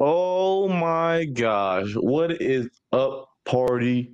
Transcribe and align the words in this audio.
Oh 0.00 0.68
my 0.68 1.24
gosh. 1.24 1.92
What 1.94 2.40
is 2.40 2.68
up, 2.92 3.28
party 3.44 4.12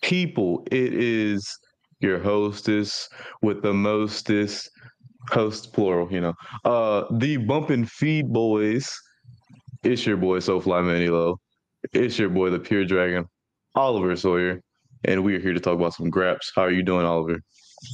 people? 0.00 0.66
It 0.70 0.94
is 0.94 1.58
your 2.00 2.18
hostess 2.18 3.06
with 3.42 3.62
the 3.62 3.74
mostest 3.74 4.70
host 5.30 5.74
plural, 5.74 6.10
you 6.10 6.22
know. 6.22 6.32
Uh 6.64 7.04
the 7.18 7.36
bump 7.36 7.68
and 7.68 7.90
feed 7.90 8.32
boys. 8.32 8.90
It's 9.82 10.06
your 10.06 10.16
boy 10.16 10.38
SoFly 10.38 10.82
Manilo. 10.82 11.36
It's 11.92 12.18
your 12.18 12.30
boy 12.30 12.48
the 12.48 12.58
Pure 12.58 12.86
Dragon, 12.86 13.26
Oliver 13.74 14.16
Sawyer. 14.16 14.62
And 15.04 15.22
we 15.22 15.36
are 15.36 15.40
here 15.40 15.52
to 15.52 15.60
talk 15.60 15.74
about 15.74 15.92
some 15.92 16.08
graps. 16.08 16.50
How 16.56 16.62
are 16.62 16.70
you 16.70 16.82
doing, 16.82 17.04
Oliver? 17.04 17.40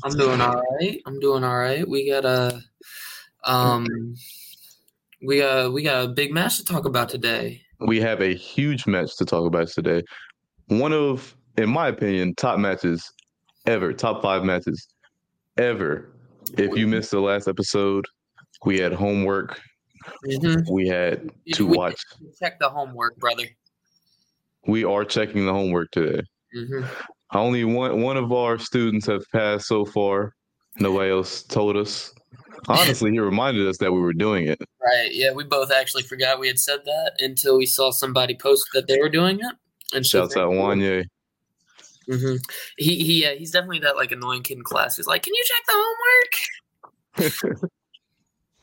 I'm 0.05 0.17
doing 0.17 0.41
all 0.41 0.63
right. 0.79 1.03
I'm 1.07 1.19
doing 1.19 1.43
all 1.43 1.59
right. 1.59 1.87
We 1.87 2.09
got 2.09 2.25
a 2.25 2.61
um 3.45 4.15
we 5.25 5.39
got 5.39 5.73
we 5.73 5.83
got 5.83 6.05
a 6.05 6.09
big 6.09 6.33
match 6.33 6.57
to 6.59 6.65
talk 6.65 6.85
about 6.85 7.09
today. 7.09 7.61
We 7.81 8.01
have 8.01 8.21
a 8.21 8.35
huge 8.35 8.87
match 8.87 9.17
to 9.17 9.25
talk 9.25 9.45
about 9.47 9.69
today. 9.69 10.03
One 10.69 10.93
of, 10.93 11.37
in 11.59 11.69
my 11.69 11.89
opinion, 11.89 12.35
top 12.37 12.59
matches 12.59 13.13
ever, 13.67 13.93
top 13.93 14.23
five 14.23 14.45
matches 14.45 14.87
ever. 15.59 16.09
If 16.57 16.77
you 16.77 16.87
missed 16.87 17.11
the 17.11 17.21
last 17.21 17.49
episode, 17.49 18.05
we 18.65 18.79
had 18.79 18.93
homework. 18.93 19.61
Mhm. 20.27 20.65
We 20.71 20.87
had 20.89 21.31
to 21.55 21.67
We- 21.67 21.77
watch. 21.77 22.01
Check 22.39 22.59
the 22.59 22.69
homework, 22.69 23.17
brother. 23.19 23.45
We 24.67 24.85
are 24.85 25.05
checking 25.05 25.47
the 25.47 25.53
homework 25.53 25.91
today. 25.91 26.23
hmm 26.53 26.85
Only 27.35 27.65
one 27.65 28.03
one 28.03 28.17
of 28.17 28.31
our 28.33 28.59
students 28.59 29.07
have 29.07 29.25
passed 29.33 29.67
so 29.67 29.85
far. 29.85 30.35
Nobody 30.79 31.11
else 31.11 31.43
told 31.43 31.77
us. 31.77 32.13
Honestly, 32.69 33.11
he 33.11 33.19
reminded 33.19 33.67
us 33.67 33.79
that 33.79 33.93
we 33.93 34.01
were 34.01 34.13
doing 34.13 34.47
it. 34.47 34.61
Right. 34.81 35.11
Yeah, 35.11 35.33
we 35.33 35.45
both 35.45 35.73
actually 35.73 36.05
forgot 36.05 36.39
we 36.39 36.47
had 36.47 36.59
said 36.59 36.81
that 36.85 37.13
until 37.19 37.59
we 37.59 37.67
saw 37.67 37.91
somebody 37.91 38.37
post 38.37 38.69
that 38.75 38.87
they 38.87 38.99
were 39.01 39.09
doing 39.09 39.41
it. 39.41 39.55
And 39.95 40.07
so 40.07 40.23
Shouts 40.23 40.37
out 40.37 40.51
Wanye. 40.51 41.05
hmm 42.09 42.37
He 42.79 43.03
he 43.05 43.23
yeah, 43.23 43.33
he's 43.33 43.51
definitely 43.51 43.81
that 43.81 43.97
like 43.97 44.13
annoying 44.13 44.43
kid 44.43 44.59
in 44.59 44.63
class 44.63 44.97
who's 44.97 45.07
like, 45.07 45.23
"Can 45.23 45.35
you 45.35 45.45
check 45.45 45.63
the 45.67 47.31
homework?" 47.45 47.71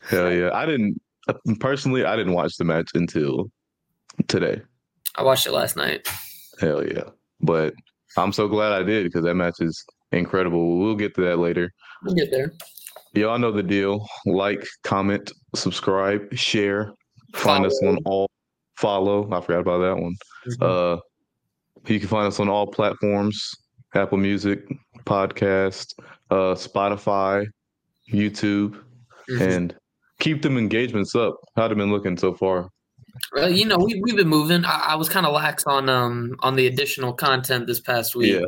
Hell 0.00 0.32
yeah. 0.32 0.50
I 0.54 0.66
didn't 0.66 1.00
personally 1.60 2.04
I 2.04 2.16
didn't 2.16 2.32
watch 2.32 2.56
the 2.56 2.64
match 2.64 2.90
until 2.94 3.50
today. 4.28 4.62
I 5.16 5.22
watched 5.22 5.46
it 5.46 5.52
last 5.52 5.76
night. 5.76 6.08
Hell 6.60 6.86
yeah. 6.86 7.04
But 7.40 7.74
I'm 8.16 8.32
so 8.32 8.48
glad 8.48 8.72
I 8.72 8.82
did 8.82 9.04
because 9.04 9.24
that 9.24 9.34
match 9.34 9.60
is 9.60 9.84
incredible. 10.12 10.78
We'll 10.78 10.96
get 10.96 11.14
to 11.16 11.20
that 11.22 11.38
later. 11.38 11.72
We'll 12.02 12.14
get 12.14 12.30
there. 12.30 12.52
Y'all 13.12 13.38
know 13.38 13.50
the 13.52 13.62
deal. 13.62 14.06
Like, 14.26 14.64
comment, 14.84 15.30
subscribe, 15.54 16.32
share. 16.34 16.92
Find 17.34 17.66
us 17.66 17.80
on 17.84 17.98
all 18.04 18.28
follow. 18.76 19.28
I 19.32 19.40
forgot 19.40 19.60
about 19.60 19.78
that 19.78 20.00
one. 20.02 20.14
Mhm. 20.48 20.62
Uh 20.96 21.00
you 21.86 21.98
can 21.98 22.08
find 22.08 22.26
us 22.26 22.38
on 22.40 22.48
all 22.48 22.66
platforms, 22.66 23.50
Apple 23.94 24.18
Music, 24.18 24.60
podcast, 25.06 25.94
uh 26.30 26.54
Spotify, 26.54 27.46
YouTube, 28.12 28.76
Mhm. 29.30 29.40
and 29.40 29.76
keep 30.20 30.42
them 30.42 30.56
engagements 30.58 31.14
up. 31.14 31.36
How 31.56 31.68
they 31.68 31.74
been 31.74 31.90
looking 31.90 32.16
so 32.16 32.34
far? 32.34 32.68
Well, 33.34 33.50
you 33.50 33.64
know, 33.66 33.76
we 33.78 34.00
we've 34.04 34.16
been 34.16 34.28
moving. 34.28 34.64
I, 34.64 34.88
I 34.90 34.94
was 34.94 35.08
kind 35.08 35.26
of 35.26 35.32
lax 35.34 35.64
on 35.66 35.88
um 35.88 36.36
on 36.40 36.54
the 36.56 36.66
additional 36.66 37.12
content 37.12 37.66
this 37.66 37.80
past 37.80 38.14
week. 38.14 38.32
Yeah. 38.34 38.46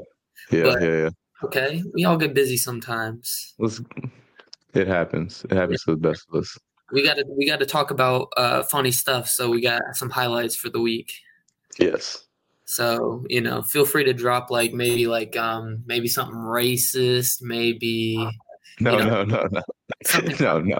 Yeah, 0.51 0.63
But- 0.65 0.83
yeah, 0.83 0.97
yeah. 1.03 1.09
Okay, 1.45 1.83
we 1.95 2.05
all 2.05 2.17
get 2.17 2.35
busy 2.35 2.57
sometimes. 2.57 3.55
Let's 3.59 3.81
it 4.75 4.87
happens. 4.87 5.45
It 5.45 5.53
happens 5.53 5.83
to 5.85 5.93
the 5.93 5.97
best 5.97 6.27
of 6.33 6.41
us. 6.41 6.59
We 6.93 7.03
got 7.03 7.15
to 7.15 7.25
we 7.29 7.47
got 7.47 7.61
to 7.61 7.67
talk 7.67 7.91
about 7.91 8.29
uh 8.37 8.63
funny 8.65 8.93
stuff. 8.93 9.29
So 9.29 9.49
we 9.51 9.61
got 9.61 9.81
some 9.95 10.11
highlights 10.11 10.57
for 10.57 10.69
the 10.69 10.81
week. 10.81 11.13
Yes. 11.79 12.27
So 12.65 13.25
you 13.29 13.41
know, 13.41 13.63
feel 13.63 13.85
free 13.85 14.05
to 14.05 14.13
drop 14.13 14.51
like 14.51 14.73
maybe 14.73 15.07
like 15.07 15.37
um 15.37 15.83
maybe 15.87 16.09
something 16.09 16.37
racist, 16.37 17.43
maybe 17.43 18.17
No, 18.81 18.99
You 18.99 19.05
no, 19.05 19.25
no, 19.25 19.47
no. 19.51 19.63
something 20.05 20.37
no, 20.41 20.59
no. 20.61 20.79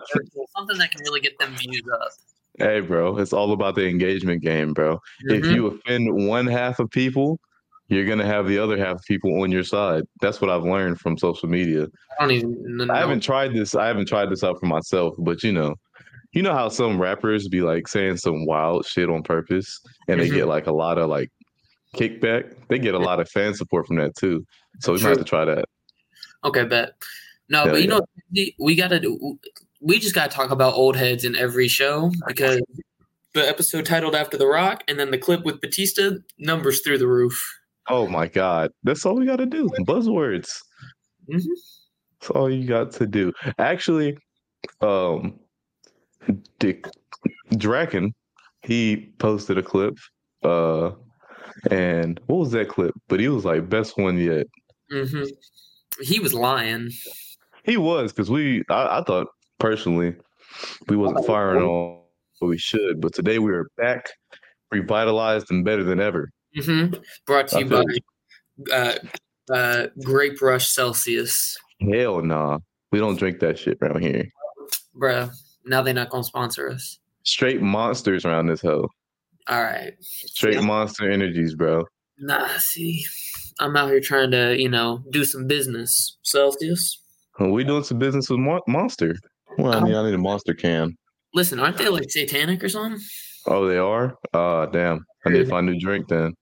something 0.57 0.79
that 0.79 0.91
can 0.91 1.01
really 1.03 1.21
get 1.21 1.39
them 1.39 1.55
views 1.57 1.83
up. 2.01 2.11
Hey, 2.59 2.81
bro, 2.81 3.17
it's 3.19 3.33
all 3.33 3.53
about 3.53 3.75
the 3.75 3.89
engagement 3.89 4.43
game, 4.43 4.75
bro. 4.75 5.01
If 5.25 5.45
Mhm. 5.45 5.55
you 5.55 5.67
offend 5.69 6.27
one 6.29 6.47
half 6.47 6.79
of 6.79 6.91
people, 6.91 7.41
you're 7.93 8.07
gonna 8.07 8.27
have 8.27 8.47
the 8.49 8.59
other 8.59 8.79
half 8.79 8.97
of 8.97 9.05
people 9.05 9.43
on 9.43 9.51
your 9.53 9.65
side. 9.65 10.05
That's 10.21 10.41
what 10.41 10.51
I've 10.51 10.65
learned 10.65 10.99
from 10.99 11.19
social 11.19 11.49
media. 11.49 11.87
I 12.19 12.23
don't 12.23 12.31
even 12.31 12.77
know. 12.79 12.93
I 12.93 12.99
haven't 12.99 13.21
tried 13.21 13.53
this. 13.55 13.75
I 13.75 13.87
haven't 13.87 14.09
tried 14.09 14.31
this 14.31 14.43
out 14.43 14.59
for 14.59 14.67
myself, 14.67 15.15
but 15.19 15.43
you 15.43 15.53
know, 15.53 15.75
you 16.33 16.43
know 16.43 16.55
how 16.55 16.69
some 16.71 16.99
rappers 17.01 17.49
be 17.49 17.61
like 17.61 17.87
saying 17.87 18.17
some 18.17 18.47
wild 18.47 18.87
shit 18.87 19.11
on 19.11 19.23
purpose, 19.23 19.79
and 20.09 20.19
they 20.21 20.29
Mhm. 20.29 20.35
get 20.35 20.49
like 20.49 20.67
a 20.67 20.73
lot 20.73 20.97
of 20.97 21.11
like 21.11 21.31
kickback. 21.97 22.55
They 22.69 22.79
get 22.79 22.95
a 22.95 22.99
lot 22.99 23.21
of 23.21 23.29
fan 23.29 23.53
support 23.55 23.87
from 23.87 23.97
that 23.97 24.17
too. 24.17 24.47
So 24.81 24.93
we 24.95 24.99
might 25.03 25.11
have 25.11 25.19
to 25.19 25.25
try 25.25 25.45
that. 25.45 25.67
Okay, 26.45 26.65
bet. 26.65 26.95
No, 27.51 27.65
Hell 27.65 27.73
but 27.75 27.83
you 27.83 27.89
yeah. 27.91 27.99
know, 27.99 28.01
we- 28.35 28.57
we 28.59 28.75
gotta 28.75 29.01
do. 29.01 29.39
We 29.81 29.99
just 29.99 30.15
gotta 30.15 30.31
talk 30.35 30.51
about 30.51 30.75
old 30.75 30.97
heads 30.97 31.25
in 31.25 31.37
every 31.37 31.69
show 31.69 32.11
because 32.27 32.63
the 33.35 33.47
episode 33.47 33.85
titled 33.85 34.15
after 34.15 34.37
The 34.39 34.47
Rock, 34.47 34.83
and 34.89 34.99
then 34.99 35.11
the 35.11 35.19
clip 35.19 35.45
with 35.45 35.61
Batista 35.61 36.13
numbers 36.39 36.81
through 36.81 36.99
the 36.99 37.07
roof. 37.07 37.59
Oh 37.89 38.07
my 38.07 38.29
god, 38.29 38.71
that's 38.83 39.05
all 39.05 39.15
we 39.17 39.27
got 39.27 39.37
to 39.37 39.47
do. 39.47 39.69
Buzzwords. 39.81 40.51
Mhm. 41.31 41.45
That's 42.21 42.31
all 42.31 42.51
you 42.51 42.67
got 42.67 42.93
to 42.93 43.07
do. 43.07 43.33
Actually, 43.59 44.17
um, 44.81 45.39
Dick 46.59 46.87
Draken, 47.57 48.15
he 48.63 49.13
posted 49.19 49.59
a 49.59 49.63
clip. 49.63 49.97
Uh, 50.43 50.93
and 51.71 52.21
what 52.27 52.37
was 52.39 52.53
that 52.53 52.69
clip? 52.69 52.95
But 53.09 53.21
he 53.21 53.29
was 53.29 53.45
like 53.45 53.69
best 53.69 53.99
one 53.99 54.19
yet. 54.19 54.47
hmm 54.91 55.25
He 56.01 56.21
was 56.21 56.33
lying. 56.35 56.91
He 57.65 57.77
was 57.77 58.13
because 58.13 58.31
we. 58.31 58.63
I, 58.71 58.99
I 59.01 59.03
thought 59.05 59.29
personally 59.59 60.15
we 60.89 60.97
wasn't 60.97 61.27
firing 61.27 61.63
on 61.63 62.03
what 62.39 62.49
we 62.49 62.59
should, 62.59 63.01
but 63.01 63.15
today 63.15 63.39
we 63.39 63.53
are 63.53 63.69
back, 63.77 64.07
revitalized 64.71 65.51
and 65.51 65.65
better 65.65 65.85
than 65.85 66.01
ever. 66.01 66.31
Hmm 66.57 66.87
Brought 67.27 67.49
to 67.49 67.57
I 67.57 67.61
you 67.61 67.67
by 67.67 67.85
uh, 68.73 68.95
uh, 69.53 69.87
Grape 70.05 70.41
Rush 70.43 70.69
Celsius, 70.69 71.57
Hell 71.81 72.23
nah, 72.23 72.59
we 72.91 72.99
don't 72.99 73.19
drink 73.19 73.41
that 73.41 73.59
shit 73.59 73.79
around 73.83 74.03
here. 74.03 74.25
bruh. 74.97 75.31
Now 75.65 75.83
they're 75.83 75.95
not 75.95 76.11
gonna 76.11 76.25
sponsor 76.25 76.71
us. 76.71 76.99
Straight 77.25 77.63
monsters 77.63 78.25
around 78.25 78.47
this 78.49 78.61
hoe. 78.61 78.89
All 79.49 79.63
right. 79.63 79.93
Straight 80.01 80.63
monster 80.63 81.11
energies, 81.11 81.55
bro. 81.55 81.85
Nah, 82.19 82.49
see, 82.59 83.05
I'm 83.61 83.77
out 83.77 83.89
here 83.91 84.01
trying 84.01 84.31
to, 84.33 84.57
you 84.61 84.69
know, 84.69 85.03
do 85.11 85.25
some 85.25 85.47
business. 85.47 86.19
Celsius. 86.23 87.01
We 87.41 87.65
doing 87.65 87.83
some 87.85 87.99
business 87.99 88.29
with 88.29 88.39
Mon- 88.39 88.61
Monster. 88.69 89.17
Well, 89.59 89.73
I 89.73 89.87
need, 89.87 89.95
I 89.95 90.05
need 90.05 90.15
a 90.15 90.19
Monster 90.19 90.55
can. 90.55 90.97
Listen, 91.35 91.59
aren't 91.59 91.79
they 91.79 91.89
like 91.89 92.11
satanic 92.11 92.63
or 92.63 92.69
something? 92.69 93.01
Oh, 93.47 93.67
they 93.67 93.79
are. 93.79 94.17
Uh 94.33 94.67
damn. 94.67 95.05
I 95.25 95.31
need 95.31 95.45
to 95.45 95.47
find 95.47 95.69
a 95.69 95.73
new 95.73 95.81
drink 95.81 96.09
then. 96.09 96.35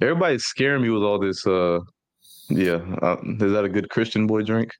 Everybody's 0.00 0.44
scaring 0.44 0.82
me 0.82 0.90
with 0.90 1.02
all 1.02 1.18
this. 1.18 1.46
Uh, 1.46 1.80
yeah. 2.48 2.80
Uh, 3.02 3.16
is 3.22 3.52
that 3.52 3.64
a 3.64 3.68
good 3.68 3.90
Christian 3.90 4.26
boy 4.26 4.42
drink? 4.42 4.70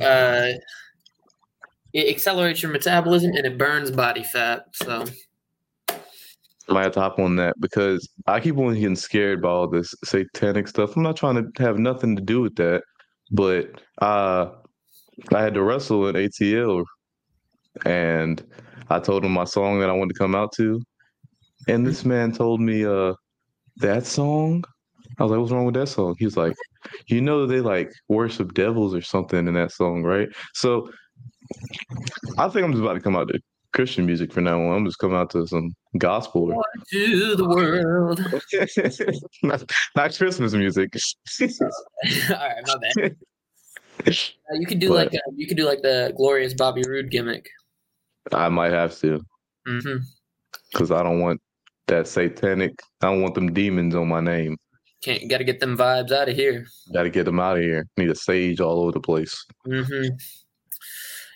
Uh, 0.00 0.52
it 1.92 2.08
accelerates 2.08 2.62
your 2.62 2.72
metabolism 2.72 3.32
and 3.32 3.46
it 3.46 3.58
burns 3.58 3.90
body 3.90 4.22
fat. 4.22 4.64
So 4.72 5.04
might 6.68 6.84
have 6.84 6.92
to 6.92 7.00
hop 7.00 7.18
on 7.18 7.36
that 7.36 7.54
because 7.60 8.08
I 8.26 8.40
keep 8.40 8.56
on 8.56 8.74
getting 8.74 8.96
scared 8.96 9.42
by 9.42 9.48
all 9.48 9.68
this 9.68 9.94
satanic 10.04 10.68
stuff. 10.68 10.96
I'm 10.96 11.02
not 11.02 11.16
trying 11.16 11.52
to 11.52 11.62
have 11.62 11.78
nothing 11.78 12.16
to 12.16 12.22
do 12.22 12.40
with 12.40 12.56
that, 12.56 12.82
but 13.30 13.80
uh, 14.00 14.50
I 15.32 15.42
had 15.42 15.54
to 15.54 15.62
wrestle 15.62 16.08
at 16.08 16.14
ATL, 16.14 16.84
and 17.84 18.42
I 18.90 18.98
told 19.00 19.24
him 19.24 19.32
my 19.32 19.44
song 19.44 19.80
that 19.80 19.90
I 19.90 19.92
wanted 19.92 20.14
to 20.14 20.18
come 20.18 20.34
out 20.34 20.52
to, 20.56 20.80
and 21.68 21.86
this 21.86 22.04
man 22.04 22.32
told 22.32 22.60
me, 22.60 22.84
"Uh, 22.84 23.14
that 23.76 24.06
song." 24.06 24.64
I 25.18 25.22
was 25.24 25.30
like, 25.30 25.40
"What's 25.40 25.52
wrong 25.52 25.66
with 25.66 25.74
that 25.74 25.88
song?" 25.88 26.14
He's 26.18 26.36
like, 26.36 26.54
"You 27.06 27.20
know 27.20 27.46
they 27.46 27.60
like 27.60 27.90
worship 28.08 28.54
devils 28.54 28.94
or 28.94 29.02
something 29.02 29.46
in 29.46 29.54
that 29.54 29.72
song, 29.72 30.02
right?" 30.02 30.28
So 30.54 30.90
I 32.38 32.48
think 32.48 32.64
I'm 32.64 32.72
just 32.72 32.82
about 32.82 32.94
to 32.94 33.00
come 33.00 33.16
out 33.16 33.28
to 33.28 33.38
Christian 33.74 34.06
music 34.06 34.32
for 34.32 34.40
now 34.40 34.60
on. 34.60 34.76
I'm 34.78 34.84
just 34.86 34.98
coming 34.98 35.16
out 35.16 35.30
to 35.30 35.46
some 35.46 35.70
gospel. 35.98 36.52
or- 36.52 36.62
to 36.92 37.34
the 37.36 37.48
world. 37.48 38.20
not, 39.42 39.70
not 39.96 40.16
Christmas 40.16 40.52
music. 40.54 40.94
All 41.40 41.48
right, 42.30 42.64
my 42.66 42.74
bad. 42.96 43.16
Uh, 44.06 44.10
you 44.54 44.66
could 44.66 44.78
do 44.80 44.88
But- 44.88 44.94
like 45.12 45.14
uh, 45.14 45.18
you 45.36 45.46
could 45.46 45.56
do 45.56 45.64
like 45.64 45.82
the 45.82 46.12
glorious 46.16 46.54
Bobby 46.54 46.82
Roode 46.88 47.10
gimmick. 47.10 47.46
I 48.32 48.48
might 48.48 48.72
have 48.72 48.98
to 49.00 49.20
because 50.72 50.90
I 50.90 51.02
don't 51.02 51.20
want 51.20 51.40
that 51.86 52.06
satanic. 52.08 52.72
I 53.00 53.06
don't 53.06 53.22
want 53.22 53.34
them 53.34 53.52
demons 53.52 53.94
on 53.94 54.08
my 54.08 54.20
name. 54.20 54.56
Can't 55.02 55.28
got 55.28 55.38
to 55.38 55.44
get 55.44 55.58
them 55.60 55.76
vibes 55.76 56.12
out 56.12 56.28
of 56.28 56.36
here. 56.36 56.66
Got 56.92 57.02
to 57.02 57.10
get 57.10 57.24
them 57.24 57.40
out 57.40 57.56
of 57.56 57.62
here. 57.62 57.86
Need 57.96 58.10
a 58.10 58.14
sage 58.14 58.60
all 58.60 58.80
over 58.80 58.92
the 58.92 59.00
place. 59.00 59.44
hmm 59.64 60.04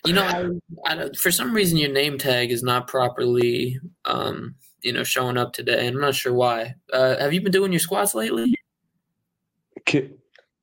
You 0.05 0.13
know, 0.13 0.23
I, 0.23 0.47
I, 0.85 1.09
for 1.17 1.31
some 1.31 1.53
reason, 1.53 1.77
your 1.77 1.91
name 1.91 2.17
tag 2.17 2.51
is 2.51 2.63
not 2.63 2.87
properly, 2.87 3.77
um, 4.05 4.55
you 4.83 4.93
know, 4.93 5.03
showing 5.03 5.37
up 5.37 5.51
today. 5.51 5.85
and 5.85 5.97
I'm 5.97 6.01
not 6.01 6.15
sure 6.15 6.33
why. 6.33 6.75
Uh, 6.93 7.17
have 7.17 7.33
you 7.33 7.41
been 7.41 7.51
doing 7.51 7.73
your 7.73 7.79
squats 7.79 8.15
lately? 8.15 8.55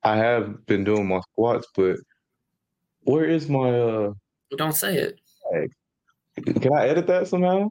I 0.03 0.17
have 0.17 0.65
been 0.65 0.83
doing 0.83 1.07
my 1.07 1.19
squats, 1.31 1.67
but 1.75 1.97
where 3.01 3.25
is 3.25 3.47
my 3.49 3.69
uh? 3.79 4.13
Don't 4.57 4.75
say 4.75 4.97
it. 4.97 5.19
Tag? 5.51 5.71
Can 6.61 6.73
I 6.73 6.87
edit 6.87 7.07
that 7.07 7.27
somehow? 7.27 7.69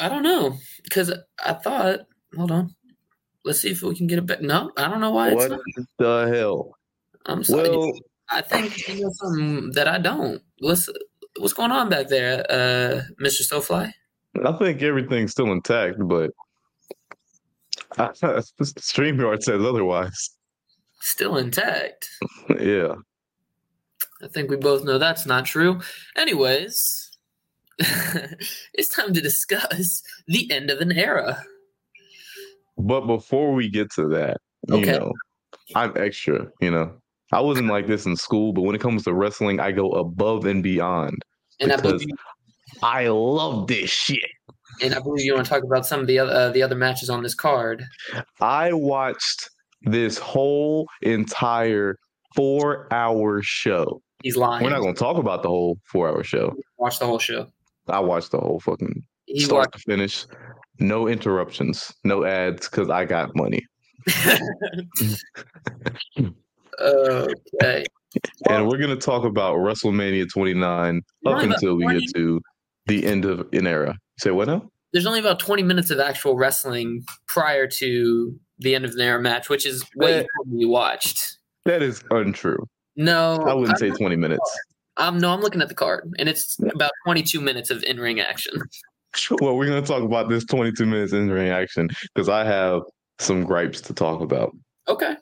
I 0.00 0.08
don't 0.08 0.22
know 0.22 0.56
because 0.82 1.12
I 1.44 1.52
thought. 1.52 2.00
Hold 2.36 2.50
on. 2.50 2.74
Let's 3.44 3.60
see 3.60 3.70
if 3.70 3.82
we 3.82 3.96
can 3.96 4.06
get 4.06 4.18
a 4.18 4.22
back. 4.22 4.40
No, 4.40 4.70
I 4.76 4.88
don't 4.88 5.00
know 5.00 5.10
why. 5.10 5.30
It's 5.30 5.48
not. 5.48 5.60
What 5.76 5.86
the 5.98 6.36
hell? 6.36 6.76
I'm 7.26 7.44
sorry. 7.44 7.68
Well, 7.68 7.92
I 8.30 8.40
think 8.40 8.88
you 8.88 9.02
know 9.02 9.10
something 9.12 9.72
that 9.72 9.88
I 9.88 9.98
don't. 9.98 10.42
What's 10.60 10.88
what's 11.38 11.52
going 11.52 11.72
on 11.72 11.88
back 11.88 12.08
there, 12.08 12.44
uh, 12.50 13.02
Mr. 13.22 13.42
Stowfly? 13.42 13.92
I 14.44 14.52
think 14.52 14.82
everything's 14.82 15.32
still 15.32 15.50
intact, 15.52 15.96
but 16.00 16.30
StreamYard 17.96 19.42
says 19.42 19.62
otherwise. 19.62 20.30
Still 21.00 21.36
intact. 21.36 22.08
yeah. 22.60 22.94
I 24.22 24.28
think 24.28 24.50
we 24.50 24.56
both 24.56 24.84
know 24.84 24.98
that's 24.98 25.26
not 25.26 25.46
true. 25.46 25.80
Anyways, 26.16 26.99
it's 28.74 28.94
time 28.94 29.12
to 29.14 29.20
discuss 29.20 30.02
the 30.26 30.50
end 30.50 30.70
of 30.70 30.80
an 30.80 30.92
era. 30.92 31.42
But 32.76 33.06
before 33.06 33.52
we 33.52 33.68
get 33.68 33.90
to 33.92 34.08
that, 34.08 34.38
okay. 34.70 34.80
you 34.80 34.98
know, 34.98 35.12
I'm 35.74 35.92
extra, 35.96 36.48
you 36.60 36.70
know. 36.70 36.92
I 37.32 37.40
wasn't 37.40 37.68
like 37.68 37.86
this 37.86 38.06
in 38.06 38.16
school, 38.16 38.52
but 38.52 38.62
when 38.62 38.74
it 38.74 38.80
comes 38.80 39.04
to 39.04 39.14
wrestling, 39.14 39.60
I 39.60 39.72
go 39.72 39.90
above 39.92 40.46
and 40.46 40.62
beyond. 40.62 41.22
And 41.60 41.70
because 41.70 42.04
I, 42.82 43.04
I 43.04 43.08
love 43.08 43.68
this 43.68 43.90
shit. 43.90 44.18
And 44.82 44.94
I 44.94 45.00
believe 45.00 45.24
you 45.24 45.34
want 45.34 45.46
to 45.46 45.50
talk 45.50 45.62
about 45.62 45.86
some 45.86 46.00
of 46.00 46.06
the 46.06 46.18
other 46.18 46.32
uh, 46.32 46.48
the 46.50 46.62
other 46.62 46.74
matches 46.74 47.10
on 47.10 47.22
this 47.22 47.34
card. 47.34 47.84
I 48.40 48.72
watched 48.72 49.48
this 49.82 50.16
whole 50.18 50.86
entire 51.02 51.96
four 52.34 52.92
hour 52.92 53.42
show. 53.42 54.00
He's 54.22 54.36
lying. 54.36 54.64
We're 54.64 54.70
not 54.70 54.80
going 54.80 54.94
to 54.94 54.98
talk 54.98 55.16
about 55.16 55.42
the 55.42 55.48
whole 55.48 55.78
four 55.84 56.08
hour 56.08 56.24
show. 56.24 56.54
Watch 56.78 56.98
the 56.98 57.06
whole 57.06 57.18
show. 57.18 57.46
I 57.90 58.00
watched 58.00 58.30
the 58.32 58.38
whole 58.38 58.60
fucking 58.60 59.02
he 59.26 59.40
start 59.40 59.66
watched- 59.66 59.72
to 59.74 59.78
finish. 59.80 60.26
No 60.78 61.06
interruptions, 61.08 61.92
no 62.04 62.24
ads, 62.24 62.68
because 62.68 62.88
I 62.88 63.04
got 63.04 63.36
money. 63.36 63.62
okay. 66.80 67.84
And 68.48 68.66
we're 68.68 68.78
going 68.78 68.88
to 68.90 68.96
talk 68.96 69.24
about 69.24 69.56
WrestleMania 69.56 70.26
29 70.32 71.02
up 71.26 71.42
until 71.42 71.76
we 71.76 71.86
get 71.86 72.02
to 72.14 72.40
the 72.86 73.06
end 73.06 73.24
of 73.24 73.46
an 73.52 73.66
era. 73.66 73.94
Say 74.18 74.30
what 74.30 74.48
now? 74.48 74.62
There's 74.92 75.06
only 75.06 75.20
about 75.20 75.38
20 75.38 75.62
minutes 75.62 75.90
of 75.90 76.00
actual 76.00 76.36
wrestling 76.36 77.04
prior 77.28 77.66
to 77.78 78.34
the 78.58 78.74
end 78.74 78.84
of 78.84 78.94
the 78.94 79.04
era 79.04 79.20
match, 79.20 79.48
which 79.48 79.64
is 79.64 79.84
what 79.94 80.08
that, 80.08 80.26
you 80.50 80.68
watched. 80.68 81.38
That 81.64 81.82
is 81.82 82.02
untrue. 82.10 82.66
No, 82.96 83.36
I 83.46 83.54
wouldn't 83.54 83.70
I'm 83.70 83.76
say 83.76 83.90
20 83.90 84.16
minutes. 84.16 84.58
Um, 85.00 85.18
no, 85.18 85.32
I'm 85.32 85.40
looking 85.40 85.62
at 85.62 85.68
the 85.68 85.74
card, 85.74 86.12
and 86.18 86.28
it's 86.28 86.58
about 86.74 86.90
22 87.06 87.40
minutes 87.40 87.70
of 87.70 87.82
in-ring 87.84 88.20
action. 88.20 88.54
Well, 89.40 89.56
we're 89.56 89.66
going 89.66 89.82
to 89.82 89.88
talk 89.88 90.04
about 90.04 90.28
this 90.28 90.44
22 90.44 90.86
minutes 90.86 91.12
in-ring 91.12 91.48
action 91.48 91.88
because 92.14 92.28
I 92.28 92.44
have 92.44 92.82
some 93.18 93.42
gripes 93.42 93.80
to 93.80 93.92
talk 93.92 94.20
about. 94.20 94.56
Okay. 94.86 95.16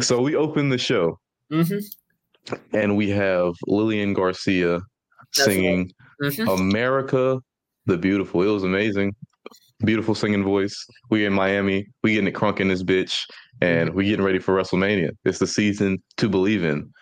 So 0.00 0.20
we 0.20 0.36
open 0.36 0.68
the 0.68 0.76
show, 0.76 1.18
mm-hmm. 1.50 2.54
and 2.76 2.98
we 2.98 3.08
have 3.08 3.54
Lillian 3.66 4.12
Garcia 4.12 4.80
That's 5.34 5.46
singing 5.46 5.90
right. 6.20 6.32
mm-hmm. 6.32 6.48
"America 6.50 7.40
the 7.86 7.96
Beautiful." 7.96 8.42
It 8.42 8.52
was 8.52 8.62
amazing, 8.62 9.16
beautiful 9.86 10.14
singing 10.14 10.44
voice. 10.44 10.76
We 11.08 11.24
in 11.24 11.32
Miami, 11.32 11.86
we 12.02 12.12
getting 12.12 12.28
it 12.28 12.34
crunk 12.34 12.60
in 12.60 12.68
this 12.68 12.82
bitch, 12.82 13.22
and 13.62 13.88
mm-hmm. 13.88 13.96
we 13.96 14.04
getting 14.04 14.24
ready 14.24 14.38
for 14.38 14.54
WrestleMania. 14.54 15.12
It's 15.24 15.38
the 15.38 15.46
season 15.46 16.02
to 16.18 16.28
believe 16.28 16.62
in. 16.62 16.92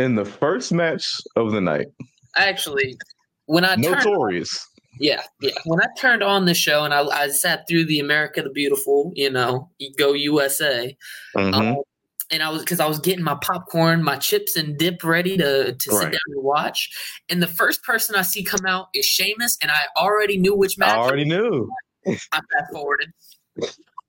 In 0.00 0.14
the 0.14 0.24
first 0.24 0.72
match 0.72 1.20
of 1.36 1.52
the 1.52 1.60
night, 1.60 1.88
actually, 2.36 2.96
when 3.46 3.64
I 3.64 3.74
notorious. 3.76 4.48
Turned- 4.50 4.66
yeah, 4.98 5.22
yeah. 5.40 5.52
When 5.64 5.80
I 5.80 5.86
turned 5.96 6.22
on 6.22 6.46
the 6.46 6.54
show 6.54 6.84
and 6.84 6.92
I, 6.92 7.02
I 7.06 7.28
sat 7.28 7.66
through 7.68 7.84
the 7.84 8.00
America 8.00 8.42
the 8.42 8.50
Beautiful, 8.50 9.12
you 9.14 9.30
know, 9.30 9.70
go 9.96 10.12
USA, 10.12 10.96
mm-hmm. 11.36 11.54
um, 11.54 11.76
and 12.30 12.42
I 12.42 12.50
was 12.50 12.62
because 12.62 12.80
I 12.80 12.86
was 12.86 12.98
getting 12.98 13.24
my 13.24 13.36
popcorn, 13.42 14.02
my 14.02 14.16
chips 14.16 14.56
and 14.56 14.76
dip 14.78 15.02
ready 15.04 15.36
to 15.36 15.74
to 15.74 15.90
right. 15.90 16.00
sit 16.00 16.12
down 16.12 16.20
and 16.28 16.42
watch. 16.42 16.90
And 17.28 17.42
the 17.42 17.46
first 17.46 17.82
person 17.82 18.16
I 18.16 18.22
see 18.22 18.42
come 18.42 18.66
out 18.66 18.88
is 18.94 19.04
Sheamus, 19.04 19.58
and 19.62 19.70
I 19.70 19.80
already 19.96 20.38
knew 20.38 20.54
which 20.54 20.78
match. 20.78 20.90
I 20.90 20.98
already 20.98 21.24
knew. 21.24 21.70
I 22.06 22.12
fast 22.30 22.72
forwarded. 22.72 23.10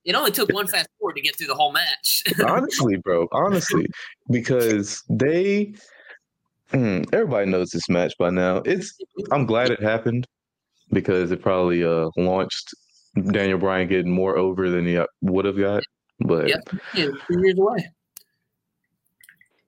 It 0.03 0.15
only 0.15 0.31
took 0.31 0.51
one 0.51 0.67
fast 0.67 0.89
forward 0.99 1.15
to 1.15 1.21
get 1.21 1.37
through 1.37 1.47
the 1.47 1.55
whole 1.55 1.71
match. 1.71 2.23
honestly, 2.47 2.97
bro, 2.97 3.27
honestly, 3.31 3.85
because 4.31 5.03
they, 5.09 5.73
mm, 6.73 7.07
everybody 7.13 7.49
knows 7.49 7.69
this 7.69 7.87
match 7.87 8.13
by 8.17 8.29
now. 8.29 8.57
It's. 8.65 8.97
I'm 9.31 9.45
glad 9.45 9.69
it 9.69 9.81
happened 9.81 10.25
because 10.91 11.31
it 11.31 11.41
probably 11.41 11.83
uh, 11.83 12.09
launched 12.17 12.73
Daniel 13.31 13.59
Bryan 13.59 13.87
getting 13.87 14.11
more 14.11 14.37
over 14.37 14.69
than 14.69 14.85
he 14.85 14.99
would 15.21 15.45
have 15.45 15.57
got. 15.57 15.83
But 16.19 16.47
yep, 16.47 16.61
yeah, 16.95 17.07
two 17.27 17.39
years 17.39 17.59
away. 17.59 17.89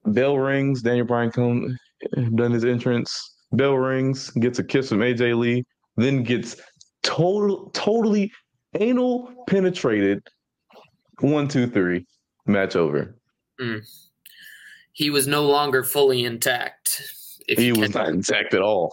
Bell 0.06 0.38
rings. 0.38 0.82
Daniel 0.82 1.06
Bryan 1.06 1.32
come 1.32 1.78
done 2.36 2.52
his 2.52 2.66
entrance. 2.66 3.36
Bell 3.52 3.76
rings. 3.76 4.30
Gets 4.32 4.60
a 4.60 4.64
kiss 4.64 4.90
from 4.90 5.00
AJ 5.00 5.38
Lee. 5.38 5.64
Then 5.96 6.24
gets 6.24 6.56
total 7.04 7.70
totally 7.72 8.32
anal 8.80 9.32
penetrated. 9.48 10.28
One, 11.20 11.48
two, 11.48 11.68
three. 11.68 12.06
Match 12.46 12.76
over. 12.76 13.16
Mm. 13.60 13.86
He 14.94 15.10
was 15.10 15.28
no 15.28 15.46
longer 15.46 15.84
fully 15.84 16.24
intact. 16.24 17.02
he 17.48 17.72
was 17.72 17.94
not 17.94 18.10
intact 18.10 18.54
at 18.54 18.62
all. 18.62 18.92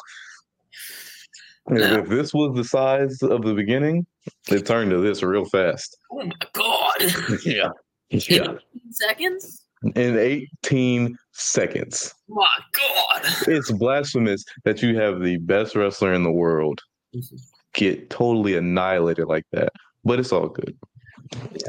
If 1.67 2.09
this 2.09 2.32
was 2.35 2.56
the 2.56 2.65
size 2.65 3.23
of 3.23 3.43
the 3.43 3.55
beginning, 3.55 4.06
it 4.49 4.67
turned 4.67 4.91
to 4.91 5.00
this 5.00 5.23
real 5.23 5.44
fast. 5.44 5.97
Oh 6.11 6.25
my 6.25 6.33
god! 6.53 7.38
yeah, 7.44 7.69
yeah. 8.11 8.55
seconds. 8.91 9.65
In 9.94 10.19
18 10.19 11.17
seconds. 11.33 12.15
My 12.29 12.47
God. 12.73 13.23
It's 13.49 13.71
blasphemous 13.73 14.44
that 14.65 14.83
you 14.83 14.99
have 14.99 15.23
the 15.23 15.38
best 15.38 15.75
wrestler 15.75 16.12
in 16.12 16.23
the 16.23 16.31
world 16.31 16.83
mm-hmm. 17.15 17.37
Get 17.75 18.11
totally 18.11 18.57
annihilated 18.57 19.27
like 19.27 19.45
that. 19.53 19.73
But 20.05 20.19
it's 20.19 20.33
all 20.33 20.49
good. 20.49 20.77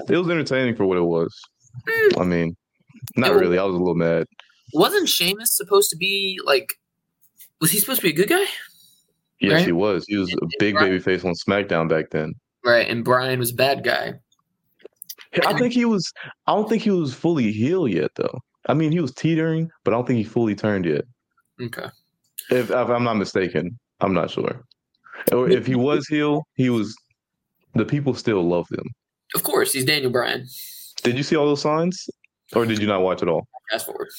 It 0.09 0.17
was 0.17 0.29
entertaining 0.29 0.75
for 0.75 0.85
what 0.85 0.97
it 0.97 1.03
was. 1.03 1.37
Mm. 1.87 2.21
I 2.21 2.23
mean, 2.23 2.55
not 3.15 3.35
really. 3.35 3.57
I 3.57 3.63
was 3.63 3.75
a 3.75 3.77
little 3.77 3.95
mad. 3.95 4.25
Wasn't 4.73 5.09
Sheamus 5.09 5.55
supposed 5.55 5.89
to 5.89 5.97
be 5.97 6.39
like? 6.45 6.73
Was 7.59 7.71
he 7.71 7.79
supposed 7.79 8.01
to 8.01 8.07
be 8.07 8.13
a 8.13 8.25
good 8.25 8.29
guy? 8.29 8.45
Yes, 9.39 9.53
right? 9.53 9.65
he 9.65 9.71
was. 9.71 10.05
He 10.07 10.17
was 10.17 10.31
a 10.33 10.47
big 10.59 10.75
baby 10.75 10.99
face 10.99 11.25
on 11.25 11.33
SmackDown 11.33 11.89
back 11.89 12.11
then. 12.11 12.33
Right, 12.63 12.87
and 12.87 13.03
Bryan 13.03 13.39
was 13.39 13.51
bad 13.51 13.83
guy. 13.83 14.13
I 15.45 15.57
think 15.57 15.73
he 15.73 15.85
was. 15.85 16.11
I 16.47 16.53
don't 16.53 16.69
think 16.69 16.83
he 16.83 16.91
was 16.91 17.13
fully 17.13 17.51
healed 17.51 17.91
yet, 17.91 18.11
though. 18.15 18.39
I 18.67 18.73
mean, 18.73 18.91
he 18.91 18.99
was 18.99 19.13
teetering, 19.13 19.69
but 19.83 19.93
I 19.93 19.97
don't 19.97 20.05
think 20.05 20.17
he 20.17 20.23
fully 20.23 20.55
turned 20.55 20.85
yet. 20.85 21.05
Okay. 21.59 21.87
If, 22.51 22.69
if 22.69 22.71
I'm 22.71 23.03
not 23.03 23.15
mistaken, 23.15 23.77
I'm 24.01 24.13
not 24.13 24.29
sure. 24.29 24.63
Or 25.31 25.49
if 25.49 25.65
he 25.65 25.75
was 25.75 26.07
healed, 26.07 26.43
he 26.55 26.69
was. 26.69 26.95
The 27.73 27.85
people 27.85 28.13
still 28.13 28.43
love 28.43 28.67
him. 28.69 28.83
Of 29.33 29.43
course, 29.43 29.71
he's 29.73 29.85
Daniel 29.85 30.11
Bryan. 30.11 30.45
Did 31.03 31.15
you 31.15 31.23
see 31.23 31.35
all 31.35 31.45
those 31.45 31.61
signs, 31.61 32.09
or 32.53 32.65
did 32.65 32.79
you 32.79 32.87
not 32.87 33.01
watch 33.01 33.21
it 33.21 33.29
all? 33.29 33.47
Fast 33.71 33.85
forward, 33.85 34.09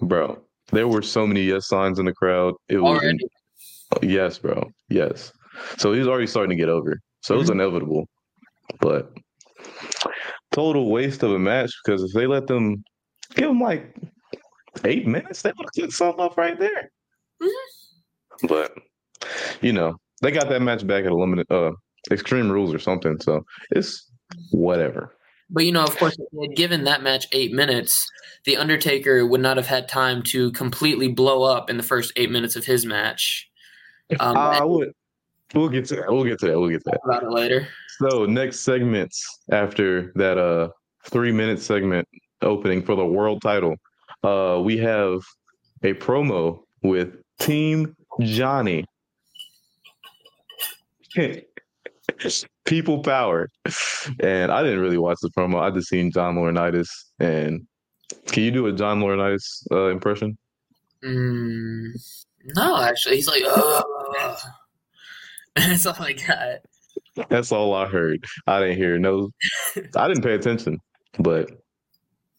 bro. 0.00 0.40
There 0.70 0.88
were 0.88 1.02
so 1.02 1.26
many 1.26 1.42
yes 1.42 1.68
signs 1.68 1.98
in 1.98 2.06
the 2.06 2.12
crowd. 2.12 2.54
It 2.68 2.78
was 2.78 3.00
Already? 3.00 3.18
Yes, 4.02 4.38
bro. 4.38 4.70
Yes. 4.88 5.32
So 5.76 5.92
he's 5.92 6.06
already 6.06 6.26
starting 6.26 6.50
to 6.50 6.56
get 6.56 6.68
over. 6.68 6.98
So 7.20 7.32
mm-hmm. 7.32 7.34
it 7.34 7.40
was 7.40 7.50
mm-hmm. 7.50 7.60
inevitable. 7.60 8.08
But 8.80 9.12
total 10.52 10.90
waste 10.90 11.22
of 11.22 11.32
a 11.32 11.38
match 11.38 11.72
because 11.84 12.02
if 12.02 12.12
they 12.12 12.26
let 12.26 12.46
them 12.46 12.82
give 13.34 13.48
them 13.48 13.60
like 13.60 13.94
eight 14.84 15.06
minutes, 15.06 15.42
they 15.42 15.50
would 15.50 15.66
have 15.66 15.82
cooked 15.82 15.92
something 15.92 16.24
up 16.24 16.36
right 16.36 16.58
there. 16.58 16.90
Mm-hmm. 17.42 18.46
But 18.46 18.72
you 19.60 19.72
know, 19.72 19.96
they 20.22 20.30
got 20.30 20.48
that 20.48 20.62
match 20.62 20.86
back 20.86 21.04
at 21.04 21.12
a 21.12 21.16
limited 21.16 21.50
uh 21.50 21.72
extreme 22.10 22.50
rules 22.50 22.74
or 22.74 22.78
something. 22.78 23.18
So 23.20 23.44
it's 23.70 24.10
whatever. 24.50 25.14
But 25.50 25.66
you 25.66 25.72
know, 25.72 25.84
of 25.84 25.96
course, 25.96 26.16
given 26.56 26.84
that 26.84 27.02
match 27.02 27.26
eight 27.32 27.52
minutes, 27.52 28.10
the 28.44 28.56
Undertaker 28.56 29.26
would 29.26 29.40
not 29.40 29.56
have 29.56 29.66
had 29.66 29.88
time 29.88 30.22
to 30.24 30.50
completely 30.52 31.08
blow 31.08 31.42
up 31.42 31.68
in 31.68 31.76
the 31.76 31.82
first 31.82 32.12
eight 32.16 32.30
minutes 32.30 32.56
of 32.56 32.64
his 32.64 32.86
match. 32.86 33.48
Um, 34.20 34.36
I 34.36 34.62
would. 34.62 34.92
We'll 35.54 35.70
get 35.70 35.86
to 35.86 35.96
that. 35.96 36.04
We'll 36.12 36.24
get 36.24 36.38
to 36.40 36.46
that. 36.48 36.60
We'll 36.60 36.68
get 36.68 36.84
to 36.84 36.90
that. 36.90 37.00
About 37.06 37.22
it 37.22 37.30
later. 37.30 37.66
So 37.98 38.26
next 38.26 38.60
segments 38.60 39.24
after 39.50 40.12
that 40.16 40.36
uh 40.36 40.68
three 41.06 41.32
minute 41.32 41.58
segment 41.58 42.06
opening 42.42 42.82
for 42.82 42.96
the 42.96 43.06
world 43.06 43.40
title, 43.40 43.76
uh 44.22 44.60
we 44.62 44.76
have 44.76 45.22
a 45.82 45.94
promo 45.94 46.60
with 46.82 47.14
Team 47.40 47.96
Johnny. 48.20 48.84
People 52.64 53.02
power. 53.02 53.48
And 54.20 54.52
I 54.52 54.62
didn't 54.62 54.80
really 54.80 54.98
watch 54.98 55.18
the 55.22 55.30
promo. 55.30 55.60
I 55.60 55.70
just 55.70 55.88
seen 55.88 56.10
John 56.10 56.36
Laurinaitis. 56.36 56.88
And 57.18 57.66
can 58.26 58.42
you 58.42 58.50
do 58.50 58.66
a 58.66 58.72
John 58.72 59.00
Laurinaitis 59.00 59.66
uh, 59.70 59.88
impression? 59.88 60.36
Mm, 61.04 61.90
no, 62.56 62.80
actually, 62.80 63.16
he's 63.16 63.28
like, 63.28 63.42
oh. 63.44 64.36
That's 65.56 65.86
all 65.86 65.94
I 65.98 66.12
got. 66.14 67.28
That's 67.28 67.52
all 67.52 67.74
I 67.74 67.86
heard. 67.86 68.24
I 68.46 68.60
didn't 68.60 68.76
hear 68.76 68.98
no. 68.98 69.30
I 69.96 70.08
didn't 70.08 70.24
pay 70.24 70.34
attention, 70.34 70.80
but 71.18 71.50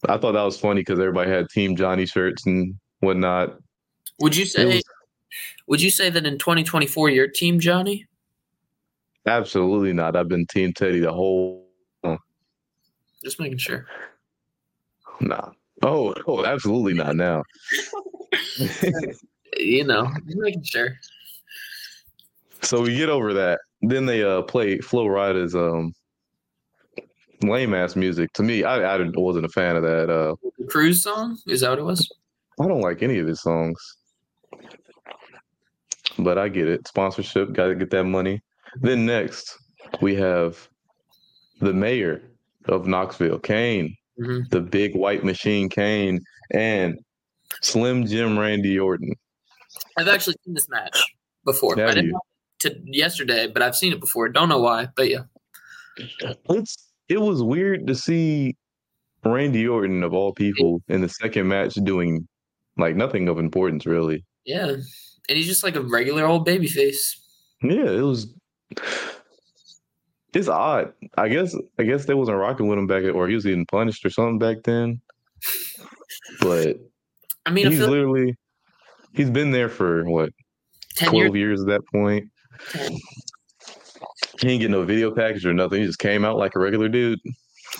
I 0.09 0.17
thought 0.17 0.33
that 0.33 0.43
was 0.43 0.59
funny 0.59 0.81
because 0.81 0.99
everybody 0.99 1.31
had 1.31 1.47
Team 1.49 1.75
Johnny 1.75 2.05
shirts 2.05 2.45
and 2.45 2.75
whatnot. 2.99 3.57
Would 4.19 4.35
you 4.35 4.45
say? 4.45 4.65
Was, 4.65 4.83
would 5.67 5.81
you 5.81 5.91
say 5.91 6.09
that 6.09 6.25
in 6.25 6.37
2024 6.37 7.09
you're 7.09 7.27
Team 7.27 7.59
Johnny? 7.59 8.05
Absolutely 9.25 9.93
not. 9.93 10.15
I've 10.15 10.27
been 10.27 10.45
Team 10.45 10.73
Teddy 10.73 10.99
the 10.99 11.11
whole. 11.11 11.65
Just 13.23 13.39
making 13.39 13.57
sure. 13.57 13.87
Nah. 15.19 15.49
Oh, 15.81 16.13
oh, 16.27 16.45
absolutely 16.45 16.93
not 16.93 17.15
now. 17.15 17.43
you 19.57 19.83
know, 19.83 20.11
making 20.25 20.63
sure. 20.63 20.95
So 22.61 22.81
we 22.81 22.95
get 22.95 23.09
over 23.09 23.33
that. 23.33 23.59
Then 23.81 24.05
they 24.05 24.23
uh 24.23 24.43
play 24.43 24.79
Flo 24.79 25.07
Rida's 25.07 25.55
um 25.55 25.93
lame 27.41 27.73
ass 27.73 27.95
music. 27.95 28.31
To 28.33 28.43
me, 28.43 28.63
I, 28.63 28.95
I 28.95 29.09
wasn't 29.15 29.45
a 29.45 29.49
fan 29.49 29.75
of 29.75 29.83
that. 29.83 30.09
Uh 30.09 30.35
Cruise 30.67 31.03
song? 31.03 31.37
Is 31.47 31.61
that 31.61 31.71
what 31.71 31.79
it 31.79 31.83
was? 31.83 32.11
I 32.59 32.67
don't 32.67 32.81
like 32.81 33.03
any 33.03 33.19
of 33.19 33.27
his 33.27 33.41
songs. 33.41 33.97
But 36.17 36.37
I 36.37 36.47
get 36.47 36.67
it. 36.67 36.87
Sponsorship, 36.87 37.53
gotta 37.53 37.75
get 37.75 37.89
that 37.91 38.05
money. 38.05 38.41
Then 38.81 39.05
next 39.05 39.57
we 40.01 40.15
have 40.15 40.67
the 41.61 41.73
mayor 41.73 42.21
of 42.65 42.87
Knoxville, 42.87 43.39
Kane, 43.39 43.95
mm-hmm. 44.19 44.41
the 44.49 44.61
big 44.61 44.95
white 44.95 45.23
machine 45.23 45.69
Kane, 45.69 46.19
and 46.51 46.97
Slim 47.61 48.05
Jim 48.05 48.37
Randy 48.37 48.77
Orton. 48.79 49.13
I've 49.97 50.07
actually 50.07 50.35
seen 50.45 50.53
this 50.53 50.67
match 50.69 51.01
before. 51.45 51.75
Have 51.77 51.89
I 51.89 51.93
didn't 51.95 52.15
to 52.59 52.75
yesterday, 52.85 53.47
but 53.47 53.61
I've 53.61 53.75
seen 53.75 53.93
it 53.93 53.99
before. 53.99 54.29
Don't 54.29 54.49
know 54.49 54.61
why, 54.61 54.87
but 54.95 55.09
yeah. 55.09 55.23
It's 56.49 56.75
it 57.07 57.21
was 57.21 57.41
weird 57.41 57.87
to 57.87 57.95
see 57.95 58.55
Randy 59.23 59.67
Orton 59.67 60.03
of 60.03 60.13
all 60.13 60.33
people 60.33 60.81
in 60.87 61.01
the 61.01 61.09
second 61.09 61.47
match 61.47 61.75
doing 61.75 62.27
like 62.77 62.95
nothing 62.95 63.27
of 63.29 63.39
importance 63.39 63.85
really. 63.85 64.23
Yeah. 64.45 64.75
And 65.27 65.37
he's 65.37 65.47
just 65.47 65.63
like 65.63 65.75
a 65.75 65.81
regular 65.81 66.25
old 66.25 66.45
baby 66.45 66.67
face. 66.67 67.21
Yeah, 67.61 67.89
it 67.89 68.01
was 68.01 68.33
it's 70.33 70.47
odd. 70.47 70.93
I 71.17 71.29
guess 71.29 71.55
I 71.79 71.83
guess 71.83 72.05
they 72.05 72.13
wasn't 72.13 72.37
rocking 72.37 72.67
with 72.67 72.77
him 72.77 72.87
back 72.87 73.03
or 73.03 73.27
he 73.27 73.35
was 73.35 73.45
getting 73.45 73.65
punished 73.65 74.05
or 74.05 74.09
something 74.09 74.39
back 74.39 74.63
then. 74.63 75.01
But 76.41 76.77
I 77.45 77.51
mean 77.51 77.71
he's 77.71 77.81
I 77.81 77.85
literally 77.85 78.35
he's 79.13 79.29
been 79.29 79.51
there 79.51 79.69
for 79.69 80.03
what 80.05 80.31
12 80.97 81.15
years? 81.15 81.35
years 81.35 81.61
at 81.61 81.67
that 81.67 81.81
point. 81.93 82.29
He 84.39 84.47
didn't 84.47 84.61
get 84.61 84.71
no 84.71 84.83
video 84.83 85.11
package 85.11 85.45
or 85.45 85.53
nothing. 85.53 85.81
He 85.81 85.87
just 85.87 85.99
came 85.99 86.25
out 86.25 86.37
like 86.37 86.55
a 86.55 86.59
regular 86.59 86.89
dude. 86.89 87.19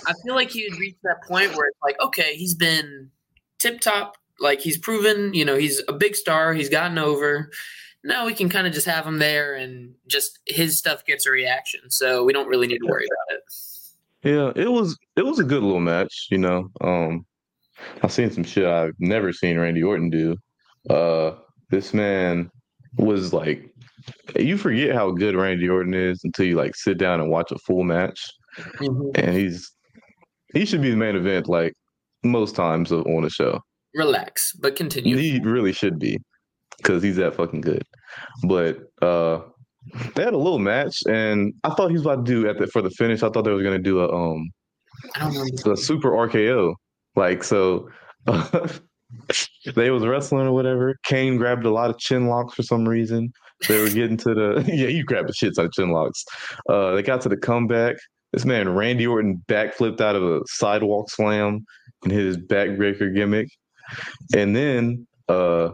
I 0.06 0.12
feel 0.24 0.34
like 0.34 0.50
he 0.50 0.64
had 0.64 0.78
reached 0.78 1.02
that 1.02 1.22
point 1.26 1.54
where 1.54 1.66
it's 1.68 1.78
like, 1.82 2.00
okay, 2.00 2.34
he's 2.34 2.54
been 2.54 3.10
tip 3.58 3.80
top. 3.80 4.16
Like 4.38 4.60
he's 4.60 4.78
proven, 4.78 5.32
you 5.34 5.44
know, 5.44 5.56
he's 5.56 5.82
a 5.88 5.92
big 5.92 6.14
star. 6.14 6.52
He's 6.54 6.68
gotten 6.68 6.98
over. 6.98 7.50
Now 8.04 8.26
we 8.26 8.34
can 8.34 8.48
kind 8.48 8.66
of 8.66 8.72
just 8.72 8.86
have 8.86 9.06
him 9.06 9.18
there 9.18 9.54
and 9.54 9.94
just 10.06 10.38
his 10.46 10.78
stuff 10.78 11.04
gets 11.04 11.26
a 11.26 11.30
reaction. 11.30 11.90
So 11.90 12.24
we 12.24 12.32
don't 12.32 12.48
really 12.48 12.66
need 12.66 12.78
to 12.78 12.86
worry 12.86 13.06
about 13.06 13.38
it. 13.38 13.42
Yeah, 14.22 14.62
it 14.62 14.70
was 14.70 14.96
it 15.16 15.24
was 15.24 15.38
a 15.38 15.44
good 15.44 15.62
little 15.62 15.80
match, 15.80 16.28
you 16.30 16.38
know. 16.38 16.68
Um 16.80 17.26
I've 18.02 18.12
seen 18.12 18.30
some 18.30 18.44
shit 18.44 18.66
I've 18.66 18.94
never 18.98 19.32
seen 19.32 19.58
Randy 19.58 19.82
Orton 19.82 20.10
do. 20.10 20.36
Uh 20.88 21.32
this 21.70 21.92
man 21.92 22.50
was 22.96 23.32
like 23.32 23.70
you 24.38 24.56
forget 24.56 24.94
how 24.94 25.10
good 25.10 25.34
Randy 25.34 25.68
Orton 25.68 25.94
is 25.94 26.20
until 26.24 26.46
you 26.46 26.56
like 26.56 26.76
sit 26.76 26.98
down 26.98 27.20
and 27.20 27.30
watch 27.30 27.50
a 27.50 27.58
full 27.58 27.84
match, 27.84 28.20
mm-hmm. 28.56 29.10
and 29.14 29.36
he's 29.36 29.72
he 30.52 30.64
should 30.64 30.82
be 30.82 30.90
the 30.90 30.96
main 30.96 31.16
event 31.16 31.48
like 31.48 31.74
most 32.22 32.54
times 32.54 32.92
on 32.92 33.22
the 33.22 33.30
show. 33.30 33.60
Relax, 33.94 34.52
but 34.60 34.76
continue. 34.76 35.16
He 35.16 35.40
really 35.40 35.72
should 35.72 35.98
be 35.98 36.18
because 36.86 37.02
he's 37.02 37.16
that 37.16 37.34
fucking 37.34 37.60
good. 37.60 37.82
But 38.44 38.90
uh 39.02 39.40
they 40.14 40.24
had 40.24 40.34
a 40.34 40.38
little 40.38 40.58
match, 40.58 41.02
and 41.08 41.54
I 41.62 41.70
thought 41.70 41.88
he 41.88 41.94
was 41.94 42.02
about 42.02 42.26
to 42.26 42.32
do 42.32 42.48
at 42.48 42.58
the 42.58 42.66
for 42.66 42.82
the 42.82 42.90
finish. 42.90 43.22
I 43.22 43.28
thought 43.28 43.42
they 43.42 43.52
were 43.52 43.62
gonna 43.62 43.78
do 43.78 44.00
a 44.00 44.12
um 44.12 44.50
a 45.64 45.76
super 45.76 46.10
RKO. 46.10 46.74
Like 47.14 47.44
so, 47.44 47.88
uh, 48.26 48.68
they 49.74 49.90
was 49.90 50.04
wrestling 50.04 50.46
or 50.46 50.52
whatever. 50.52 50.96
Kane 51.04 51.36
grabbed 51.36 51.64
a 51.64 51.70
lot 51.70 51.90
of 51.90 51.98
chin 51.98 52.26
locks 52.26 52.54
for 52.54 52.62
some 52.62 52.86
reason. 52.86 53.32
They 53.68 53.80
were 53.80 53.88
getting 53.88 54.16
to 54.18 54.34
the 54.34 54.64
yeah, 54.68 54.88
you 54.88 55.04
grabbed 55.04 55.28
the 55.28 55.32
shits 55.32 55.58
on 55.58 55.70
chin 55.72 55.90
locks. 55.90 56.24
Uh, 56.68 56.94
they 56.94 57.02
got 57.02 57.20
to 57.22 57.28
the 57.28 57.36
comeback. 57.36 57.96
This 58.32 58.44
man 58.44 58.68
Randy 58.68 59.06
Orton 59.06 59.42
backflipped 59.48 60.00
out 60.00 60.16
of 60.16 60.22
a 60.22 60.40
sidewalk 60.46 61.10
slam 61.10 61.64
and 62.02 62.12
hit 62.12 62.24
his 62.24 62.36
backbreaker 62.36 63.14
gimmick, 63.14 63.48
and 64.34 64.54
then 64.54 65.06
uh, 65.28 65.70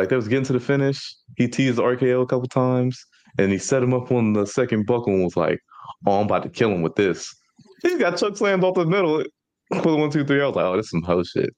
like 0.00 0.08
they 0.08 0.16
was 0.16 0.28
getting 0.28 0.46
to 0.46 0.54
the 0.54 0.60
finish. 0.60 1.14
He 1.36 1.46
teased 1.46 1.76
the 1.76 1.82
RKO 1.82 2.22
a 2.22 2.26
couple 2.26 2.48
times, 2.48 3.04
and 3.38 3.52
he 3.52 3.58
set 3.58 3.82
him 3.82 3.92
up 3.92 4.10
on 4.10 4.32
the 4.32 4.46
second 4.46 4.86
buckle 4.86 5.12
and 5.12 5.24
was 5.24 5.36
like, 5.36 5.60
"Oh, 6.06 6.20
I'm 6.20 6.24
about 6.24 6.42
to 6.44 6.48
kill 6.48 6.70
him 6.70 6.80
with 6.80 6.94
this." 6.94 7.34
He's 7.82 7.98
got 7.98 8.16
choke 8.16 8.38
slammed 8.38 8.64
off 8.64 8.76
the 8.76 8.86
middle. 8.86 9.22
Pull 9.82 9.98
one, 9.98 10.10
two, 10.10 10.24
three. 10.24 10.42
I 10.42 10.46
was 10.46 10.56
like, 10.56 10.64
"Oh, 10.64 10.76
this 10.76 10.86
is 10.86 10.90
some 10.90 11.02
hoe 11.02 11.22
shit." 11.22 11.54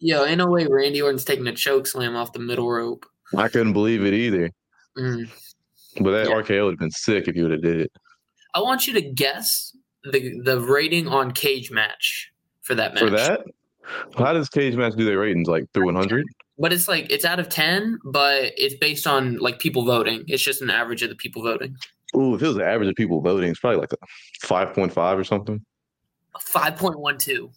Yo, 0.00 0.24
ain't 0.24 0.38
no 0.38 0.46
way 0.46 0.66
Randy 0.66 1.00
Orton's 1.00 1.24
taking 1.24 1.46
a 1.46 1.54
choke 1.54 1.86
slam 1.86 2.16
off 2.16 2.32
the 2.32 2.40
middle 2.40 2.68
rope. 2.68 3.06
I 3.36 3.48
couldn't 3.48 3.72
believe 3.74 4.04
it 4.04 4.12
either. 4.12 4.50
Mm. 4.98 5.30
But 6.00 6.10
that 6.10 6.28
yeah. 6.28 6.34
RKO 6.34 6.64
would 6.64 6.72
have 6.72 6.78
been 6.80 6.90
sick 6.90 7.28
if 7.28 7.36
you 7.36 7.44
would 7.44 7.52
have 7.52 7.62
did 7.62 7.80
it. 7.80 7.92
I 8.54 8.60
want 8.60 8.88
you 8.88 8.92
to 8.94 9.00
guess 9.00 9.76
the 10.10 10.40
the 10.42 10.60
rating 10.60 11.06
on 11.06 11.30
cage 11.30 11.70
match 11.70 12.32
for 12.62 12.74
that 12.74 12.94
match. 12.94 13.04
For 13.04 13.10
that? 13.10 13.44
How 14.18 14.32
does 14.32 14.48
cage 14.48 14.74
match 14.74 14.94
do 14.96 15.04
their 15.04 15.18
ratings? 15.18 15.48
Like 15.48 15.70
through 15.72 15.86
100? 15.86 16.26
But 16.58 16.72
it's 16.72 16.86
like 16.86 17.10
it's 17.10 17.24
out 17.24 17.40
of 17.40 17.48
10, 17.48 17.98
but 18.04 18.52
it's 18.56 18.76
based 18.76 19.06
on 19.06 19.38
like 19.38 19.58
people 19.58 19.84
voting. 19.84 20.24
It's 20.28 20.42
just 20.42 20.62
an 20.62 20.70
average 20.70 21.02
of 21.02 21.08
the 21.08 21.16
people 21.16 21.42
voting. 21.42 21.76
Ooh, 22.16 22.34
if 22.34 22.42
it 22.42 22.46
was 22.46 22.56
the 22.56 22.64
average 22.64 22.88
of 22.88 22.94
people 22.94 23.20
voting, 23.20 23.50
it's 23.50 23.58
probably 23.58 23.80
like 23.80 23.92
a 23.92 24.46
5.5 24.46 25.18
or 25.18 25.24
something. 25.24 25.60
5.12. 26.54 27.50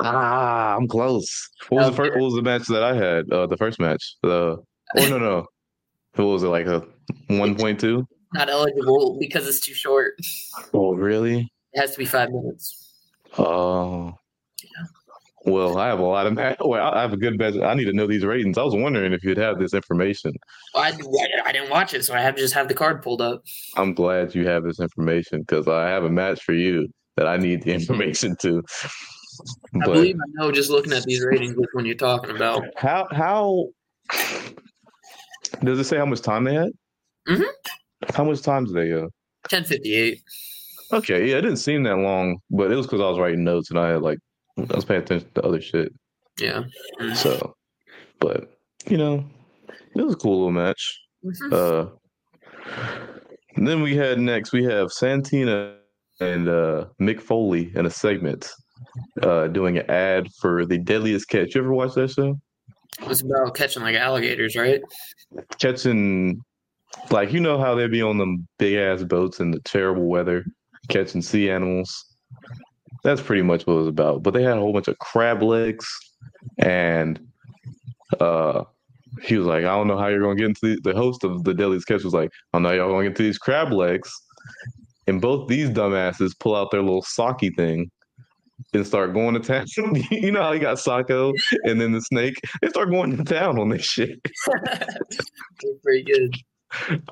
Ah, 0.00 0.76
I'm 0.76 0.88
close. 0.88 1.50
What 1.68 1.78
was 1.78 1.90
the 1.90 1.96
first? 1.96 2.12
What 2.14 2.24
was 2.24 2.34
the 2.34 2.42
match 2.42 2.66
that 2.66 2.82
I 2.82 2.94
had? 2.94 3.30
Uh, 3.30 3.46
the 3.46 3.56
first 3.56 3.78
match. 3.78 4.16
The 4.22 4.62
Oh 4.96 5.08
no 5.08 5.18
no. 5.18 5.46
What 6.16 6.24
was 6.26 6.42
it 6.44 6.48
like 6.48 6.66
a 6.66 6.84
one 7.26 7.56
point 7.56 7.80
two? 7.80 8.06
Not 8.34 8.48
eligible 8.48 9.16
because 9.18 9.48
it's 9.48 9.60
too 9.60 9.74
short. 9.74 10.14
Oh 10.72 10.94
really? 10.94 11.52
It 11.72 11.80
has 11.80 11.92
to 11.92 11.98
be 11.98 12.04
five 12.04 12.30
minutes. 12.30 12.92
Oh. 13.36 14.14
Yeah. 14.62 14.86
Well, 15.46 15.76
I 15.76 15.88
have 15.88 15.98
a 15.98 16.02
lot 16.02 16.26
of 16.26 16.36
well, 16.64 16.94
I 16.94 17.02
have 17.02 17.12
a 17.12 17.16
good 17.16 17.38
bet. 17.38 17.62
I 17.62 17.74
need 17.74 17.84
to 17.84 17.92
know 17.92 18.06
these 18.06 18.24
ratings. 18.24 18.56
I 18.56 18.62
was 18.62 18.74
wondering 18.74 19.12
if 19.12 19.22
you'd 19.22 19.36
have 19.36 19.58
this 19.58 19.74
information. 19.74 20.32
I, 20.74 20.92
I 21.44 21.52
didn't 21.52 21.70
watch 21.70 21.92
it, 21.92 22.04
so 22.04 22.14
I 22.14 22.20
have 22.20 22.34
to 22.36 22.40
just 22.40 22.54
have 22.54 22.68
the 22.68 22.74
card 22.74 23.02
pulled 23.02 23.20
up. 23.20 23.42
I'm 23.76 23.92
glad 23.92 24.34
you 24.34 24.46
have 24.46 24.64
this 24.64 24.80
information 24.80 25.40
because 25.40 25.68
I 25.68 25.88
have 25.88 26.04
a 26.04 26.10
match 26.10 26.42
for 26.42 26.54
you 26.54 26.88
that 27.16 27.26
I 27.26 27.36
need 27.36 27.62
the 27.62 27.72
information 27.74 28.36
to. 28.40 28.62
I 29.74 29.84
believe 29.84 30.16
I 30.16 30.42
know 30.42 30.52
just 30.52 30.70
looking 30.70 30.92
at 30.92 31.02
these 31.04 31.22
ratings 31.22 31.56
which 31.56 31.68
one 31.72 31.84
you're 31.84 31.96
talking 31.96 32.34
about. 32.34 32.64
How 32.76 33.06
how 33.10 33.68
does 35.62 35.78
it 35.78 35.84
say 35.84 35.98
how 35.98 36.06
much 36.06 36.22
time 36.22 36.44
they 36.44 36.54
had? 36.54 36.70
Mm-hmm. 37.28 38.14
How 38.14 38.24
much 38.24 38.42
time 38.42 38.64
did 38.64 38.74
they 38.74 38.88
go? 38.88 39.10
Ten 39.48 39.64
fifty 39.64 39.94
eight. 39.94 40.22
Okay, 40.92 41.28
yeah, 41.28 41.36
it 41.36 41.42
didn't 41.42 41.56
seem 41.56 41.82
that 41.82 41.98
long, 41.98 42.38
but 42.50 42.70
it 42.70 42.76
was 42.76 42.86
because 42.86 43.00
I 43.00 43.08
was 43.08 43.18
writing 43.18 43.42
notes 43.44 43.70
and 43.70 43.78
I 43.78 43.88
had 43.88 44.02
like 44.02 44.18
I 44.58 44.74
was 44.74 44.84
paying 44.84 45.02
attention 45.02 45.28
to 45.34 45.42
other 45.42 45.60
shit. 45.60 45.92
Yeah. 46.38 46.64
So, 47.14 47.54
but 48.20 48.52
you 48.86 48.96
know, 48.96 49.24
it 49.68 50.02
was 50.02 50.14
a 50.14 50.16
cool 50.16 50.38
little 50.38 50.52
match. 50.52 51.00
Mm-hmm. 51.24 51.52
Uh, 51.52 51.86
then 53.56 53.82
we 53.82 53.96
had 53.96 54.18
next 54.18 54.52
we 54.52 54.64
have 54.64 54.88
Santino 54.88 55.76
and 56.20 56.48
uh, 56.48 56.86
Mick 57.00 57.20
Foley 57.20 57.72
in 57.74 57.86
a 57.86 57.90
segment 57.90 58.50
uh, 59.22 59.48
doing 59.48 59.78
an 59.78 59.90
ad 59.90 60.28
for 60.40 60.64
the 60.66 60.78
Deadliest 60.78 61.28
Catch. 61.28 61.54
You 61.54 61.62
ever 61.62 61.72
watch 61.72 61.94
that 61.94 62.10
show? 62.10 62.38
It's 63.02 63.22
about 63.22 63.54
catching 63.54 63.82
like 63.82 63.96
alligators, 63.96 64.56
right? 64.56 64.80
Catching, 65.58 66.40
like 67.10 67.32
you 67.32 67.40
know 67.40 67.58
how 67.58 67.74
they 67.74 67.88
be 67.88 68.02
on 68.02 68.18
them 68.18 68.46
big 68.58 68.74
ass 68.76 69.02
boats 69.02 69.40
in 69.40 69.50
the 69.50 69.60
terrible 69.60 70.06
weather, 70.06 70.44
catching 70.88 71.22
sea 71.22 71.50
animals. 71.50 72.04
That's 73.04 73.20
pretty 73.20 73.42
much 73.42 73.66
what 73.66 73.74
it 73.74 73.78
was 73.78 73.88
about. 73.88 74.22
But 74.22 74.34
they 74.34 74.42
had 74.42 74.56
a 74.56 74.60
whole 74.60 74.72
bunch 74.72 74.88
of 74.88 74.98
crab 74.98 75.42
legs 75.42 75.86
and 76.58 77.20
uh 78.18 78.64
he 79.22 79.36
was 79.36 79.46
like, 79.46 79.60
I 79.60 79.76
don't 79.76 79.86
know 79.86 79.96
how 79.96 80.08
you're 80.08 80.20
gonna 80.20 80.34
get 80.34 80.46
into 80.46 80.60
the, 80.62 80.80
the 80.82 80.94
host 80.94 81.22
of 81.22 81.44
the 81.44 81.54
Deadly 81.54 81.78
Catch 81.80 82.02
was 82.02 82.14
like, 82.14 82.30
I 82.52 82.58
know 82.58 82.72
y'all 82.72 82.88
gonna 82.88 83.04
get 83.04 83.10
into 83.10 83.22
these 83.22 83.38
crab 83.38 83.72
legs. 83.72 84.10
And 85.06 85.20
both 85.20 85.48
these 85.48 85.68
dumbasses 85.70 86.32
pull 86.38 86.56
out 86.56 86.70
their 86.70 86.82
little 86.82 87.02
socky 87.02 87.54
thing 87.54 87.90
and 88.72 88.86
start 88.86 89.12
going 89.12 89.34
to 89.34 89.40
town. 89.40 89.66
you 90.10 90.32
know 90.32 90.42
how 90.42 90.52
you 90.52 90.60
got 90.60 90.78
Socko 90.78 91.32
and 91.64 91.80
then 91.80 91.92
the 91.92 92.00
snake? 92.00 92.40
They 92.62 92.68
start 92.68 92.90
going 92.90 93.16
to 93.16 93.24
town 93.24 93.58
on 93.58 93.68
this 93.68 93.84
shit. 93.84 94.18
pretty 95.82 96.04
good. 96.04 96.34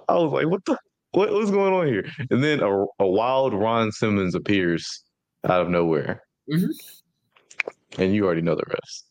I 0.09 0.15
was 0.15 0.33
like, 0.33 0.47
what 0.47 0.65
the 0.65 0.79
what 1.13 1.31
was 1.31 1.51
going 1.51 1.75
on 1.75 1.87
here? 1.87 2.07
And 2.31 2.43
then 2.43 2.61
a, 2.61 2.85
a 2.99 3.07
wild 3.07 3.53
Ron 3.53 3.93
Simmons 3.93 4.35
appears 4.35 5.03
out 5.45 5.61
of 5.61 5.69
nowhere. 5.69 6.23
Mm-hmm. 6.51 8.01
And 8.01 8.15
you 8.15 8.25
already 8.25 8.43
know 8.43 8.55
the 8.55 8.65
rest. 8.69 9.07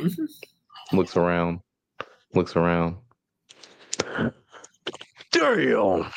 Mm-hmm. 0.00 0.96
Looks 0.96 1.16
around, 1.16 1.60
looks 2.34 2.56
around. 2.56 2.96
Damn. 5.32 6.10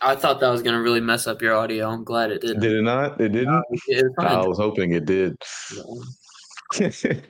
I 0.00 0.14
thought 0.14 0.38
that 0.40 0.48
was 0.48 0.62
going 0.62 0.76
to 0.76 0.82
really 0.82 1.00
mess 1.00 1.26
up 1.26 1.42
your 1.42 1.54
audio. 1.54 1.88
I'm 1.88 2.04
glad 2.04 2.30
it 2.30 2.40
didn't. 2.40 2.60
Did 2.60 2.72
it 2.72 2.82
not? 2.82 3.20
It 3.20 3.30
didn't? 3.30 3.62
it 3.88 4.06
I 4.20 4.46
was 4.46 4.58
hoping 4.58 4.92
it 4.92 5.06
did. 5.06 5.36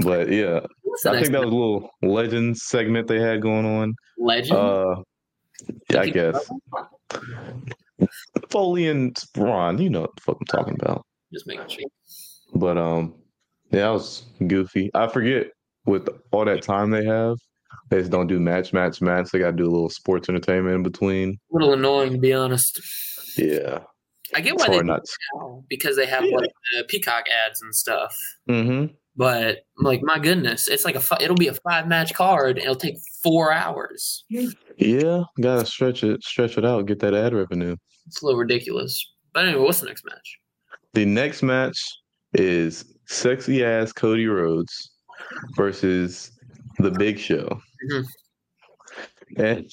but 0.00 0.30
yeah, 0.30 0.60
I 1.06 1.20
think 1.20 1.32
that 1.32 1.44
was 1.44 1.52
a 1.52 1.56
little 1.56 1.90
legend 2.02 2.58
segment 2.58 3.08
they 3.08 3.18
had 3.18 3.40
going 3.40 3.64
on. 3.64 3.94
Legend? 4.18 4.58
Uh, 4.58 4.96
I 5.98 6.10
guess. 6.10 6.50
Foley 8.50 8.88
and 8.88 9.16
Ron, 9.36 9.78
you 9.78 9.90
know 9.90 10.02
what 10.02 10.16
the 10.16 10.22
fuck 10.22 10.36
I'm 10.40 10.46
talking 10.46 10.76
about. 10.80 11.04
Just 11.32 11.46
making 11.46 11.68
sure. 11.68 11.84
But 12.54 12.78
um, 12.78 13.14
yeah, 13.70 13.88
I 13.88 13.90
was 13.90 14.24
goofy. 14.46 14.90
I 14.94 15.08
forget 15.08 15.48
with 15.86 16.08
all 16.32 16.44
that 16.44 16.62
time 16.62 16.90
they 16.90 17.04
have, 17.04 17.36
they 17.90 17.98
just 17.98 18.10
don't 18.10 18.26
do 18.26 18.40
match, 18.40 18.72
match, 18.72 19.00
match. 19.00 19.30
They 19.30 19.38
got 19.38 19.52
to 19.52 19.56
do 19.56 19.64
a 19.64 19.70
little 19.70 19.90
sports 19.90 20.28
entertainment 20.28 20.76
in 20.76 20.82
between. 20.82 21.38
A 21.52 21.54
little 21.56 21.74
annoying, 21.74 22.12
to 22.12 22.18
be 22.18 22.32
honest. 22.32 22.80
Yeah. 23.36 23.80
I 24.34 24.40
get 24.40 24.56
why 24.56 24.68
they 24.68 24.82
not 24.82 25.02
now 25.34 25.64
because 25.68 25.96
they 25.96 26.06
have 26.06 26.24
yeah. 26.24 26.36
like 26.36 26.50
the 26.76 26.84
Peacock 26.84 27.24
ads 27.46 27.62
and 27.62 27.74
stuff. 27.74 28.16
Mm-hmm. 28.48 28.92
But 29.16 29.60
like, 29.78 30.02
my 30.02 30.18
goodness, 30.18 30.68
it's 30.68 30.84
like 30.84 30.94
a 30.94 31.02
it'll 31.20 31.36
be 31.36 31.48
a 31.48 31.54
five 31.54 31.88
match 31.88 32.12
card. 32.14 32.58
and 32.58 32.64
It'll 32.64 32.76
take 32.76 32.96
four 33.22 33.52
hours. 33.52 34.24
Yeah, 34.28 35.22
gotta 35.40 35.64
stretch 35.64 36.04
it, 36.04 36.22
stretch 36.22 36.58
it 36.58 36.64
out, 36.64 36.86
get 36.86 37.00
that 37.00 37.14
ad 37.14 37.32
revenue. 37.34 37.76
It's 38.06 38.22
a 38.22 38.26
little 38.26 38.38
ridiculous. 38.38 39.04
But 39.32 39.46
anyway, 39.46 39.62
what's 39.62 39.80
the 39.80 39.86
next 39.86 40.04
match? 40.04 40.38
The 40.94 41.04
next 41.04 41.42
match 41.42 41.78
is 42.34 42.94
sexy 43.06 43.64
ass 43.64 43.92
Cody 43.92 44.26
Rhodes 44.26 44.92
versus 45.56 46.32
the 46.78 46.90
Big 46.90 47.18
Show. 47.18 47.60
Mm-hmm. 47.90 49.42
And 49.42 49.70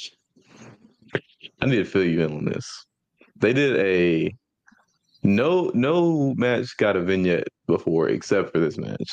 I 1.62 1.65
need 1.65 1.77
to 1.77 1.85
fill 1.85 2.03
you 2.03 2.23
in 2.23 2.38
on 2.38 2.45
this. 2.45 2.85
They 3.38 3.53
did 3.53 3.77
a 3.77 4.33
no 5.23 5.71
no 5.73 6.33
match 6.35 6.75
got 6.77 6.95
a 6.95 7.01
vignette 7.01 7.47
before 7.67 8.09
except 8.09 8.51
for 8.51 8.59
this 8.59 8.77
match. 8.77 9.12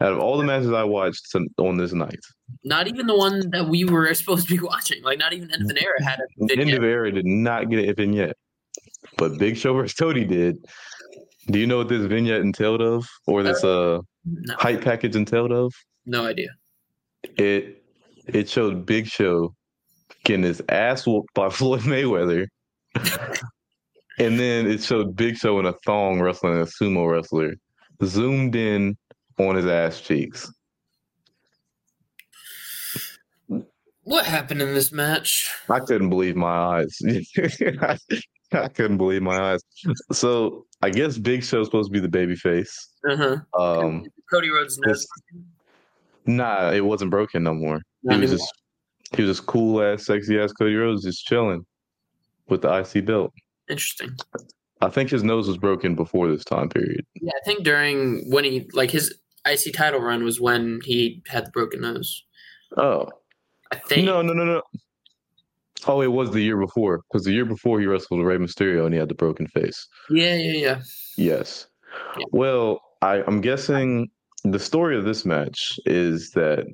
Out 0.00 0.12
of 0.12 0.18
all 0.18 0.36
the 0.36 0.44
matches 0.44 0.72
I 0.72 0.84
watched 0.84 1.34
on 1.58 1.76
this 1.78 1.92
night, 1.92 2.20
not 2.64 2.86
even 2.86 3.06
the 3.06 3.16
one 3.16 3.50
that 3.50 3.68
we 3.68 3.84
were 3.84 4.12
supposed 4.14 4.48
to 4.48 4.56
be 4.56 4.62
watching. 4.62 5.02
Like 5.02 5.18
not 5.18 5.32
even 5.32 5.50
End 5.50 5.62
of 5.62 5.70
an 5.70 5.78
Era 5.78 6.02
had 6.02 6.20
a 6.20 6.24
vignette. 6.38 6.58
End 6.58 6.76
of 6.76 6.84
Era 6.84 7.10
did 7.10 7.26
not 7.26 7.70
get 7.70 7.88
a 7.88 7.94
vignette, 7.94 8.36
but 9.16 9.38
Big 9.38 9.56
Show 9.56 9.74
versus 9.74 9.94
Cody 9.94 10.24
did. 10.24 10.56
Do 11.48 11.58
you 11.58 11.66
know 11.66 11.78
what 11.78 11.88
this 11.88 12.04
vignette 12.04 12.40
entailed 12.40 12.82
of, 12.82 13.06
or 13.26 13.42
this 13.42 13.62
uh, 13.62 13.96
uh 13.96 14.00
no. 14.24 14.54
hype 14.58 14.82
package 14.82 15.16
entailed 15.16 15.52
of? 15.52 15.72
No 16.04 16.26
idea. 16.26 16.48
It 17.36 17.82
it 18.26 18.48
showed 18.48 18.84
Big 18.84 19.06
Show 19.06 19.54
getting 20.24 20.44
his 20.44 20.60
ass 20.68 21.06
whooped 21.06 21.32
by 21.34 21.48
Floyd 21.50 21.82
Mayweather. 21.82 22.46
and 24.18 24.38
then 24.38 24.66
it 24.66 24.82
showed 24.82 25.16
Big 25.16 25.36
Show 25.36 25.58
in 25.58 25.66
a 25.66 25.74
thong 25.84 26.20
wrestling 26.20 26.60
a 26.60 26.66
sumo 26.66 27.10
wrestler, 27.10 27.54
zoomed 28.04 28.56
in 28.56 28.96
on 29.38 29.56
his 29.56 29.66
ass 29.66 30.00
cheeks. 30.00 30.50
What 34.02 34.24
happened 34.24 34.62
in 34.62 34.72
this 34.72 34.92
match? 34.92 35.52
I 35.68 35.80
couldn't 35.80 36.10
believe 36.10 36.36
my 36.36 36.46
eyes. 36.46 36.96
I, 37.06 37.98
I, 38.52 38.68
couldn't 38.68 38.98
believe 38.98 39.20
my 39.20 39.54
eyes. 39.54 39.60
So 40.12 40.64
I 40.80 40.90
guess 40.90 41.18
Big 41.18 41.42
Show's 41.42 41.66
supposed 41.66 41.88
to 41.88 41.92
be 41.92 41.98
the 41.98 42.08
baby 42.08 42.36
face. 42.36 42.88
Uh-huh. 43.10 43.38
Um, 43.58 44.04
Cody 44.30 44.50
Rhodes' 44.50 44.78
nose. 44.78 45.06
Nah, 46.26 46.70
it 46.70 46.84
wasn't 46.84 47.10
broken 47.10 47.42
no 47.42 47.54
more. 47.54 47.80
Not 48.04 48.16
he 48.16 48.20
was 48.22 48.30
just 48.30 48.52
he 49.16 49.22
was 49.22 49.36
just 49.36 49.46
cool 49.48 49.82
ass, 49.82 50.06
sexy 50.06 50.38
ass 50.38 50.52
Cody 50.52 50.74
Rhodes, 50.74 51.04
just 51.04 51.24
chilling 51.24 51.64
with 52.48 52.62
the 52.62 52.72
IC 52.78 53.06
belt. 53.06 53.32
Interesting. 53.68 54.16
I 54.80 54.88
think 54.88 55.10
his 55.10 55.22
nose 55.22 55.48
was 55.48 55.56
broken 55.56 55.94
before 55.94 56.28
this 56.28 56.44
time 56.44 56.68
period. 56.68 57.04
Yeah, 57.14 57.32
I 57.34 57.44
think 57.44 57.64
during 57.64 58.30
when 58.30 58.44
he 58.44 58.68
like 58.72 58.90
his 58.90 59.14
IC 59.46 59.72
title 59.74 60.00
run 60.00 60.24
was 60.24 60.40
when 60.40 60.80
he 60.84 61.22
had 61.28 61.46
the 61.46 61.50
broken 61.50 61.80
nose. 61.80 62.24
Oh, 62.76 63.08
I 63.72 63.76
think 63.76 64.06
no, 64.06 64.22
no, 64.22 64.32
no, 64.32 64.44
no. 64.44 64.62
Oh, 65.86 66.00
it 66.00 66.10
was 66.10 66.30
the 66.32 66.40
year 66.40 66.58
before 66.58 67.02
because 67.08 67.24
the 67.24 67.32
year 67.32 67.44
before 67.44 67.78
he 67.80 67.86
wrestled 67.86 68.20
with 68.20 68.26
Rey 68.26 68.38
Mysterio 68.38 68.84
and 68.84 68.92
he 68.92 68.98
had 68.98 69.08
the 69.08 69.14
broken 69.14 69.46
face. 69.46 69.86
Yeah, 70.10 70.34
yeah, 70.34 70.52
yeah. 70.52 70.82
Yes. 71.16 71.66
Yeah. 72.18 72.24
Well, 72.32 72.80
I, 73.02 73.22
I'm 73.26 73.40
guessing 73.40 74.08
the 74.44 74.58
story 74.58 74.96
of 74.96 75.04
this 75.04 75.24
match 75.24 75.78
is 75.84 76.30
that 76.32 76.66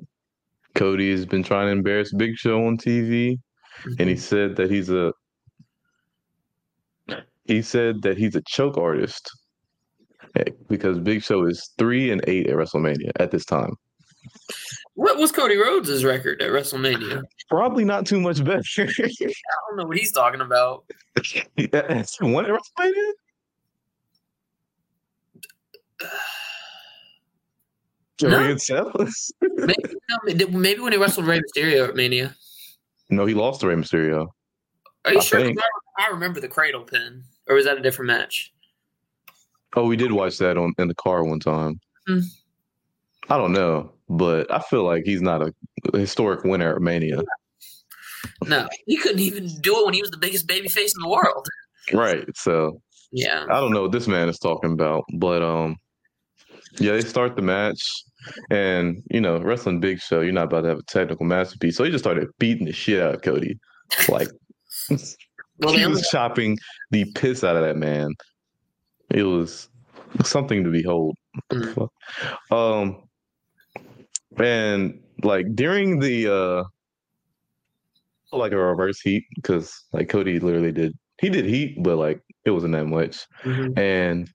Cody 0.75 1.11
has 1.11 1.25
been 1.25 1.43
trying 1.43 1.67
to 1.67 1.71
embarrass 1.71 2.13
Big 2.13 2.35
Show 2.35 2.65
on 2.65 2.77
TV, 2.77 3.33
mm-hmm. 3.33 3.93
and 3.99 4.09
he 4.09 4.15
mm-hmm. 4.15 4.21
said 4.21 4.55
that 4.55 4.71
he's 4.71 4.89
a 4.89 5.13
he 7.45 7.61
said 7.61 8.01
that 8.03 8.17
he's 8.17 8.35
a 8.35 8.41
choke 8.47 8.77
artist 8.77 9.29
because 10.67 10.99
Big 10.99 11.23
Show 11.23 11.45
is 11.45 11.71
three 11.77 12.11
and 12.11 12.23
eight 12.27 12.47
at 12.47 12.55
WrestleMania 12.55 13.11
at 13.19 13.31
this 13.31 13.45
time. 13.45 13.75
What 14.95 15.17
was 15.17 15.31
Cody 15.31 15.57
Rhodes' 15.57 16.03
record 16.05 16.41
at 16.41 16.51
WrestleMania? 16.51 17.23
Probably 17.49 17.83
not 17.83 18.05
too 18.05 18.21
much 18.21 18.43
better. 18.43 18.61
I 18.77 19.11
don't 19.19 19.77
know 19.77 19.85
what 19.85 19.97
he's 19.97 20.11
talking 20.11 20.41
about. 20.41 20.85
one 21.15 22.45
at 22.45 22.51
WrestleMania? 22.51 23.11
Joey 28.17 28.29
no. 28.29 28.57
Seth? 28.57 28.85
maybe, 29.41 29.73
no, 30.09 30.47
maybe 30.47 30.81
when 30.81 30.93
he 30.93 30.99
wrestled 30.99 31.25
Rey 31.25 31.41
Mysterio 31.41 31.89
at 31.89 31.95
Mania. 31.95 32.35
No, 33.09 33.25
he 33.25 33.33
lost 33.33 33.61
to 33.61 33.67
Rey 33.67 33.75
Mysterio. 33.75 34.27
Are 35.05 35.13
you 35.13 35.19
I 35.19 35.21
sure? 35.21 35.53
I 35.97 36.09
remember 36.09 36.39
the 36.39 36.47
cradle 36.47 36.83
pin, 36.83 37.23
or 37.47 37.55
was 37.55 37.65
that 37.65 37.77
a 37.77 37.81
different 37.81 38.07
match? 38.07 38.53
Oh, 39.75 39.85
we 39.85 39.95
did 39.95 40.11
watch 40.11 40.37
that 40.37 40.57
on 40.57 40.73
in 40.77 40.87
the 40.87 40.95
car 40.95 41.23
one 41.23 41.39
time. 41.39 41.79
Mm. 42.07 42.23
I 43.29 43.37
don't 43.37 43.53
know, 43.53 43.91
but 44.09 44.51
I 44.51 44.59
feel 44.59 44.83
like 44.83 45.03
he's 45.05 45.21
not 45.21 45.41
a 45.41 45.53
historic 45.97 46.43
winner 46.43 46.75
at 46.75 46.81
Mania. 46.81 47.21
No, 48.45 48.67
he 48.85 48.97
couldn't 48.97 49.19
even 49.19 49.47
do 49.61 49.79
it 49.79 49.85
when 49.85 49.93
he 49.93 50.01
was 50.01 50.11
the 50.11 50.17
biggest 50.17 50.47
baby 50.47 50.67
face 50.67 50.93
in 50.95 51.01
the 51.01 51.09
world. 51.09 51.47
Right. 51.93 52.25
So 52.35 52.81
yeah, 53.11 53.45
I 53.49 53.59
don't 53.59 53.71
know 53.71 53.83
what 53.83 53.91
this 53.91 54.07
man 54.07 54.27
is 54.27 54.39
talking 54.39 54.73
about, 54.73 55.03
but 55.13 55.41
um, 55.41 55.77
yeah, 56.79 56.93
they 56.93 57.01
start 57.01 57.35
the 57.35 57.41
match, 57.41 57.81
and 58.49 59.03
you 59.11 59.21
know, 59.21 59.39
wrestling 59.39 59.79
Big 59.79 59.99
Show, 59.99 60.21
you're 60.21 60.33
not 60.33 60.45
about 60.45 60.61
to 60.61 60.69
have 60.69 60.79
a 60.79 60.83
technical 60.83 61.25
masterpiece, 61.25 61.77
so 61.77 61.83
he 61.83 61.91
just 61.91 62.03
started 62.03 62.27
beating 62.39 62.65
the 62.65 62.73
shit 62.73 63.01
out 63.01 63.15
of 63.15 63.21
Cody, 63.21 63.59
like 64.09 64.29
well, 65.59 65.73
he 65.73 65.85
was 65.85 66.07
chopping 66.09 66.57
the 66.89 67.05
piss 67.13 67.43
out 67.43 67.55
of 67.55 67.63
that 67.63 67.77
man. 67.77 68.15
It 69.13 69.23
was 69.23 69.69
something 70.23 70.63
to 70.63 70.71
behold. 70.71 71.15
Mm. 71.51 71.89
Um, 72.51 73.03
and 74.37 74.99
like 75.23 75.55
during 75.55 75.99
the 75.99 76.33
uh, 76.33 76.63
like 78.37 78.51
a 78.51 78.57
reverse 78.57 78.99
heat 79.01 79.25
because 79.35 79.73
like 79.93 80.09
Cody 80.09 80.39
literally 80.39 80.71
did 80.71 80.93
he 81.21 81.29
did 81.29 81.45
heat, 81.45 81.81
but 81.81 81.97
like 81.97 82.21
it 82.45 82.51
wasn't 82.51 82.73
that 82.73 82.85
much, 82.85 83.25
mm-hmm. 83.43 83.77
and 83.77 84.29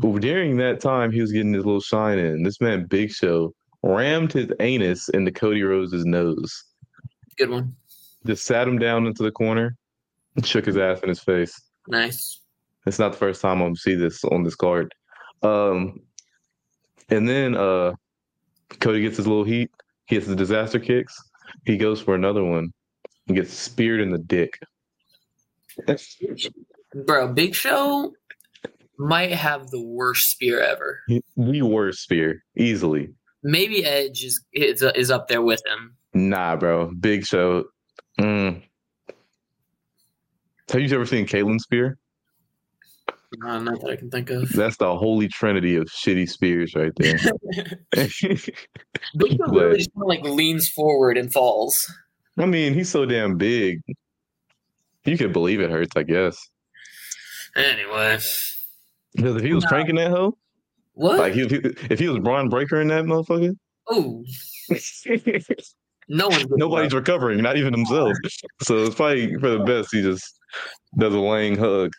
during 0.00 0.56
that 0.58 0.80
time, 0.80 1.10
he 1.10 1.20
was 1.20 1.32
getting 1.32 1.52
his 1.52 1.64
little 1.64 1.80
shine 1.80 2.18
in. 2.18 2.42
This 2.42 2.60
man, 2.60 2.86
Big 2.86 3.10
Show, 3.10 3.54
rammed 3.82 4.32
his 4.32 4.50
anus 4.60 5.08
into 5.10 5.30
Cody 5.30 5.62
Rhodes' 5.62 6.04
nose. 6.04 6.64
Good 7.36 7.50
one. 7.50 7.74
Just 8.24 8.44
sat 8.46 8.66
him 8.66 8.78
down 8.78 9.06
into 9.06 9.22
the 9.22 9.30
corner 9.30 9.76
and 10.34 10.46
shook 10.46 10.66
his 10.66 10.76
ass 10.76 11.00
in 11.00 11.08
his 11.08 11.20
face. 11.20 11.60
Nice. 11.88 12.40
It's 12.86 12.98
not 12.98 13.12
the 13.12 13.18
first 13.18 13.40
time 13.40 13.60
I'm 13.60 13.76
see 13.76 13.94
this 13.94 14.24
on 14.24 14.44
this 14.44 14.54
card. 14.54 14.94
Um, 15.42 16.00
and 17.10 17.28
then 17.28 17.56
uh, 17.56 17.94
Cody 18.80 19.02
gets 19.02 19.16
his 19.16 19.26
little 19.26 19.44
heat. 19.44 19.70
He 20.06 20.16
gets 20.16 20.26
the 20.26 20.36
disaster 20.36 20.78
kicks. 20.78 21.16
He 21.64 21.76
goes 21.76 22.00
for 22.00 22.14
another 22.14 22.44
one. 22.44 22.72
and 23.26 23.36
gets 23.36 23.52
speared 23.52 24.00
in 24.00 24.10
the 24.10 24.18
dick. 24.18 24.58
Bro, 27.06 27.34
Big 27.34 27.54
Show 27.54 28.12
might 28.98 29.32
have 29.32 29.70
the 29.70 29.82
worst 29.82 30.30
spear 30.30 30.60
ever. 30.60 31.00
The 31.36 31.62
worst 31.62 32.00
spear, 32.00 32.42
easily. 32.56 33.10
Maybe 33.42 33.84
Edge 33.84 34.24
is 34.24 34.42
is, 34.52 34.82
is 34.82 35.10
up 35.10 35.28
there 35.28 35.42
with 35.42 35.62
him. 35.66 35.96
Nah, 36.14 36.56
bro. 36.56 36.92
Big 36.98 37.26
Show. 37.26 37.64
Mm. 38.18 38.62
Have 40.70 40.80
you 40.80 40.94
ever 40.94 41.06
seen 41.06 41.26
Kaitlyn 41.26 41.60
Spear? 41.60 41.98
Uh, 43.44 43.58
not 43.58 43.80
that 43.80 43.90
I 43.90 43.96
can 43.96 44.10
think 44.10 44.30
of. 44.30 44.48
That's 44.50 44.76
the 44.76 44.96
holy 44.96 45.28
trinity 45.28 45.76
of 45.76 45.86
shitty 45.86 46.28
spears 46.28 46.74
right 46.74 46.92
there. 46.96 47.18
Show 48.08 48.28
really 49.48 49.78
just 49.78 49.90
like 49.94 50.22
leans 50.22 50.68
forward 50.68 51.16
and 51.16 51.32
falls. 51.32 51.74
I 52.38 52.46
mean, 52.46 52.74
he's 52.74 52.90
so 52.90 53.06
damn 53.06 53.36
big. 53.36 53.80
You 55.04 55.16
could 55.16 55.32
believe 55.32 55.60
it 55.60 55.70
hurts, 55.70 55.96
I 55.96 56.02
guess. 56.02 56.38
Anyway. 57.56 58.18
Because 59.14 59.36
if 59.36 59.42
he 59.42 59.54
was 59.54 59.64
no. 59.64 59.68
cranking 59.68 59.94
that 59.96 60.10
hoe, 60.10 60.36
what? 60.92 61.18
Like 61.18 61.36
if 61.36 61.50
he, 61.50 61.56
if 61.90 61.98
he 61.98 62.08
was 62.08 62.18
Bron 62.18 62.48
Breakker 62.48 62.80
in 62.80 62.88
that 62.88 63.04
motherfucker, 63.04 63.54
oh, 63.88 64.24
no 66.08 66.28
one. 66.28 66.44
Nobody's 66.50 66.92
recovering, 66.92 67.42
not 67.42 67.56
even 67.56 67.72
himself. 67.72 68.12
so 68.62 68.84
it's 68.84 68.94
probably 68.94 69.34
for 69.38 69.50
the 69.50 69.60
best. 69.60 69.90
He 69.92 70.02
just 70.02 70.38
does 70.98 71.14
a 71.14 71.18
laying 71.18 71.56
hug. 71.56 71.92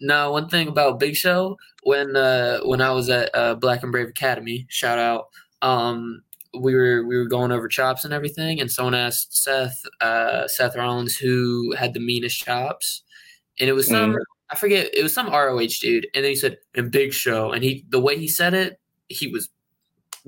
No, 0.00 0.32
one 0.32 0.48
thing 0.48 0.68
about 0.68 0.98
Big 0.98 1.14
Show 1.14 1.58
when 1.82 2.16
uh, 2.16 2.60
when 2.60 2.80
I 2.80 2.90
was 2.90 3.08
at 3.10 3.34
uh, 3.34 3.54
Black 3.54 3.82
and 3.82 3.92
Brave 3.92 4.08
Academy, 4.08 4.66
shout 4.68 4.98
out. 4.98 5.28
Um, 5.62 6.22
we 6.58 6.74
were 6.74 7.04
we 7.06 7.16
were 7.16 7.26
going 7.26 7.52
over 7.52 7.68
chops 7.68 8.04
and 8.04 8.12
everything, 8.12 8.60
and 8.60 8.70
someone 8.70 8.94
asked 8.94 9.42
Seth 9.42 9.80
uh, 10.00 10.48
Seth 10.48 10.76
Rollins 10.76 11.16
who 11.16 11.74
had 11.76 11.94
the 11.94 12.00
meanest 12.00 12.42
chops, 12.42 13.02
and 13.58 13.68
it 13.68 13.74
was 13.74 13.86
some 13.88 14.14
mm. 14.14 14.18
I 14.50 14.56
forget 14.56 14.90
it 14.92 15.02
was 15.02 15.14
some 15.14 15.28
ROH 15.28 15.66
dude, 15.80 16.06
and 16.14 16.24
then 16.24 16.30
he 16.30 16.36
said 16.36 16.58
and 16.74 16.90
Big 16.90 17.12
Show, 17.12 17.52
and 17.52 17.62
he 17.62 17.84
the 17.88 18.00
way 18.00 18.18
he 18.18 18.28
said 18.28 18.54
it, 18.54 18.80
he 19.08 19.28
was 19.28 19.48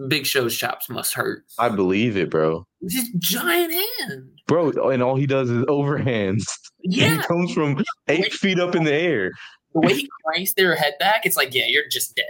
Big 0.08 0.26
Show's 0.26 0.56
chops 0.56 0.88
must 0.88 1.14
hurt. 1.14 1.44
I 1.58 1.68
believe 1.68 2.16
it, 2.16 2.30
bro. 2.30 2.66
His 2.80 3.10
giant 3.18 3.72
hand, 3.72 4.28
bro, 4.46 4.70
and 4.90 5.02
all 5.02 5.16
he 5.16 5.26
does 5.26 5.50
is 5.50 5.64
overhands. 5.64 6.44
Yeah, 6.84 7.14
he 7.14 7.22
comes 7.22 7.52
from 7.52 7.80
eight 8.08 8.32
feet 8.32 8.58
up 8.58 8.74
in 8.74 8.82
the 8.82 8.92
air. 8.92 9.30
The 9.74 9.80
way 9.80 9.94
he 9.94 10.10
cranks 10.24 10.54
their 10.54 10.74
head 10.74 10.94
back, 10.98 11.24
it's 11.24 11.36
like, 11.36 11.54
yeah, 11.54 11.66
you're 11.66 11.88
just 11.90 12.14
dead. 12.14 12.24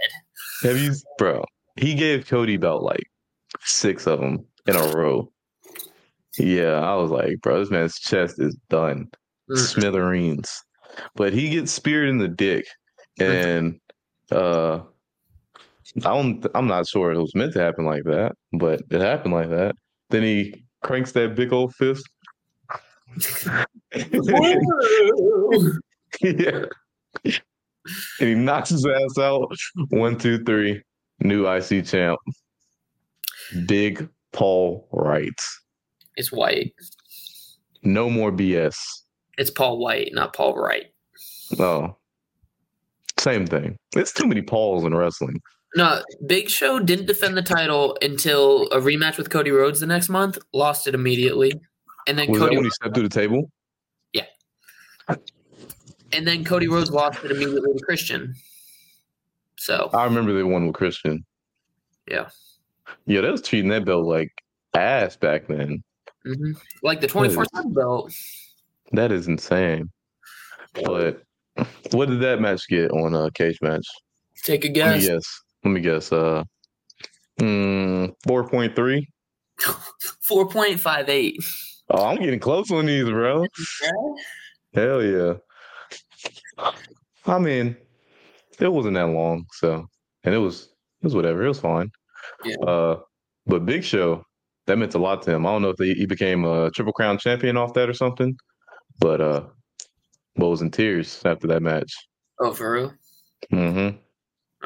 Have 0.63 0.77
you, 0.77 0.93
bro? 1.17 1.43
He 1.75 1.93
gave 1.93 2.27
Cody 2.27 2.55
about 2.55 2.83
like 2.83 3.03
six 3.61 4.07
of 4.07 4.19
them 4.19 4.45
in 4.67 4.75
a 4.75 4.87
row. 4.95 5.31
Yeah, 6.37 6.79
I 6.79 6.95
was 6.95 7.11
like, 7.11 7.41
bro, 7.41 7.59
this 7.59 7.69
man's 7.69 7.99
chest 7.99 8.39
is 8.39 8.57
done. 8.69 9.07
Mm-hmm. 9.49 9.57
Smithereens. 9.57 10.63
But 11.15 11.33
he 11.33 11.49
gets 11.49 11.71
speared 11.71 12.09
in 12.09 12.17
the 12.17 12.27
dick. 12.27 12.65
And 13.19 13.79
uh 14.31 14.79
I 15.97 16.09
don't 16.09 16.45
I'm 16.55 16.67
not 16.67 16.87
sure 16.87 17.11
it 17.11 17.19
was 17.19 17.35
meant 17.35 17.53
to 17.53 17.59
happen 17.59 17.85
like 17.85 18.03
that, 18.05 18.33
but 18.53 18.81
it 18.89 19.01
happened 19.01 19.33
like 19.33 19.49
that. 19.49 19.75
Then 20.09 20.23
he 20.23 20.63
cranks 20.81 21.11
that 21.11 21.35
big 21.35 21.53
old 21.53 21.75
fist. 21.75 22.07
yeah. 26.21 26.65
And 28.19 28.29
he 28.29 28.35
knocks 28.35 28.69
his 28.69 28.85
ass 28.85 29.17
out. 29.17 29.51
One, 29.89 30.17
two, 30.17 30.43
three. 30.43 30.81
New 31.21 31.47
IC 31.47 31.85
champ. 31.85 32.19
Big 33.65 34.07
Paul 34.31 34.87
Wright. 34.91 35.39
It's 36.15 36.31
white. 36.31 36.73
No 37.83 38.09
more 38.09 38.31
BS. 38.31 38.75
It's 39.37 39.51
Paul 39.51 39.79
Wight, 39.79 40.11
not 40.13 40.33
Paul 40.33 40.55
Wright. 40.55 40.85
Oh. 41.59 41.95
Same 43.19 43.45
thing. 43.45 43.77
It's 43.95 44.11
too 44.11 44.27
many 44.27 44.41
Pauls 44.41 44.83
in 44.85 44.95
wrestling. 44.95 45.41
No, 45.75 46.03
Big 46.27 46.49
Show 46.49 46.79
didn't 46.79 47.07
defend 47.07 47.35
the 47.35 47.41
title 47.41 47.97
until 48.01 48.67
a 48.67 48.77
rematch 48.77 49.17
with 49.17 49.29
Cody 49.29 49.51
Rhodes 49.51 49.79
the 49.79 49.87
next 49.87 50.09
month. 50.09 50.37
Lost 50.53 50.87
it 50.87 50.93
immediately, 50.93 51.51
and 52.07 52.17
then 52.17 52.29
was 52.29 52.39
Cody 52.39 52.55
that 52.55 52.59
when 52.59 52.65
he 52.65 52.69
stepped 52.71 52.93
through 52.93 53.03
the 53.03 53.09
table? 53.09 53.49
Yeah, 54.13 54.25
and 56.13 56.27
then 56.27 56.43
Cody 56.43 56.67
Rhodes 56.67 56.91
lost 56.91 57.23
it 57.23 57.31
immediately 57.31 57.73
to 57.73 57.85
Christian. 57.85 58.35
So 59.57 59.89
I 59.93 60.05
remember 60.05 60.33
they 60.33 60.43
won 60.43 60.67
with 60.67 60.75
Christian. 60.75 61.25
Yeah, 62.09 62.29
yeah, 63.05 63.21
they 63.21 63.31
was 63.31 63.41
treating 63.41 63.69
that 63.69 63.85
belt 63.85 64.05
like 64.05 64.31
ass 64.73 65.15
back 65.15 65.47
then. 65.47 65.83
Mm-hmm. 66.25 66.51
Like 66.81 67.01
the 67.01 67.07
twenty 67.07 67.33
four 67.33 67.45
seven 67.53 67.73
belt. 67.73 68.13
That 68.91 69.11
is 69.11 69.27
insane. 69.27 69.89
But 70.73 71.23
what 71.91 72.09
did 72.09 72.21
that 72.21 72.41
match 72.41 72.67
get 72.67 72.91
on 72.91 73.13
a 73.13 73.31
cage 73.31 73.59
match? 73.61 73.85
Take 74.43 74.65
a 74.65 74.69
guess. 74.69 74.87
Let 74.87 75.01
me 75.01 75.07
guess. 75.07 75.41
Let 75.63 75.71
me 75.71 75.81
guess. 75.81 76.11
Uh, 76.11 76.43
mm, 77.39 78.13
four 78.25 78.47
point 78.47 78.75
three. 78.75 79.07
Four 80.21 80.47
point 80.47 80.79
five 80.79 81.09
eight. 81.09 81.37
Oh, 81.89 82.05
I'm 82.05 82.17
getting 82.17 82.39
close 82.39 82.71
on 82.71 82.85
these, 82.85 83.05
bro. 83.09 83.45
Yeah. 83.81 83.91
Hell 84.73 85.03
yeah. 85.03 85.33
I 87.25 87.39
mean, 87.39 87.75
it 88.59 88.71
wasn't 88.71 88.95
that 88.95 89.07
long, 89.07 89.45
so 89.53 89.85
and 90.23 90.33
it 90.33 90.39
was 90.39 90.69
it 91.01 91.05
was 91.05 91.15
whatever. 91.15 91.43
It 91.43 91.49
was 91.49 91.59
fine. 91.59 91.91
Yeah. 92.43 92.55
Uh, 92.65 92.99
but 93.45 93.65
Big 93.65 93.83
Show, 93.83 94.23
that 94.67 94.77
meant 94.77 94.95
a 94.95 94.99
lot 94.99 95.21
to 95.23 95.31
him. 95.31 95.45
I 95.45 95.51
don't 95.51 95.61
know 95.61 95.69
if 95.69 95.77
they, 95.77 95.93
he 95.93 96.05
became 96.05 96.45
a 96.45 96.71
Triple 96.71 96.93
Crown 96.93 97.17
champion 97.17 97.57
off 97.57 97.73
that 97.73 97.89
or 97.89 97.93
something, 97.93 98.37
but 98.99 99.19
uh, 99.19 99.43
what 100.35 100.49
was 100.49 100.61
in 100.61 100.71
tears 100.71 101.21
after 101.25 101.47
that 101.47 101.61
match. 101.61 101.93
Oh, 102.39 102.53
for 102.53 102.71
real? 102.71 102.93
Mm-hmm. 103.51 103.97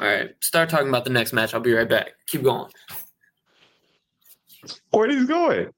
All 0.00 0.06
right. 0.08 0.30
Start 0.40 0.70
talking 0.70 0.88
about 0.88 1.04
the 1.04 1.10
next 1.10 1.32
match. 1.32 1.54
I'll 1.54 1.60
be 1.60 1.72
right 1.72 1.88
back. 1.88 2.10
Keep 2.28 2.44
going. 2.44 2.70
Where 4.90 5.08
is 5.08 5.20
he 5.20 5.26
going? 5.26 5.68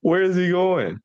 Where 0.00 0.22
is 0.22 0.36
he 0.36 0.50
going? 0.50 0.98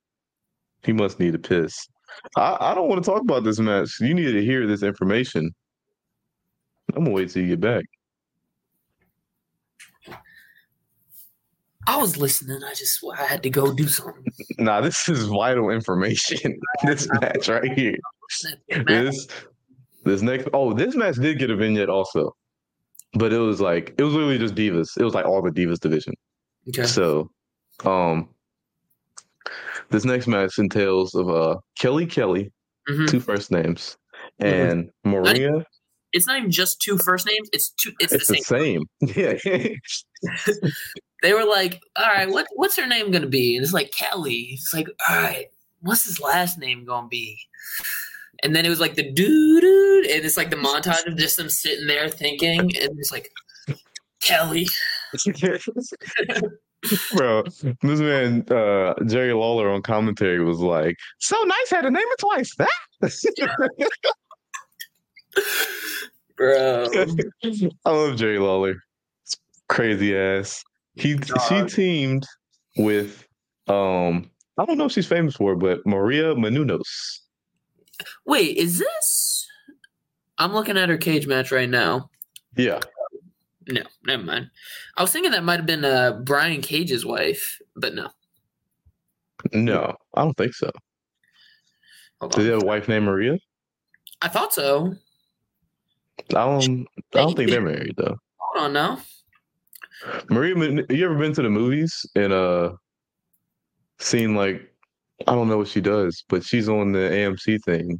He 0.84 0.94
must 0.94 1.20
need 1.20 1.36
a 1.36 1.40
piss. 1.40 1.88
I, 2.36 2.58
I 2.60 2.76
don't 2.76 2.90
want 2.90 3.04
to 3.04 3.10
talk 3.10 3.22
about 3.22 3.44
this 3.44 3.60
match. 3.60 4.00
You 4.00 4.14
need 4.14 4.32
to 4.32 4.44
hear 4.44 4.68
this 4.68 4.84
information. 4.84 5.54
I'm 6.96 7.04
gonna 7.04 7.16
wait 7.16 7.30
till 7.30 7.44
you 7.44 7.50
get 7.50 7.62
back. 7.62 7.86
I 11.88 11.96
was 11.96 12.18
listening. 12.18 12.62
I 12.64 12.74
just 12.74 13.00
I 13.18 13.24
had 13.24 13.42
to 13.44 13.50
go 13.50 13.74
do 13.74 13.88
something. 13.88 14.26
nah, 14.58 14.82
this 14.82 15.08
is 15.08 15.24
vital 15.24 15.70
information. 15.70 16.60
this 16.84 17.08
match 17.22 17.48
right 17.48 17.72
here. 17.74 17.98
This 18.86 19.28
this 20.04 20.22
next 20.22 20.50
oh, 20.54 20.74
this 20.74 20.96
match 20.96 21.16
did 21.16 21.40
get 21.40 21.50
a 21.50 21.56
vignette 21.56 21.90
also. 21.90 22.36
But 23.14 23.32
it 23.32 23.40
was 23.40 23.62
like 23.62 23.96
it 23.98 24.04
was 24.04 24.14
literally 24.14 24.38
just 24.38 24.56
divas. 24.56 24.98
It 24.98 25.04
was 25.04 25.14
like 25.14 25.26
all 25.26 25.42
the 25.42 25.50
divas 25.50 25.80
division. 25.80 26.14
Okay. 26.70 26.84
So 26.84 27.32
um 27.86 28.30
this 29.89 30.06
next 30.06 30.28
match 30.28 30.58
entails 30.58 31.15
of 31.15 31.30
uh 31.30 31.58
Kelly 31.80 32.06
Kelly, 32.06 32.52
mm-hmm. 32.89 33.06
two 33.06 33.19
first 33.19 33.52
names, 33.52 33.97
mm-hmm. 34.41 34.45
and 34.45 34.86
mm-hmm. 35.06 35.10
Maria. 35.12 35.65
it's 36.13 36.28
not 36.28 36.38
even 36.38 36.52
just 36.52 36.82
two 36.82 36.97
first 36.97 37.26
names. 37.26 37.50
It's 37.54 37.69
two. 37.69 37.91
It's, 38.00 38.13
it's 38.13 38.28
the 38.28 38.38
same. 38.38 38.84
The 39.02 39.13
same. 39.13 39.39
Yeah. 40.21 40.69
they 41.23 41.34
were 41.34 41.45
like, 41.45 41.82
"All 41.95 42.08
right, 42.08 42.30
what 42.30 42.47
what's 42.56 42.78
her 42.78 42.88
name 42.88 43.12
gonna 43.12 43.28
be?" 43.28 43.56
And 43.56 43.63
it's 43.63 43.73
like 43.73 43.91
Kelly. 43.91 44.50
It's 44.54 44.73
like, 44.73 44.88
"All 45.10 45.15
right, 45.15 45.47
what's 45.82 46.06
his 46.06 46.19
last 46.19 46.58
name 46.58 46.86
gonna 46.86 47.08
be?" 47.08 47.39
And 48.43 48.56
then 48.56 48.65
it 48.65 48.69
was 48.69 48.80
like 48.80 48.95
the 48.95 49.12
dude, 49.12 49.63
and 49.63 50.26
it's 50.26 50.38
like 50.38 50.52
the 50.52 50.56
montage 50.58 51.08
of 51.08 51.17
just 51.17 51.38
them 51.38 51.50
sitting 51.50 51.88
there 51.88 52.08
thinking, 52.10 52.60
and 52.60 53.00
it's 53.00 53.12
like 53.12 53.32
Kelly. 54.21 54.67
Bro, 57.16 57.44
this 57.44 58.00
man 58.00 58.46
uh, 58.50 58.94
Jerry 59.06 59.34
Lawler 59.34 59.70
on 59.70 59.82
commentary 59.82 60.44
was 60.44 60.60
like, 60.60 60.96
"So 61.20 61.36
nice, 61.44 61.70
had 61.72 61.82
to 61.82 61.92
name 61.92 62.04
it 62.06 62.20
twice." 62.20 62.56
That, 62.56 62.70
bro, 66.36 66.88
I 67.86 67.90
love 67.90 68.16
Jerry 68.18 68.40
Lawler. 68.40 68.76
It's 69.24 69.38
crazy 69.70 70.16
ass. 70.16 70.63
He 70.94 71.16
Dog. 71.16 71.42
she 71.50 71.76
teamed 71.76 72.26
with 72.78 73.28
um 73.68 74.30
I 74.58 74.66
don't 74.66 74.78
know 74.78 74.86
if 74.86 74.92
she's 74.92 75.08
famous 75.08 75.36
for, 75.36 75.54
it, 75.54 75.60
but 75.60 75.86
Maria 75.86 76.36
Menounos. 76.36 77.20
Wait, 78.26 78.58
is 78.58 78.80
this? 78.80 79.48
I'm 80.38 80.54
looking 80.54 80.78
at 80.78 80.90
her 80.90 80.98
cage 80.98 81.28
match 81.28 81.52
right 81.52 81.70
now. 81.70 82.10
Yeah. 82.56 82.80
No, 83.68 83.82
never 84.06 84.24
mind. 84.24 84.50
I 84.96 85.02
was 85.02 85.12
thinking 85.12 85.32
that 85.32 85.44
might 85.44 85.58
have 85.58 85.66
been 85.66 85.86
uh, 85.86 86.20
Brian 86.24 86.62
Cage's 86.62 87.06
wife, 87.06 87.60
but 87.76 87.94
no. 87.94 88.10
No, 89.54 89.96
I 90.14 90.24
don't 90.24 90.38
think 90.38 90.54
so. 90.54 90.72
Did 92.22 92.42
he 92.42 92.48
have 92.48 92.64
a 92.64 92.66
wife 92.66 92.88
named 92.88 93.06
Maria? 93.06 93.38
I 94.22 94.28
thought 94.30 94.54
so. 94.54 94.96
I 96.32 96.34
don't. 96.34 96.88
I 97.14 97.18
don't 97.20 97.36
think 97.36 97.50
they're 97.52 97.62
married 97.74 97.94
though. 97.98 98.18
Hold 98.38 98.66
on 98.66 98.74
now. 98.74 99.00
Maria, 100.30 100.56
you 100.90 101.06
ever 101.06 101.18
been 101.18 101.34
to 101.34 101.42
the 101.42 101.50
movies 101.50 102.06
and 102.16 102.32
uh 102.34 102.74
seen 104.00 104.36
like 104.36 104.62
I 105.28 105.34
don't 105.34 105.50
know 105.50 105.58
what 105.58 105.68
she 105.68 105.82
does, 105.82 106.24
but 106.30 106.44
she's 106.44 106.70
on 106.70 106.92
the 106.92 107.00
AMC 107.00 107.64
thing. 107.64 108.00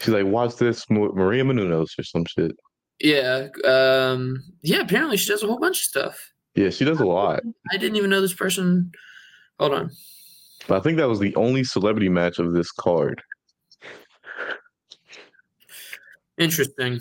She's 0.00 0.14
like, 0.14 0.26
watch 0.26 0.56
this, 0.56 0.88
Maria 0.90 1.42
Menounos 1.44 1.98
or 1.98 2.04
some 2.04 2.24
shit. 2.26 2.52
Yeah, 3.00 3.48
um, 3.64 4.42
yeah. 4.62 4.80
Apparently, 4.80 5.16
she 5.16 5.30
does 5.30 5.42
a 5.42 5.46
whole 5.46 5.58
bunch 5.58 5.78
of 5.78 5.84
stuff. 5.84 6.32
Yeah, 6.54 6.70
she 6.70 6.84
does 6.84 7.00
a 7.00 7.06
lot. 7.06 7.42
I 7.72 7.76
didn't 7.76 7.96
even 7.96 8.10
know 8.10 8.20
this 8.20 8.34
person. 8.34 8.92
Hold 9.58 9.72
on. 9.72 9.90
But 10.68 10.78
I 10.78 10.80
think 10.80 10.98
that 10.98 11.08
was 11.08 11.18
the 11.18 11.34
only 11.34 11.64
celebrity 11.64 12.08
match 12.08 12.38
of 12.38 12.52
this 12.52 12.70
card. 12.70 13.22
Interesting. 16.38 17.00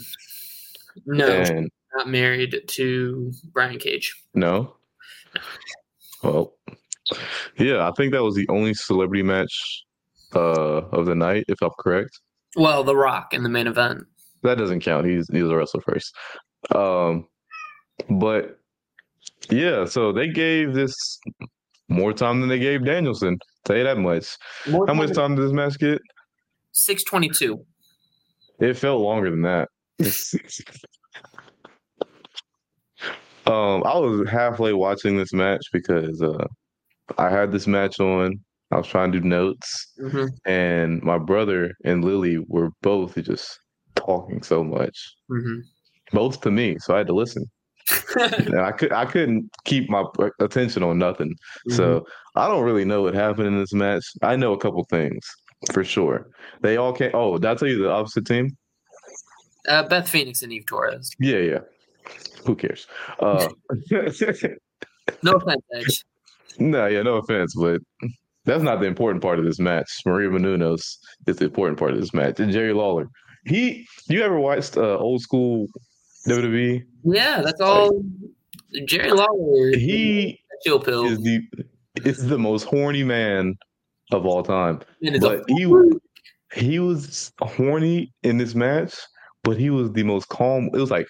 No, 1.06 1.28
and, 1.28 1.72
not 1.96 2.10
married 2.10 2.62
to 2.68 3.32
Brian 3.52 3.80
Cage. 3.80 4.16
No. 4.34 4.76
Well, 6.24 6.56
yeah, 7.58 7.88
I 7.88 7.92
think 7.92 8.14
that 8.14 8.24
was 8.24 8.36
the 8.36 8.48
only 8.50 8.74
celebrity 8.74 9.24
match 9.24 9.84
uh, 10.36 10.82
of 10.92 11.06
the 11.06 11.16
night, 11.16 11.46
if 11.48 11.62
I'm 11.62 11.72
correct. 11.80 12.20
Well, 12.56 12.84
The 12.84 12.96
Rock 12.96 13.34
in 13.34 13.44
the 13.44 13.50
main 13.50 13.68
event. 13.68 14.06
That 14.44 14.58
doesn't 14.58 14.82
count. 14.82 15.08
He's 15.08 15.28
he 15.30 15.42
was 15.42 15.52
a 15.52 15.56
wrestler 15.56 15.82
first. 15.82 16.16
Um, 16.72 17.28
but 18.10 18.60
yeah, 19.50 19.86
so 19.86 20.12
they 20.12 20.28
gave 20.28 20.74
this 20.74 20.96
more 21.90 22.14
time 22.14 22.40
than 22.40 22.50
they 22.50 22.60
gave 22.60 22.86
Danielson. 22.86 23.38
Tell 23.66 23.78
you 23.78 23.84
that 23.84 23.98
much. 23.98 24.38
More 24.70 24.86
How 24.88 24.94
much 24.94 25.14
time 25.14 25.36
did 25.36 25.46
this 25.46 25.54
match 25.54 25.80
get? 25.80 26.02
Six 26.72 27.04
twenty-two. 27.04 27.64
It 28.60 28.76
felt 28.76 29.02
longer 29.02 29.30
than 29.30 29.42
that. 29.44 29.70
um, 33.46 33.84
I 33.86 33.98
was 33.98 34.28
halfway 34.30 34.74
watching 34.74 35.18
this 35.18 35.34
match 35.34 35.62
because 35.72 36.22
uh, 36.22 36.46
I 37.18 37.30
had 37.30 37.52
this 37.52 37.68
match 37.68 38.00
on. 38.00 38.40
I 38.72 38.78
was 38.78 38.88
trying 38.88 39.12
to 39.12 39.20
do 39.20 39.28
notes, 39.28 39.94
mm-hmm. 40.02 40.26
and 40.46 41.02
my 41.04 41.20
brother 41.20 41.74
and 41.86 42.04
Lily 42.04 42.40
were 42.48 42.72
both 42.82 43.16
just 43.24 43.60
talking 44.06 44.44
so 44.44 44.64
much, 44.64 45.16
mm-hmm. 45.30 45.60
both 46.12 46.42
to 46.42 46.52
me. 46.52 46.78
So 46.80 46.96
I 46.96 47.00
had 47.00 47.08
to 47.08 47.14
listen. 47.14 47.46
I 48.16 48.72
could 48.72 48.94
I 48.94 49.06
couldn't 49.06 49.50
keep 49.66 49.90
my 49.90 50.04
attention 50.40 50.84
on 50.84 50.98
nothing. 50.98 51.32
Mm-hmm. 51.32 51.76
So 51.76 52.06
I 52.36 52.48
don't 52.48 52.64
really 52.64 52.86
know 52.86 53.02
what 53.04 53.14
happened 53.14 53.48
in 53.48 53.60
this 53.60 53.74
match. 53.74 54.06
I 54.22 54.36
know 54.36 54.54
a 54.54 54.58
couple 54.58 54.86
things 54.90 55.20
for 55.72 55.84
sure. 55.84 56.30
They 56.62 56.78
all 56.78 56.94
came. 56.94 57.12
Oh, 57.14 57.38
did 57.38 57.50
I 57.50 57.56
tell 57.56 57.68
you 57.68 57.84
the 57.84 57.92
opposite 57.92 58.26
team? 58.26 58.56
Uh, 59.68 59.88
Beth 59.88 60.10
Phoenix 60.10 60.42
and 60.42 60.52
Eve 60.52 60.66
Torres. 60.66 61.10
Yeah, 61.20 61.38
yeah. 61.38 61.60
Who 62.46 62.56
cares? 62.56 62.88
Uh, 63.20 63.48
no 65.22 65.36
offense, 65.36 65.64
Edge. 65.74 66.06
No, 66.60 66.88
yeah, 66.88 67.02
no 67.02 67.16
offense, 67.16 67.56
but 67.56 67.82
that's 68.46 68.64
not 68.64 68.80
the 68.82 68.88
important 68.88 69.22
part 69.22 69.40
of 69.40 69.46
this 69.46 69.60
match. 69.60 69.90
Maria 70.06 70.30
Menounos 70.30 70.98
is 71.28 71.38
the 71.38 71.46
important 71.46 71.80
part 71.80 71.92
of 71.92 72.00
this 72.00 72.14
match, 72.14 72.40
and 72.40 72.52
Jerry 72.52 72.74
Lawler. 72.74 73.08
He, 73.46 73.88
you 74.08 74.22
ever 74.22 74.40
watched 74.40 74.78
uh, 74.78 74.98
old 74.98 75.22
school 75.22 75.68
WWE? 76.28 76.84
Yeah, 77.04 77.42
that's 77.42 77.60
all. 77.62 78.04
Like, 78.74 78.86
Jerry 78.88 79.12
Lawler. 79.12 79.78
He 79.78 80.40
chill 80.64 80.80
pill 80.80 81.06
is 81.06 81.20
the 81.20 81.42
is 81.98 82.28
the 82.28 82.40
most 82.40 82.64
horny 82.64 83.04
man 83.04 83.56
of 84.12 84.26
all 84.26 84.44
time. 84.44 84.82
But 85.20 85.44
he 85.48 85.72
he 86.54 86.80
was 86.80 87.32
horny 87.42 88.14
in 88.24 88.38
this 88.38 88.56
match, 88.56 88.96
but 89.44 89.58
he 89.58 89.70
was 89.70 89.92
the 89.92 90.04
most 90.04 90.30
calm. 90.30 90.70
It 90.74 90.78
was 90.78 90.92
like 90.92 91.08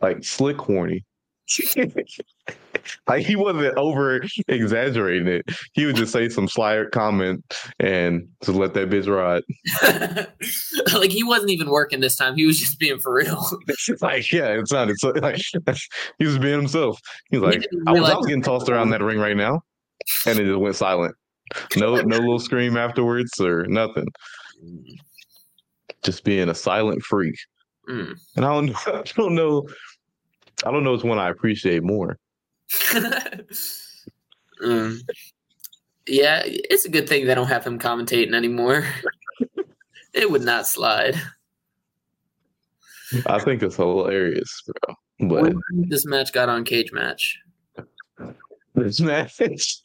like 0.00 0.24
slick 0.24 0.58
horny. 0.58 1.04
like 3.08 3.24
he 3.24 3.36
wasn't 3.36 3.76
over 3.76 4.22
exaggerating 4.48 5.28
it. 5.28 5.44
He 5.72 5.86
would 5.86 5.96
just 5.96 6.12
say 6.12 6.28
some 6.28 6.48
sly 6.48 6.84
comment 6.92 7.44
and 7.78 8.28
just 8.42 8.56
let 8.56 8.74
that 8.74 8.90
bitch 8.90 9.08
ride. 9.08 9.42
like 10.94 11.10
he 11.10 11.22
wasn't 11.22 11.50
even 11.50 11.68
working 11.68 12.00
this 12.00 12.16
time. 12.16 12.36
He 12.36 12.46
was 12.46 12.58
just 12.58 12.78
being 12.78 12.98
for 12.98 13.14
real. 13.14 13.44
like 14.00 14.30
yeah, 14.32 14.48
it 14.48 14.68
sounded 14.68 14.98
so 14.98 15.10
like 15.10 15.40
he 16.18 16.26
was 16.26 16.38
being 16.38 16.58
himself. 16.58 16.98
He 17.30 17.38
was 17.38 17.54
like, 17.54 17.66
I 17.86 17.92
was, 17.92 18.10
I 18.10 18.16
was 18.16 18.26
getting 18.26 18.42
tossed 18.42 18.68
around 18.68 18.90
that 18.90 19.02
ring 19.02 19.18
right 19.18 19.36
now, 19.36 19.62
and 20.26 20.38
it 20.38 20.44
just 20.44 20.58
went 20.58 20.76
silent. 20.76 21.14
No, 21.76 21.96
no 21.96 22.18
little 22.18 22.38
scream 22.38 22.76
afterwards 22.76 23.38
or 23.40 23.66
nothing. 23.66 24.06
Just 26.02 26.24
being 26.24 26.48
a 26.48 26.54
silent 26.54 27.02
freak. 27.02 27.36
Mm. 27.88 28.14
And 28.36 28.44
I 28.44 28.48
don't, 28.48 28.88
I 28.88 29.02
don't 29.16 29.34
know 29.34 29.66
I 30.64 30.70
don't 30.70 30.84
know 30.84 30.92
which 30.92 31.04
one 31.04 31.18
I 31.18 31.30
appreciate 31.30 31.82
more. 31.82 32.18
um, 34.62 35.00
yeah, 36.06 36.42
it's 36.44 36.84
a 36.84 36.90
good 36.90 37.08
thing 37.08 37.26
they 37.26 37.34
don't 37.34 37.48
have 37.48 37.64
him 37.64 37.78
commentating 37.78 38.34
anymore. 38.34 38.86
it 40.14 40.30
would 40.30 40.42
not 40.42 40.66
slide. 40.66 41.20
I 43.26 43.38
think 43.40 43.62
it's 43.62 43.76
hilarious, 43.76 44.62
bro. 44.66 44.94
But 45.28 45.54
this 45.70 46.06
match 46.06 46.32
got 46.32 46.48
on 46.48 46.64
cage 46.64 46.92
match. 46.92 47.38
This 48.74 49.00
match. 49.00 49.40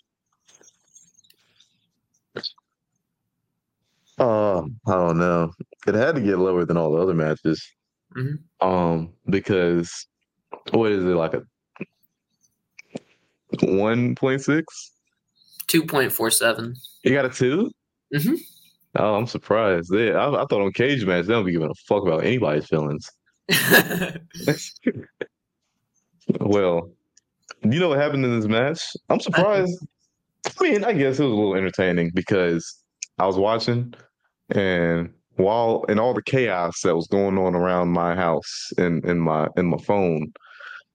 Um, 4.19 4.79
I 4.87 4.93
don't 4.93 5.19
know. 5.19 5.51
It 5.85 5.93
had 5.93 6.15
to 6.15 6.21
get 6.21 6.39
lower 6.39 6.65
than 6.65 6.75
all 6.75 6.91
the 6.91 6.97
other 6.97 7.13
matches. 7.13 7.63
Mm-hmm. 8.17 8.67
Um, 8.67 9.13
because 9.29 10.07
what 10.71 10.91
is 10.91 11.03
it 11.03 11.07
like 11.07 11.33
a 11.33 11.43
one 13.62 14.15
point 14.15 14.41
six? 14.41 14.91
Two 15.67 15.86
point 15.86 16.12
four 16.12 16.31
seven. 16.31 16.75
You 17.03 17.13
got 17.13 17.25
a 17.25 17.29
2 17.29 17.71
Mm-hmm. 18.13 18.36
Oh, 18.95 19.15
I'm 19.15 19.27
surprised. 19.27 19.93
Yeah, 19.93 20.12
I, 20.13 20.43
I, 20.43 20.45
thought 20.45 20.62
on 20.62 20.71
cage 20.71 21.05
match 21.05 21.25
they 21.25 21.33
don't 21.33 21.45
be 21.45 21.51
giving 21.51 21.69
a 21.69 21.75
fuck 21.88 22.03
about 22.03 22.23
anybody's 22.23 22.67
feelings. 22.67 23.12
well, 26.39 26.89
you 27.63 27.79
know 27.79 27.89
what 27.89 27.99
happened 27.99 28.23
in 28.23 28.39
this 28.39 28.47
match? 28.47 28.81
I'm 29.10 29.19
surprised. 29.19 29.77
I 30.45 30.63
mean, 30.63 30.86
I 30.86 30.93
guess 30.93 31.19
it 31.19 31.23
was 31.23 31.31
a 31.31 31.36
little 31.36 31.55
entertaining 31.55 32.12
because 32.13 32.81
I 33.19 33.25
was 33.25 33.38
watching 33.38 33.93
and 34.51 35.13
while 35.38 35.84
in 35.88 36.00
all 36.00 36.13
the 36.13 36.21
chaos 36.21 36.82
that 36.82 36.95
was 36.95 37.08
going 37.08 37.38
on 37.38 37.56
around 37.56 37.89
my 37.89 38.15
house 38.15 38.71
and 38.78 39.04
in 39.06 39.19
my 39.19 39.47
in 39.56 39.67
my 39.67 39.78
phone 39.78 40.34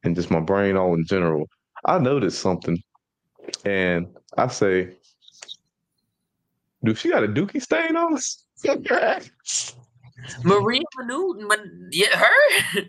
and 0.04 0.14
just 0.14 0.30
my 0.30 0.40
brain 0.40 0.76
all 0.76 0.94
in 0.94 1.04
general, 1.06 1.48
I 1.84 1.98
noticed 1.98 2.40
something, 2.40 2.82
and 3.64 4.06
I 4.36 4.48
say, 4.48 4.96
"Do 6.84 6.94
she 6.94 7.10
got 7.10 7.24
a 7.24 7.28
dookie 7.28 7.62
stain 7.62 7.96
on 7.96 8.14
us?" 8.14 8.44
Maria 10.44 10.82
Manu, 10.96 11.34
yeah, 11.90 12.16
her. 12.16 12.82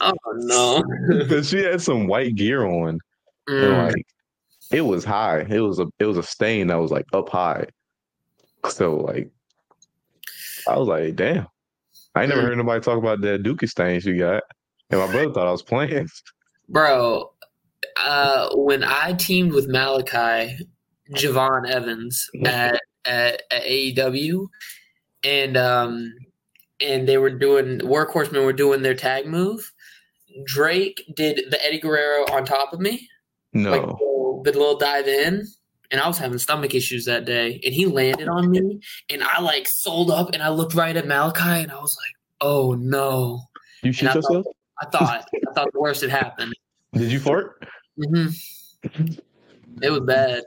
oh 0.00 0.14
no, 0.36 0.82
because 1.18 1.48
she 1.50 1.58
had 1.58 1.82
some 1.82 2.06
white 2.06 2.34
gear 2.34 2.64
on, 2.64 2.98
mm. 3.48 3.64
and 3.64 3.92
like 3.92 4.06
it 4.70 4.82
was 4.82 5.04
high. 5.04 5.40
It 5.40 5.60
was 5.60 5.78
a 5.78 5.86
it 5.98 6.06
was 6.06 6.16
a 6.16 6.22
stain 6.22 6.68
that 6.68 6.76
was 6.80 6.90
like 6.90 7.06
up 7.12 7.28
high. 7.28 7.66
So 8.68 8.96
like 8.96 9.30
I 10.68 10.78
was 10.78 10.88
like, 10.88 11.16
damn. 11.16 11.46
I 12.14 12.22
ain't 12.22 12.28
never 12.28 12.42
mm. 12.42 12.46
heard 12.46 12.58
nobody 12.58 12.80
talk 12.80 12.98
about 12.98 13.20
that 13.22 13.42
dookie 13.42 13.68
stains 13.68 14.04
you 14.04 14.18
got. 14.18 14.42
And 14.90 15.00
my 15.00 15.10
brother 15.10 15.32
thought 15.32 15.48
I 15.48 15.52
was 15.52 15.62
playing. 15.62 16.08
Bro, 16.68 17.32
uh, 18.02 18.50
when 18.54 18.84
I 18.84 19.14
teamed 19.14 19.52
with 19.52 19.68
Malachi, 19.68 20.58
Javon 21.12 21.68
Evans 21.68 22.28
at, 22.44 22.80
at, 23.04 23.42
at 23.50 23.64
AEW, 23.64 24.46
and 25.24 25.56
um, 25.56 26.14
and 26.80 27.08
they 27.08 27.18
were 27.18 27.30
doing 27.30 27.78
workhorsemen 27.80 28.44
were 28.44 28.52
doing 28.52 28.82
their 28.82 28.94
tag 28.94 29.26
move. 29.26 29.72
Drake 30.46 31.02
did 31.14 31.50
the 31.50 31.64
Eddie 31.64 31.78
Guerrero 31.78 32.24
on 32.32 32.44
top 32.44 32.72
of 32.72 32.80
me. 32.80 33.08
No, 33.52 33.70
like 33.70 33.82
the, 33.82 34.52
the 34.52 34.58
little 34.58 34.78
dive 34.78 35.06
in, 35.06 35.46
and 35.92 36.00
I 36.00 36.08
was 36.08 36.18
having 36.18 36.38
stomach 36.38 36.74
issues 36.74 37.04
that 37.04 37.26
day, 37.26 37.60
and 37.64 37.72
he 37.74 37.86
landed 37.86 38.28
on 38.28 38.50
me, 38.50 38.80
and 39.10 39.22
I 39.22 39.40
like 39.40 39.68
sold 39.68 40.10
up, 40.10 40.30
and 40.32 40.42
I 40.42 40.48
looked 40.48 40.74
right 40.74 40.96
at 40.96 41.06
Malachi, 41.06 41.62
and 41.62 41.70
I 41.70 41.78
was 41.78 41.96
like, 42.02 42.14
"Oh 42.40 42.72
no!" 42.72 43.42
You 43.82 43.92
shoot 43.92 44.14
yourself? 44.14 44.46
Thought, 44.46 44.54
I 44.80 44.86
thought 44.86 45.28
I 45.34 45.52
thought 45.54 45.72
the 45.72 45.80
worst 45.80 46.00
had 46.00 46.10
happened. 46.10 46.54
Did 46.94 47.12
you 47.12 47.20
fart? 47.20 47.64
Mm-hmm. 48.00 49.12
It 49.82 49.90
was 49.90 50.00
bad. 50.00 50.42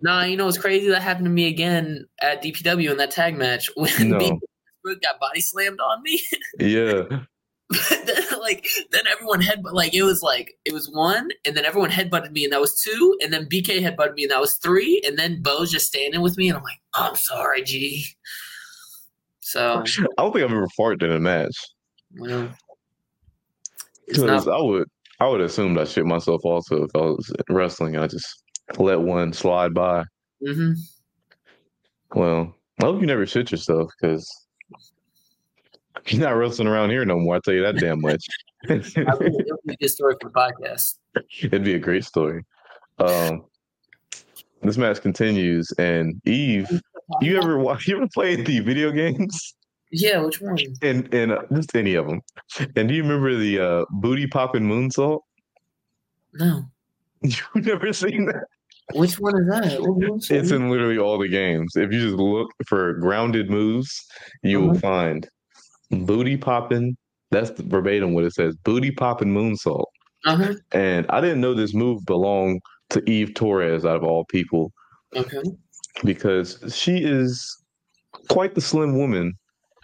Nah, 0.00 0.24
you 0.24 0.36
know 0.36 0.44
what's 0.44 0.58
crazy? 0.58 0.88
That 0.88 1.02
happened 1.02 1.24
to 1.26 1.30
me 1.30 1.48
again 1.48 2.06
at 2.20 2.42
DPW 2.42 2.90
in 2.90 2.96
that 2.98 3.10
tag 3.10 3.36
match 3.36 3.70
when 3.74 4.10
no. 4.10 4.18
got 4.84 5.20
body 5.20 5.40
slammed 5.40 5.80
on 5.80 6.02
me. 6.02 6.20
yeah. 6.60 7.02
then, 8.04 8.40
like 8.40 8.68
then 8.92 9.02
everyone 9.10 9.40
head 9.40 9.62
like 9.64 9.92
it 9.92 10.04
was 10.04 10.22
like 10.22 10.56
it 10.64 10.72
was 10.72 10.88
one, 10.88 11.30
and 11.44 11.56
then 11.56 11.64
everyone 11.64 11.90
headbutted 11.90 12.30
me, 12.30 12.44
and 12.44 12.52
that 12.52 12.60
was 12.60 12.80
two, 12.80 13.16
and 13.20 13.32
then 13.32 13.46
BK 13.46 13.80
headbutted 13.80 14.14
me, 14.14 14.22
and 14.24 14.30
that 14.30 14.40
was 14.40 14.56
three, 14.56 15.02
and 15.04 15.18
then 15.18 15.42
Bo's 15.42 15.72
just 15.72 15.86
standing 15.86 16.20
with 16.20 16.36
me, 16.36 16.48
and 16.48 16.56
I'm 16.56 16.62
like, 16.62 16.80
oh, 16.94 17.08
I'm 17.10 17.16
sorry, 17.16 17.62
G. 17.64 18.06
So 19.40 19.82
I 19.82 20.22
don't 20.22 20.32
think 20.32 20.44
I've 20.44 20.52
ever 20.52 20.68
farted 20.78 21.02
in 21.02 21.12
a 21.12 21.20
match. 21.20 21.56
Well, 22.18 22.48
because 24.06 24.48
I 24.48 24.60
would 24.60 24.88
I 25.20 25.28
would 25.28 25.40
assume 25.40 25.78
I 25.78 25.84
shit 25.84 26.04
myself 26.04 26.42
also 26.44 26.84
if 26.84 26.90
I 26.94 26.98
was 26.98 27.32
wrestling. 27.48 27.96
I 27.96 28.06
just 28.06 28.26
let 28.78 29.00
one 29.00 29.32
slide 29.32 29.74
by. 29.74 30.04
Mm-hmm. 30.46 30.72
Well, 32.14 32.54
I 32.80 32.84
hope 32.84 33.00
you 33.00 33.06
never 33.06 33.26
shit 33.26 33.50
yourself 33.50 33.90
because 34.00 34.28
you're 36.12 36.22
not 36.22 36.36
wrestling 36.36 36.68
around 36.68 36.90
here 36.90 37.04
no 37.04 37.18
more. 37.18 37.36
I 37.36 37.40
tell 37.40 37.54
you 37.54 37.62
that 37.62 37.78
damn 37.78 38.00
much. 38.00 38.24
It'll 38.68 39.18
be 39.24 39.72
a 39.72 39.76
good 39.76 39.88
story 39.88 40.14
for 40.20 40.30
the 40.30 40.34
podcast. 40.34 40.98
It'd 41.42 41.64
be 41.64 41.74
a 41.74 41.78
great 41.78 42.04
story. 42.04 42.44
Um, 42.98 43.44
this 44.62 44.76
match 44.76 45.00
continues, 45.00 45.72
and 45.78 46.20
Eve, 46.26 46.80
you 47.20 47.36
ever 47.38 47.58
watch? 47.58 47.88
You 47.88 47.96
ever 47.96 48.08
played 48.12 48.46
the 48.46 48.60
video 48.60 48.90
games? 48.90 49.54
Yeah, 49.90 50.20
which 50.20 50.40
one? 50.40 50.58
And 50.82 51.12
and 51.12 51.32
uh, 51.32 51.42
just 51.52 51.74
any 51.76 51.94
of 51.94 52.06
them. 52.06 52.20
And 52.76 52.88
do 52.88 52.94
you 52.94 53.02
remember 53.02 53.36
the 53.36 53.60
uh, 53.60 53.84
booty 53.90 54.26
popping 54.26 54.64
moonsault? 54.64 55.20
No. 56.34 56.64
You've 57.22 57.66
never 57.66 57.92
seen 57.92 58.26
that? 58.26 58.44
Which 58.94 59.18
one 59.18 59.36
is 59.40 59.48
that? 59.48 60.26
It's 60.30 60.50
in 60.50 60.70
literally 60.70 60.98
all 60.98 61.18
the 61.18 61.28
games. 61.28 61.74
If 61.76 61.92
you 61.92 62.00
just 62.00 62.16
look 62.16 62.50
for 62.66 62.94
grounded 62.94 63.50
moves, 63.50 64.06
you 64.42 64.58
uh-huh. 64.58 64.68
will 64.68 64.78
find 64.78 65.28
booty 65.90 66.36
popping. 66.36 66.96
That's 67.30 67.50
the 67.50 67.62
verbatim 67.62 68.14
what 68.14 68.24
it 68.24 68.34
says. 68.34 68.56
Booty 68.56 68.90
popping 68.90 69.34
moonsault. 69.34 69.86
Uh-huh. 70.24 70.54
And 70.72 71.06
I 71.08 71.20
didn't 71.20 71.40
know 71.40 71.54
this 71.54 71.74
move 71.74 72.04
belonged 72.06 72.60
to 72.90 73.08
Eve 73.10 73.34
Torres 73.34 73.84
out 73.84 73.96
of 73.96 74.04
all 74.04 74.24
people. 74.24 74.72
Okay. 75.14 75.42
Because 76.04 76.58
she 76.74 76.98
is 76.98 77.56
quite 78.28 78.54
the 78.54 78.60
slim 78.60 78.98
woman 78.98 79.32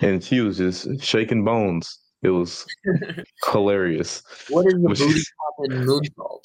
and 0.00 0.22
she 0.22 0.40
was 0.40 0.58
just 0.58 1.00
shaking 1.00 1.44
bones. 1.44 1.98
It 2.22 2.30
was 2.30 2.66
hilarious. 3.50 4.22
What 4.48 4.66
is 4.66 4.74
the 4.74 4.88
booty 4.88 5.22
popping 5.58 5.86
moonsault? 5.86 6.44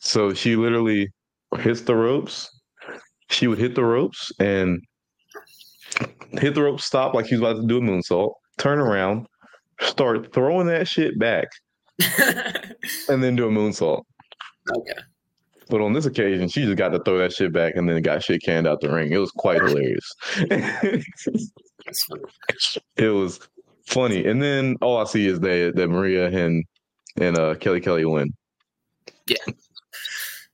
So 0.00 0.32
she 0.34 0.56
literally 0.56 1.08
hits 1.58 1.82
the 1.82 1.94
ropes. 1.94 2.48
She 3.30 3.46
would 3.46 3.58
hit 3.58 3.74
the 3.74 3.84
ropes 3.84 4.32
and 4.40 4.80
hit 6.32 6.54
the 6.54 6.62
rope, 6.62 6.80
stop 6.80 7.14
like 7.14 7.26
she 7.26 7.34
was 7.34 7.42
about 7.42 7.60
to 7.60 7.66
do 7.66 7.78
a 7.78 7.80
moonsault, 7.80 8.32
turn 8.60 8.78
around, 8.78 9.26
start 9.80 10.32
throwing 10.32 10.66
that 10.68 10.86
shit 10.86 11.18
back, 11.18 11.48
and 13.08 13.22
then 13.22 13.34
do 13.34 13.48
a 13.48 13.50
moonsault. 13.50 14.02
Okay. 14.70 15.00
But 15.68 15.80
on 15.80 15.92
this 15.92 16.04
occasion, 16.04 16.48
she 16.48 16.64
just 16.64 16.76
got 16.76 16.88
to 16.88 17.00
throw 17.00 17.18
that 17.18 17.32
shit 17.32 17.52
back 17.52 17.74
and 17.76 17.88
then 17.88 18.02
got 18.02 18.22
shit 18.24 18.42
canned 18.42 18.66
out 18.66 18.80
the 18.80 18.90
ring. 18.90 19.12
It 19.12 19.18
was 19.18 19.30
quite 19.30 19.62
hilarious. 19.62 20.14
it 22.96 23.08
was 23.08 23.40
funny. 23.86 24.26
And 24.26 24.42
then 24.42 24.76
all 24.80 24.98
I 24.98 25.04
see 25.04 25.26
is 25.26 25.38
that 25.40 25.72
that 25.76 25.88
Maria 25.88 26.26
and 26.26 26.64
and 27.20 27.38
uh, 27.38 27.54
Kelly 27.54 27.80
Kelly 27.80 28.04
win. 28.04 28.32
Yeah. 29.26 29.36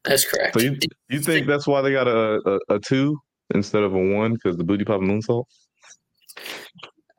That's 0.05 0.31
correct. 0.31 0.61
So 0.61 0.65
you, 0.65 0.77
you 1.09 1.21
think 1.21 1.47
that's 1.47 1.67
why 1.67 1.81
they 1.81 1.93
got 1.93 2.07
a, 2.07 2.41
a, 2.69 2.75
a 2.75 2.79
two 2.79 3.19
instead 3.55 3.83
of 3.83 3.95
a 3.95 3.99
one 3.99 4.35
because 4.35 4.57
the 4.57 4.65
booty 4.65 4.85
pop 4.85 5.01
moonsault? 5.01 5.45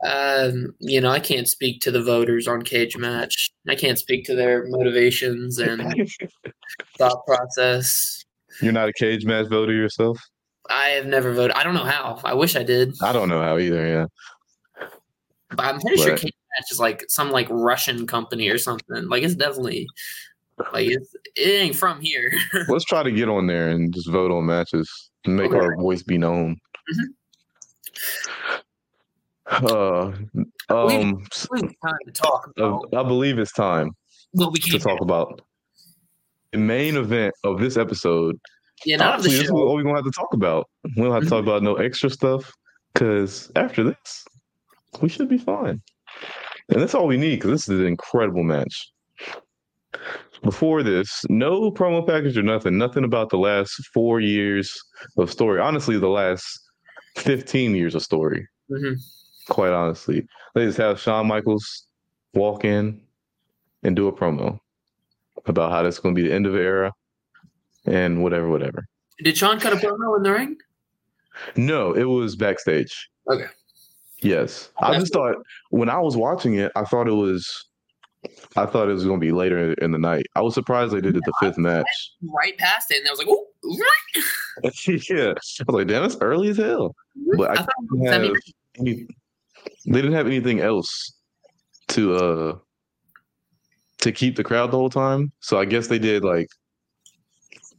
Um, 0.06 0.76
you 0.80 1.02
know, 1.02 1.10
I 1.10 1.20
can't 1.20 1.48
speak 1.48 1.82
to 1.82 1.92
the 1.92 2.04
voters 2.04 2.48
on 2.48 2.62
Cage 2.62 2.98
Match. 2.98 3.52
I 3.68 3.76
can't 3.76 3.98
speak 3.98 4.26
to 4.26 4.36
their 4.36 4.68
motivations 4.68 5.58
and 5.58 5.82
thought 6.98 7.26
process. 7.26 8.24
You're 8.62 8.74
not 8.74 8.90
a 8.90 8.94
Cage 8.94 9.26
Match 9.26 9.48
voter 9.48 9.74
yourself. 9.74 10.20
I 10.70 10.90
have 10.90 11.06
never 11.06 11.34
voted. 11.34 11.56
I 11.56 11.64
don't 11.64 11.74
know 11.74 11.84
how. 11.84 12.20
I 12.24 12.34
wish 12.34 12.56
I 12.56 12.64
did. 12.64 12.94
I 13.02 13.12
don't 13.12 13.30
know 13.30 13.42
how 13.42 13.58
either. 13.58 13.88
Yeah, 13.88 14.06
but 15.50 15.66
I'm 15.66 15.80
pretty 15.80 15.98
but, 15.98 16.04
sure 16.04 16.18
Cage 16.18 16.34
Match 16.58 16.72
is 16.72 16.80
like 16.80 17.04
some 17.08 17.32
like 17.32 17.48
Russian 17.50 18.06
company 18.06 18.50
or 18.50 18.58
something. 18.58 19.08
Like 19.08 19.24
it's 19.24 19.36
definitely 19.36 19.88
like 20.74 20.90
it's, 20.90 21.16
it 21.36 21.48
ain't 21.48 21.76
from 21.76 22.02
here. 22.02 22.32
Let's 22.68 22.86
try 22.86 23.04
to 23.04 23.12
get 23.12 23.30
on 23.30 23.48
there 23.48 23.70
and 23.70 23.94
just 23.94 24.10
vote 24.10 24.32
on 24.32 24.46
matches 24.46 25.10
and 25.26 25.36
make 25.36 25.52
okay. 25.52 25.60
our 25.60 25.76
voice 25.76 26.04
be 26.04 26.18
known. 26.18 26.58
Mm-hmm. 26.94 28.58
Uh, 29.50 30.12
um, 30.70 31.24
we, 31.52 31.62
time 31.62 31.98
to 32.06 32.12
talk. 32.14 32.52
About. 32.58 32.86
I 32.94 33.04
believe 33.04 33.40
it's 33.40 33.54
time. 33.54 33.92
Well, 34.34 34.52
we 34.52 34.60
to 34.60 34.80
talk 34.80 35.02
about 35.02 35.42
the 36.52 36.58
main 36.58 36.98
event 36.98 37.34
of 37.44 37.60
this 37.60 37.78
episode. 37.78 38.40
Yeah, 38.86 38.98
not 38.98 39.14
Honestly, 39.16 39.32
this 39.32 39.46
is 39.46 39.52
what 39.52 39.74
we're 39.74 39.84
gonna 39.84 39.96
have 39.96 40.06
to 40.06 40.12
talk 40.12 40.34
about. 40.34 40.70
We 40.84 41.04
don't 41.04 41.12
have 41.14 41.24
to 41.24 41.30
talk 41.30 41.40
mm-hmm. 41.40 41.50
about 41.50 41.64
no 41.64 41.76
extra 41.76 42.10
stuff 42.10 42.54
because 42.94 43.52
after 43.56 43.84
this, 43.84 44.26
we 45.02 45.10
should 45.10 45.30
be 45.30 45.38
fine. 45.38 45.82
And 46.70 46.82
that's 46.82 46.94
all 46.94 47.08
we 47.08 47.18
need 47.18 47.36
because 47.36 47.52
this 47.52 47.70
is 47.70 47.80
an 47.80 47.88
incredible 47.88 48.44
match 48.44 48.92
before 50.44 50.84
this, 50.84 51.24
no 51.30 51.72
promo 51.72 52.06
package 52.06 52.38
or 52.38 52.44
nothing. 52.44 52.78
Nothing 52.78 53.04
about 53.04 53.30
the 53.30 53.38
last 53.38 53.74
four 53.94 54.20
years 54.20 54.78
of 55.18 55.32
story. 55.32 55.60
Honestly, 55.60 55.98
the 55.98 56.10
last 56.10 56.46
15 57.18 57.76
years 57.76 57.96
of 57.96 58.04
story. 58.04 58.48
Mm-hmm. 58.70 58.94
Quite 59.50 59.72
honestly. 59.72 60.28
They 60.56 60.66
just 60.66 60.78
have 60.78 61.00
Shawn 61.00 61.28
Michaels 61.28 61.88
walk 62.34 62.66
in 62.66 63.02
and 63.84 63.96
do 63.96 64.08
a 64.08 64.14
promo 64.14 64.60
about 65.46 65.72
how 65.72 65.84
that's 65.84 66.00
going 66.00 66.16
to 66.16 66.22
be 66.22 66.28
the 66.28 66.34
end 66.34 66.46
of 66.46 66.54
the 66.54 66.60
era 66.60 66.94
and 67.86 68.24
whatever, 68.24 68.50
whatever. 68.50 68.86
Did 69.24 69.38
Shawn 69.38 69.60
cut 69.60 69.74
a 69.74 69.78
promo 69.78 70.18
in 70.18 70.24
the 70.24 70.32
ring? 70.32 70.58
No, 71.56 71.94
it 71.94 72.04
was 72.04 72.36
backstage. 72.36 73.10
Okay. 73.30 73.46
Yes. 74.22 74.70
I 74.80 74.98
just 74.98 75.14
thought 75.14 75.36
when 75.70 75.90
I 75.90 76.00
was 76.00 76.18
watching 76.18 76.56
it, 76.56 76.72
I 76.76 76.84
thought 76.84 77.08
it 77.08 77.12
was 77.12 77.68
I 78.56 78.66
thought 78.66 78.90
it 78.90 78.94
was 78.94 79.06
going 79.06 79.20
to 79.20 79.26
be 79.26 79.32
later 79.32 79.74
in 79.74 79.92
the 79.92 79.98
night. 79.98 80.26
I 80.36 80.42
was 80.42 80.54
surprised 80.54 80.94
they 80.94 81.02
did 81.02 81.16
it 81.16 81.24
the 81.26 81.34
fifth 81.40 81.58
match. 81.58 81.86
Right 82.24 82.58
past 82.58 82.92
it, 82.92 83.00
and 83.00 83.08
I 83.08 83.12
was 83.12 83.20
like, 83.20 83.28
"Oh, 83.30 83.46
yeah." 85.10 85.30
I 85.30 85.34
was 85.68 85.70
like, 85.70 85.88
"Damn, 85.88 86.04
it's 86.04 86.18
early 86.20 86.50
as 86.50 86.58
hell." 86.58 86.96
But 87.38 87.60
I, 87.60 87.62
I 87.62 88.12
have 88.12 88.32
any, 88.80 89.08
they 89.86 90.02
didn't 90.02 90.14
have 90.14 90.28
anything 90.28 90.60
else 90.60 91.14
to 91.90 92.16
uh 92.16 92.58
to 94.00 94.12
keep 94.12 94.36
the 94.36 94.44
crowd 94.44 94.72
the 94.72 94.78
whole 94.78 94.90
time. 94.90 95.32
So 95.40 95.60
I 95.60 95.66
guess 95.66 95.88
they 95.88 96.00
did 96.00 96.24
like 96.24 96.48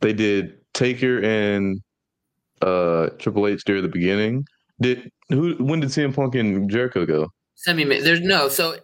they 0.01 0.12
did 0.12 0.59
Taker 0.74 1.22
and 1.22 1.81
uh 2.62 3.09
Triple 3.18 3.46
H 3.46 3.64
during 3.64 3.83
the 3.83 3.88
beginning. 3.88 4.44
Did 4.81 5.11
who? 5.29 5.55
When 5.59 5.81
did 5.81 5.90
CM 5.90 6.14
Punk 6.14 6.35
and 6.35 6.70
Jericho 6.70 7.07
go? 7.07 7.29
Semi. 7.55 7.85
There's 7.85 8.20
no. 8.20 8.48
So 8.48 8.77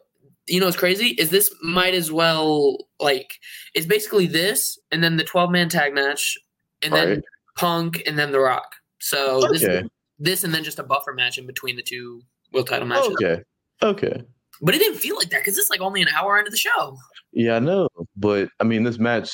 you 0.47 0.61
know 0.61 0.67
what's 0.67 0.77
crazy 0.77 1.11
is 1.11 1.31
this 1.31 1.51
might 1.63 1.95
as 1.95 2.13
well 2.13 2.77
like 3.01 3.39
it's 3.75 3.87
basically 3.87 4.27
this 4.27 4.79
and 4.93 5.03
then 5.03 5.17
the 5.17 5.25
12 5.25 5.51
man 5.51 5.69
tag 5.69 5.95
match 5.95 6.37
and 6.83 6.93
then 6.93 7.09
right. 7.09 7.23
punk 7.57 8.03
and 8.07 8.19
then 8.19 8.31
the 8.31 8.41
rock 8.41 8.75
so 9.01 9.39
okay. 9.49 9.53
this, 9.53 9.89
this 10.19 10.45
and 10.45 10.55
then 10.55 10.63
just 10.63 10.79
a 10.79 10.83
buffer 10.83 11.15
match 11.15 11.39
in 11.39 11.47
between 11.47 11.77
the 11.77 11.83
two 11.83 12.21
world 12.55 12.67
title 12.67 12.87
matches 12.87 13.15
okay 13.21 13.43
okay 13.83 14.23
but 14.63 14.75
it 14.75 14.79
didn't 14.79 14.99
feel 14.99 15.17
like 15.17 15.31
that 15.31 15.41
because 15.41 15.59
it's 15.59 15.71
like 15.71 15.81
only 15.81 16.01
an 16.01 16.09
hour 16.17 16.39
into 16.39 16.51
the 16.51 16.57
show 16.57 16.97
yeah 17.33 17.57
i 17.57 17.59
know 17.59 17.89
but 18.17 18.49
i 18.61 18.65
mean 18.65 18.83
this 18.83 18.99
match 18.99 19.31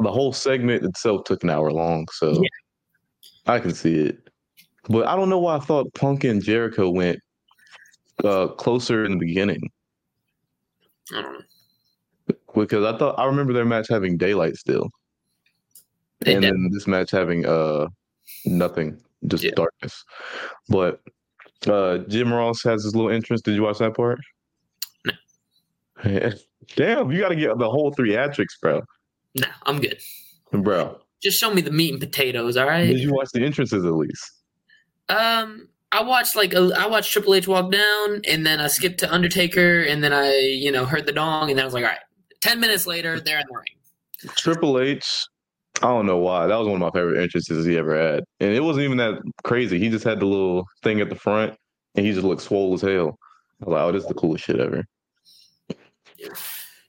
the 0.00 0.10
whole 0.10 0.32
segment 0.32 0.84
itself 0.84 1.24
took 1.24 1.44
an 1.44 1.50
hour 1.50 1.70
long 1.70 2.06
so 2.12 2.32
yeah. 2.32 2.48
i 3.46 3.60
can 3.60 3.72
see 3.72 4.00
it 4.00 4.28
but 4.88 5.06
i 5.06 5.14
don't 5.14 5.28
know 5.28 5.38
why 5.38 5.56
i 5.56 5.60
thought 5.60 5.92
punk 5.94 6.24
and 6.24 6.42
jericho 6.42 6.90
went 6.90 7.18
uh, 8.24 8.46
closer 8.46 9.04
in 9.04 9.12
the 9.12 9.18
beginning 9.18 9.60
I 11.12 11.22
don't 11.22 11.32
know. 11.34 12.34
Because 12.54 12.84
I 12.84 12.96
thought 12.96 13.18
I 13.18 13.24
remember 13.24 13.52
their 13.52 13.64
match 13.64 13.88
having 13.88 14.16
daylight 14.16 14.56
still. 14.56 14.88
They 16.20 16.34
and 16.34 16.42
did. 16.42 16.54
then 16.54 16.70
this 16.72 16.86
match 16.86 17.10
having 17.10 17.44
uh 17.44 17.88
nothing, 18.46 19.00
just 19.26 19.44
yeah. 19.44 19.50
darkness. 19.56 20.04
But 20.68 21.00
uh 21.68 21.98
Jim 22.08 22.32
Ross 22.32 22.62
has 22.64 22.84
his 22.84 22.94
little 22.94 23.10
entrance. 23.10 23.42
Did 23.42 23.54
you 23.54 23.62
watch 23.62 23.78
that 23.78 23.94
part? 23.94 24.20
No. 25.04 25.12
Damn, 26.76 27.10
you 27.12 27.20
gotta 27.20 27.36
get 27.36 27.56
the 27.58 27.68
whole 27.68 27.92
three 27.92 28.12
theatrics, 28.12 28.58
bro. 28.60 28.82
No, 29.38 29.48
I'm 29.66 29.80
good. 29.80 30.00
Bro. 30.52 31.00
Just 31.22 31.38
show 31.38 31.52
me 31.52 31.60
the 31.60 31.70
meat 31.70 31.92
and 31.92 32.00
potatoes, 32.00 32.56
all 32.56 32.66
right? 32.66 32.86
Did 32.86 33.00
you 33.00 33.12
watch 33.12 33.30
the 33.32 33.44
entrances 33.44 33.84
at 33.84 33.92
least? 33.92 34.32
Um, 35.08 35.68
I 35.92 36.02
watched 36.02 36.36
like 36.36 36.54
a, 36.54 36.70
I 36.76 36.86
watched 36.86 37.12
Triple 37.12 37.34
H 37.34 37.48
walk 37.48 37.70
down, 37.70 38.20
and 38.28 38.44
then 38.46 38.60
I 38.60 38.66
skipped 38.66 38.98
to 39.00 39.12
Undertaker, 39.12 39.82
and 39.82 40.02
then 40.02 40.12
I 40.12 40.36
you 40.36 40.72
know 40.72 40.84
heard 40.84 41.06
the 41.06 41.12
dong, 41.12 41.50
and 41.50 41.58
then 41.58 41.62
I 41.62 41.66
was 41.66 41.74
like, 41.74 41.84
all 41.84 41.90
right. 41.90 41.98
Ten 42.40 42.60
minutes 42.60 42.86
later, 42.86 43.20
they're 43.20 43.38
in 43.38 43.46
the 43.48 43.56
ring. 43.56 44.34
Triple 44.36 44.78
H, 44.80 45.26
I 45.82 45.88
don't 45.88 46.06
know 46.06 46.18
why. 46.18 46.46
That 46.46 46.56
was 46.56 46.68
one 46.68 46.80
of 46.80 46.80
my 46.80 46.98
favorite 46.98 47.20
entrances 47.20 47.66
he 47.66 47.76
ever 47.76 47.96
had, 47.96 48.24
and 48.40 48.52
it 48.52 48.60
wasn't 48.60 48.84
even 48.84 48.96
that 48.98 49.20
crazy. 49.42 49.78
He 49.78 49.88
just 49.88 50.04
had 50.04 50.20
the 50.20 50.26
little 50.26 50.66
thing 50.82 51.00
at 51.00 51.08
the 51.08 51.16
front, 51.16 51.54
and 51.94 52.06
he 52.06 52.12
just 52.12 52.24
looked 52.24 52.42
swole 52.42 52.74
as 52.74 52.80
hell. 52.80 53.18
I 53.60 53.64
was 53.64 53.72
like, 53.72 53.82
oh, 53.82 53.92
this 53.92 54.02
is 54.02 54.08
the 54.08 54.14
coolest 54.14 54.44
shit 54.44 54.60
ever. 54.60 54.84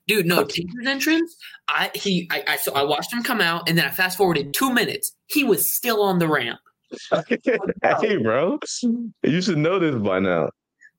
Dude, 0.06 0.26
no, 0.26 0.44
Taker's 0.44 0.86
entrance. 0.86 1.36
I 1.68 1.90
he 1.94 2.28
I, 2.30 2.44
I 2.46 2.56
so 2.56 2.72
I 2.74 2.84
watched 2.84 3.12
him 3.12 3.22
come 3.22 3.40
out, 3.40 3.68
and 3.68 3.76
then 3.76 3.84
I 3.84 3.90
fast 3.90 4.16
forwarded 4.16 4.54
two 4.54 4.72
minutes. 4.72 5.12
He 5.26 5.42
was 5.42 5.74
still 5.74 6.02
on 6.02 6.18
the 6.20 6.28
ramp. 6.28 6.60
hey, 8.00 8.16
bro, 8.18 8.60
you 9.24 9.42
should 9.42 9.58
know 9.58 9.80
this 9.80 9.96
by 9.96 10.20
now. 10.20 10.50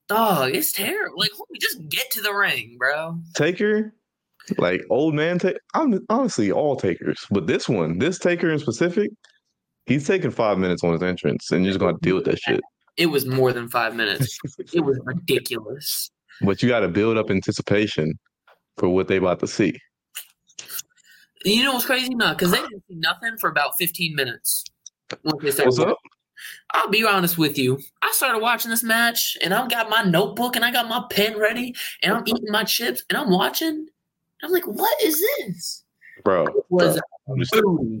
Dog, 0.08 0.54
it's 0.54 0.72
terrible. 0.72 1.18
Like, 1.18 1.30
just 1.60 1.88
get 1.88 2.10
to 2.12 2.22
the 2.22 2.32
ring, 2.32 2.76
bro. 2.78 3.18
Taker, 3.34 3.94
like 4.58 4.82
old 4.90 5.14
man. 5.14 5.38
Take. 5.38 5.56
I'm 5.74 6.00
honestly 6.08 6.50
all 6.50 6.76
takers, 6.76 7.26
but 7.30 7.46
this 7.46 7.68
one, 7.68 7.98
this 7.98 8.18
taker 8.18 8.50
in 8.50 8.58
specific, 8.58 9.10
he's 9.86 10.06
taking 10.06 10.30
five 10.30 10.58
minutes 10.58 10.82
on 10.82 10.92
his 10.92 11.02
entrance, 11.02 11.50
and 11.50 11.64
you're 11.64 11.72
just 11.72 11.80
gonna 11.80 11.98
deal 12.00 12.16
with 12.16 12.24
that 12.24 12.38
shit. 12.38 12.60
It 12.96 13.06
was 13.06 13.26
more 13.26 13.52
than 13.52 13.68
five 13.68 13.94
minutes. 13.94 14.38
it 14.72 14.80
was 14.80 14.98
ridiculous. 15.04 16.10
But 16.40 16.62
you 16.62 16.68
got 16.68 16.80
to 16.80 16.88
build 16.88 17.16
up 17.16 17.30
anticipation 17.30 18.18
for 18.76 18.88
what 18.88 19.08
they 19.08 19.16
about 19.16 19.40
to 19.40 19.46
see. 19.46 19.74
You 21.44 21.62
know 21.62 21.72
what's 21.72 21.86
crazy? 21.86 22.14
No, 22.14 22.30
because 22.30 22.50
they 22.50 22.58
didn't 22.58 22.84
see 22.88 22.96
nothing 22.96 23.36
for 23.38 23.48
about 23.48 23.76
15 23.78 24.14
minutes. 24.14 24.64
What's 25.22 25.78
up? 25.78 25.96
I'll 26.72 26.88
be 26.88 27.04
honest 27.04 27.38
with 27.38 27.58
you. 27.58 27.80
I 28.02 28.12
started 28.12 28.40
watching 28.40 28.70
this 28.70 28.82
match, 28.82 29.36
and 29.42 29.54
I've 29.54 29.70
got 29.70 29.90
my 29.90 30.02
notebook 30.02 30.56
and 30.56 30.64
I 30.64 30.70
got 30.70 30.88
my 30.88 31.04
pen 31.10 31.38
ready, 31.38 31.74
and 32.02 32.12
I'm 32.12 32.22
eating 32.26 32.50
my 32.50 32.64
chips, 32.64 33.02
and 33.08 33.18
I'm 33.18 33.30
watching. 33.30 33.86
I'm 34.42 34.52
like, 34.52 34.66
what 34.66 35.02
is 35.02 35.20
this? 35.38 35.84
Bro, 36.24 36.46
it 36.46 36.64
was 36.70 37.00
bro, 37.52 38.00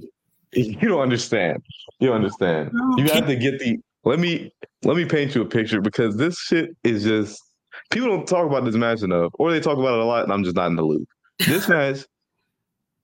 you 0.52 0.88
don't 0.88 1.00
understand. 1.00 1.62
You 2.00 2.08
don't 2.08 2.16
understand. 2.16 2.70
You 2.96 3.04
have 3.08 3.26
to 3.26 3.36
get 3.36 3.58
the. 3.58 3.78
Let 4.04 4.18
me 4.18 4.52
let 4.82 4.96
me 4.96 5.04
paint 5.04 5.34
you 5.34 5.42
a 5.42 5.46
picture 5.46 5.80
because 5.80 6.16
this 6.16 6.38
shit 6.38 6.70
is 6.84 7.02
just 7.02 7.42
people 7.90 8.08
don't 8.08 8.26
talk 8.26 8.46
about 8.46 8.64
this 8.64 8.74
match 8.74 9.02
enough, 9.02 9.32
or 9.34 9.50
they 9.50 9.60
talk 9.60 9.78
about 9.78 9.94
it 9.94 10.00
a 10.00 10.04
lot, 10.04 10.24
and 10.24 10.32
I'm 10.32 10.44
just 10.44 10.56
not 10.56 10.68
in 10.68 10.76
the 10.76 10.82
loop. 10.82 11.08
This 11.46 11.68
match 11.68 12.04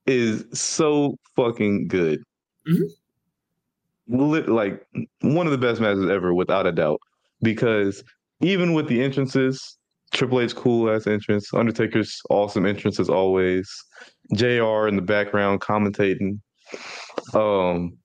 is 0.07 0.45
so 0.53 1.17
fucking 1.37 1.89
good. 1.89 2.23
Mm-hmm. 2.69 4.53
Like 4.53 4.87
one 5.21 5.47
of 5.47 5.53
the 5.53 5.59
best 5.59 5.81
matches 5.81 6.09
ever, 6.09 6.35
without 6.35 6.67
a 6.67 6.73
doubt. 6.73 7.01
Because 7.43 8.05
even 8.41 8.73
with 8.75 8.89
the 8.89 9.03
entrances, 9.03 9.77
Triple 10.15 10.41
H 10.41 10.55
cool 10.55 10.91
ass 10.91 11.07
entrance, 11.07 11.53
Undertaker's 11.53 12.21
awesome 12.31 12.65
entrance 12.65 12.99
as 13.01 13.11
always, 13.11 13.69
JR 14.35 14.87
in 14.87 14.97
the 14.97 15.03
background 15.03 15.61
commentating. 15.61 16.39
Um, 17.35 17.99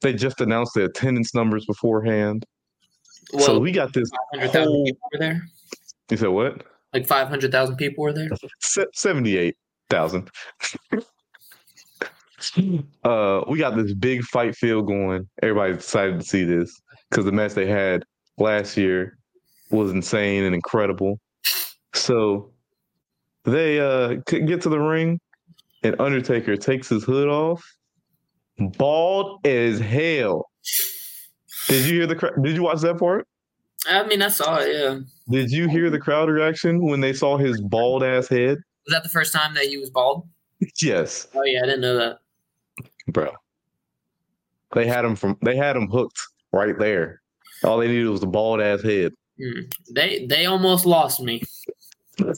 they 0.00 0.12
just 0.12 0.40
announced 0.40 0.74
the 0.74 0.84
attendance 0.84 1.34
numbers 1.34 1.64
beforehand. 1.64 2.44
Well, 3.32 3.44
so 3.44 3.58
we 3.58 3.72
got 3.72 3.92
this. 3.92 4.10
Whole... 4.34 4.84
people 4.84 5.08
were 5.12 5.18
there. 5.18 5.42
You 6.10 6.16
said 6.16 6.28
what? 6.28 6.64
Like 6.92 7.06
five 7.06 7.28
hundred 7.28 7.52
thousand 7.52 7.76
people 7.76 8.04
were 8.04 8.12
there. 8.12 8.28
Seventy-eight 8.92 9.56
thousand. 9.88 10.28
uh, 13.04 13.42
we 13.48 13.58
got 13.58 13.76
this 13.76 13.94
big 13.94 14.22
fight 14.24 14.56
field 14.56 14.86
going. 14.86 15.28
Everybody's 15.42 15.76
excited 15.76 16.20
to 16.20 16.26
see 16.26 16.44
this 16.44 16.70
because 17.10 17.24
the 17.24 17.32
match 17.32 17.54
they 17.54 17.66
had 17.66 18.04
last 18.38 18.76
year 18.76 19.16
was 19.74 19.90
insane 19.90 20.44
and 20.44 20.54
incredible. 20.54 21.18
So 21.92 22.52
they 23.44 23.80
uh 23.80 24.14
get 24.26 24.62
to 24.62 24.68
the 24.68 24.78
ring, 24.78 25.20
and 25.82 26.00
Undertaker 26.00 26.56
takes 26.56 26.88
his 26.88 27.04
hood 27.04 27.28
off, 27.28 27.62
bald 28.58 29.46
as 29.46 29.78
hell. 29.78 30.50
Did 31.68 31.86
you 31.86 31.94
hear 31.94 32.06
the? 32.06 32.32
Did 32.42 32.56
you 32.56 32.62
watch 32.62 32.80
that 32.80 32.98
part? 32.98 33.26
I 33.86 34.06
mean, 34.06 34.22
I 34.22 34.28
saw 34.28 34.58
it. 34.58 34.74
Yeah. 34.74 34.98
Did 35.30 35.50
you 35.50 35.68
hear 35.68 35.90
the 35.90 35.98
crowd 35.98 36.28
reaction 36.28 36.82
when 36.86 37.00
they 37.00 37.12
saw 37.12 37.36
his 37.36 37.60
bald 37.60 38.02
ass 38.02 38.28
head? 38.28 38.58
Was 38.86 38.92
that 38.92 39.02
the 39.02 39.08
first 39.08 39.32
time 39.32 39.54
that 39.54 39.64
he 39.64 39.76
was 39.76 39.90
bald? 39.90 40.28
Yes. 40.80 41.26
Oh 41.34 41.42
yeah, 41.44 41.60
I 41.62 41.66
didn't 41.66 41.82
know 41.82 41.96
that. 41.96 42.18
Bro. 43.08 43.32
They 44.74 44.86
had 44.86 45.04
him 45.04 45.14
from 45.14 45.36
they 45.42 45.56
had 45.56 45.76
him 45.76 45.88
hooked 45.88 46.18
right 46.52 46.78
there. 46.78 47.20
All 47.64 47.78
they 47.78 47.88
needed 47.88 48.08
was 48.08 48.20
the 48.20 48.26
bald 48.26 48.60
ass 48.62 48.82
head. 48.82 49.12
Mm. 49.40 49.72
They 49.94 50.26
they 50.26 50.46
almost 50.46 50.86
lost 50.86 51.20
me. 51.20 51.42
no, 52.18 52.30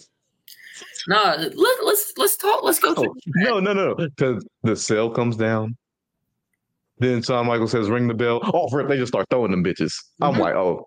let, 1.09 1.85
let's 1.85 2.13
let's 2.17 2.37
talk. 2.37 2.63
Let's 2.63 2.79
go. 2.79 2.95
Oh, 2.97 3.15
no, 3.27 3.61
no, 3.61 3.73
no, 3.73 3.95
because 3.95 4.47
the 4.63 4.77
cell 4.77 5.11
comes 5.11 5.37
down. 5.37 5.77
Then 6.99 7.23
Shawn 7.23 7.47
Michaels 7.47 7.73
says, 7.73 7.91
"Ring 7.91 8.09
the 8.09 8.15
bell." 8.15 8.41
Oh, 8.43 8.69
for 8.69 8.81
it, 8.81 8.89
they 8.89 8.97
just 8.97 9.13
start 9.13 9.27
throwing 9.31 9.51
them 9.51 9.63
bitches. 9.63 9.93
I'm 10.23 10.33
mm-hmm. 10.33 10.41
like, 10.41 10.55
oh, 10.55 10.87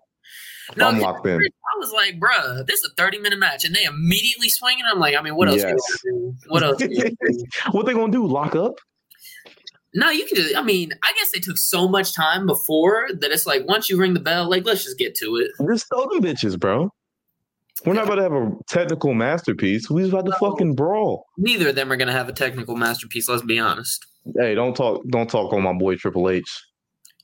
no, 0.76 0.88
I'm 0.88 0.98
locked 0.98 1.26
in. 1.26 1.40
I 1.40 1.78
was 1.78 1.92
like, 1.92 2.18
bruh, 2.18 2.66
this 2.66 2.80
is 2.80 2.90
a 2.90 2.94
30 3.02 3.18
minute 3.18 3.38
match, 3.38 3.64
and 3.64 3.74
they 3.74 3.84
immediately 3.84 4.48
swing, 4.48 4.74
swinging. 4.74 4.84
I'm 4.90 4.98
like, 4.98 5.14
I 5.16 5.22
mean, 5.22 5.36
what 5.36 5.48
else? 5.48 5.62
Yes. 5.62 6.02
What 6.48 6.62
else? 6.62 6.82
what 7.72 7.86
they 7.86 7.94
gonna 7.94 8.12
do? 8.12 8.26
Lock 8.26 8.54
up? 8.56 8.74
No, 9.94 10.10
you 10.10 10.24
can 10.26 10.36
do 10.36 10.46
it. 10.48 10.56
I 10.56 10.62
mean, 10.62 10.92
I 11.02 11.12
guess 11.18 11.32
they 11.32 11.40
took 11.40 11.58
so 11.58 11.88
much 11.88 12.14
time 12.14 12.46
before 12.46 13.08
that 13.12 13.32
it's 13.32 13.46
like 13.46 13.66
once 13.66 13.90
you 13.90 13.98
ring 13.98 14.14
the 14.14 14.20
bell, 14.20 14.48
like 14.48 14.64
let's 14.64 14.84
just 14.84 14.98
get 14.98 15.14
to 15.16 15.36
it. 15.36 15.50
Just 15.68 15.88
throw 15.88 16.08
them 16.08 16.22
bitches, 16.22 16.58
bro. 16.58 16.92
We're 17.84 17.94
not 17.94 18.04
about 18.04 18.16
to 18.16 18.22
have 18.22 18.32
a 18.32 18.52
technical 18.68 19.14
masterpiece. 19.14 19.88
We 19.88 20.02
just 20.02 20.12
about 20.12 20.26
to 20.26 20.32
no, 20.32 20.36
fucking 20.36 20.74
brawl. 20.74 21.26
Neither 21.38 21.70
of 21.70 21.74
them 21.74 21.90
are 21.90 21.96
gonna 21.96 22.12
have 22.12 22.28
a 22.28 22.32
technical 22.32 22.76
masterpiece. 22.76 23.28
Let's 23.28 23.42
be 23.42 23.58
honest. 23.58 24.06
Hey, 24.38 24.54
don't 24.54 24.76
talk. 24.76 25.02
Don't 25.08 25.30
talk 25.30 25.52
on 25.52 25.62
my 25.62 25.72
boy 25.72 25.96
Triple 25.96 26.28
H. 26.28 26.48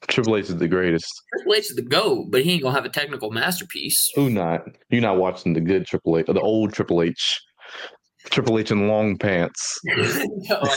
Triple 0.08 0.36
H 0.36 0.48
is 0.48 0.56
the 0.56 0.68
greatest. 0.68 1.22
Triple 1.36 1.54
H 1.54 1.70
is 1.70 1.76
the 1.76 1.82
GOAT, 1.82 2.30
but 2.30 2.42
he 2.42 2.54
ain't 2.54 2.62
gonna 2.62 2.74
have 2.74 2.84
a 2.84 2.90
technical 2.90 3.30
masterpiece. 3.30 4.10
Who 4.14 4.30
not? 4.30 4.62
You're 4.88 5.02
not 5.02 5.18
watching 5.18 5.52
the 5.52 5.60
good 5.60 5.86
Triple 5.86 6.18
H, 6.18 6.28
or 6.28 6.34
the 6.34 6.40
old 6.40 6.72
Triple 6.72 7.02
H. 7.02 7.42
Triple 8.30 8.58
H 8.58 8.70
in 8.70 8.88
long 8.88 9.16
pants. 9.16 9.78
no, 9.84 9.94
Triple 9.94 10.68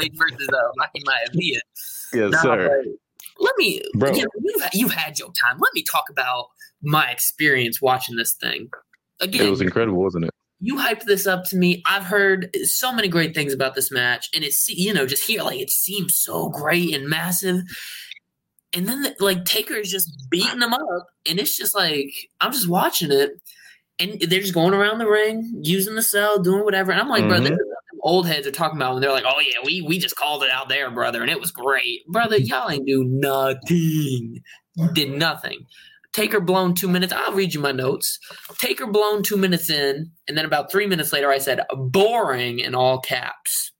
H 0.00 0.12
versus 0.14 0.48
uh, 0.52 0.56
Rocky 0.78 1.02
Maivia. 1.06 1.58
Yes, 2.12 2.42
sir. 2.42 2.84
Let 3.38 3.54
me, 3.56 3.82
Bro. 3.94 4.12
You 4.12 4.22
know, 4.22 4.28
you've, 4.44 4.68
you've 4.74 4.92
had 4.92 5.18
your 5.18 5.32
time. 5.32 5.58
Let 5.58 5.72
me 5.74 5.82
talk 5.82 6.04
about 6.10 6.48
my 6.82 7.10
experience 7.10 7.80
watching 7.80 8.16
this 8.16 8.34
thing. 8.34 8.68
Again, 9.20 9.46
it 9.46 9.50
was 9.50 9.60
incredible, 9.60 10.02
wasn't 10.02 10.26
it? 10.26 10.30
you 10.60 10.76
hyped 10.76 11.04
this 11.04 11.26
up 11.26 11.44
to 11.46 11.56
me. 11.56 11.82
I've 11.86 12.04
heard 12.04 12.54
so 12.64 12.92
many 12.92 13.08
great 13.08 13.34
things 13.34 13.54
about 13.54 13.74
this 13.74 13.90
match, 13.90 14.28
and 14.34 14.44
it's 14.44 14.68
you 14.68 14.92
know 14.92 15.06
just 15.06 15.26
here 15.26 15.42
like 15.42 15.58
it 15.58 15.70
seems 15.70 16.18
so 16.18 16.50
great 16.50 16.94
and 16.94 17.08
massive, 17.08 17.62
and 18.74 18.86
then 18.86 19.02
the, 19.02 19.16
like 19.20 19.44
Taker 19.44 19.74
is 19.74 19.90
just 19.90 20.26
beating 20.30 20.60
them 20.60 20.74
up, 20.74 21.06
and 21.28 21.40
it's 21.40 21.56
just 21.56 21.74
like 21.74 22.12
I'm 22.40 22.52
just 22.52 22.68
watching 22.68 23.10
it, 23.10 23.30
and 24.00 24.20
they're 24.20 24.40
just 24.40 24.54
going 24.54 24.74
around 24.74 24.98
the 24.98 25.08
ring 25.08 25.60
using 25.62 25.94
the 25.94 26.02
cell, 26.02 26.42
doing 26.42 26.64
whatever, 26.64 26.90
and 26.90 27.00
I'm 27.00 27.08
like, 27.08 27.22
mm-hmm. 27.22 27.46
brother. 27.46 27.58
Old 28.02 28.26
heads 28.26 28.46
are 28.46 28.50
talking 28.50 28.78
about, 28.78 28.94
and 28.94 29.02
they're 29.02 29.12
like, 29.12 29.26
"Oh 29.26 29.40
yeah, 29.40 29.58
we 29.62 29.82
we 29.82 29.98
just 29.98 30.16
called 30.16 30.42
it 30.42 30.50
out 30.50 30.70
there, 30.70 30.90
brother, 30.90 31.20
and 31.20 31.30
it 31.30 31.38
was 31.38 31.50
great, 31.50 32.06
brother. 32.06 32.38
Y'all 32.38 32.70
ain't 32.70 32.86
do 32.86 33.04
nothing, 33.04 34.42
did 34.94 35.10
nothing." 35.10 35.66
Taker 36.12 36.40
blown 36.40 36.74
two 36.74 36.88
minutes. 36.88 37.12
I'll 37.12 37.34
read 37.34 37.54
you 37.54 37.60
my 37.60 37.72
notes. 37.72 38.18
Taker 38.58 38.86
blown 38.86 39.22
two 39.22 39.36
minutes 39.36 39.70
in, 39.70 40.10
and 40.26 40.36
then 40.36 40.44
about 40.44 40.72
three 40.72 40.86
minutes 40.86 41.12
later, 41.12 41.30
I 41.30 41.38
said 41.38 41.60
boring 41.72 42.58
in 42.58 42.74
all 42.74 43.00
caps. 43.00 43.72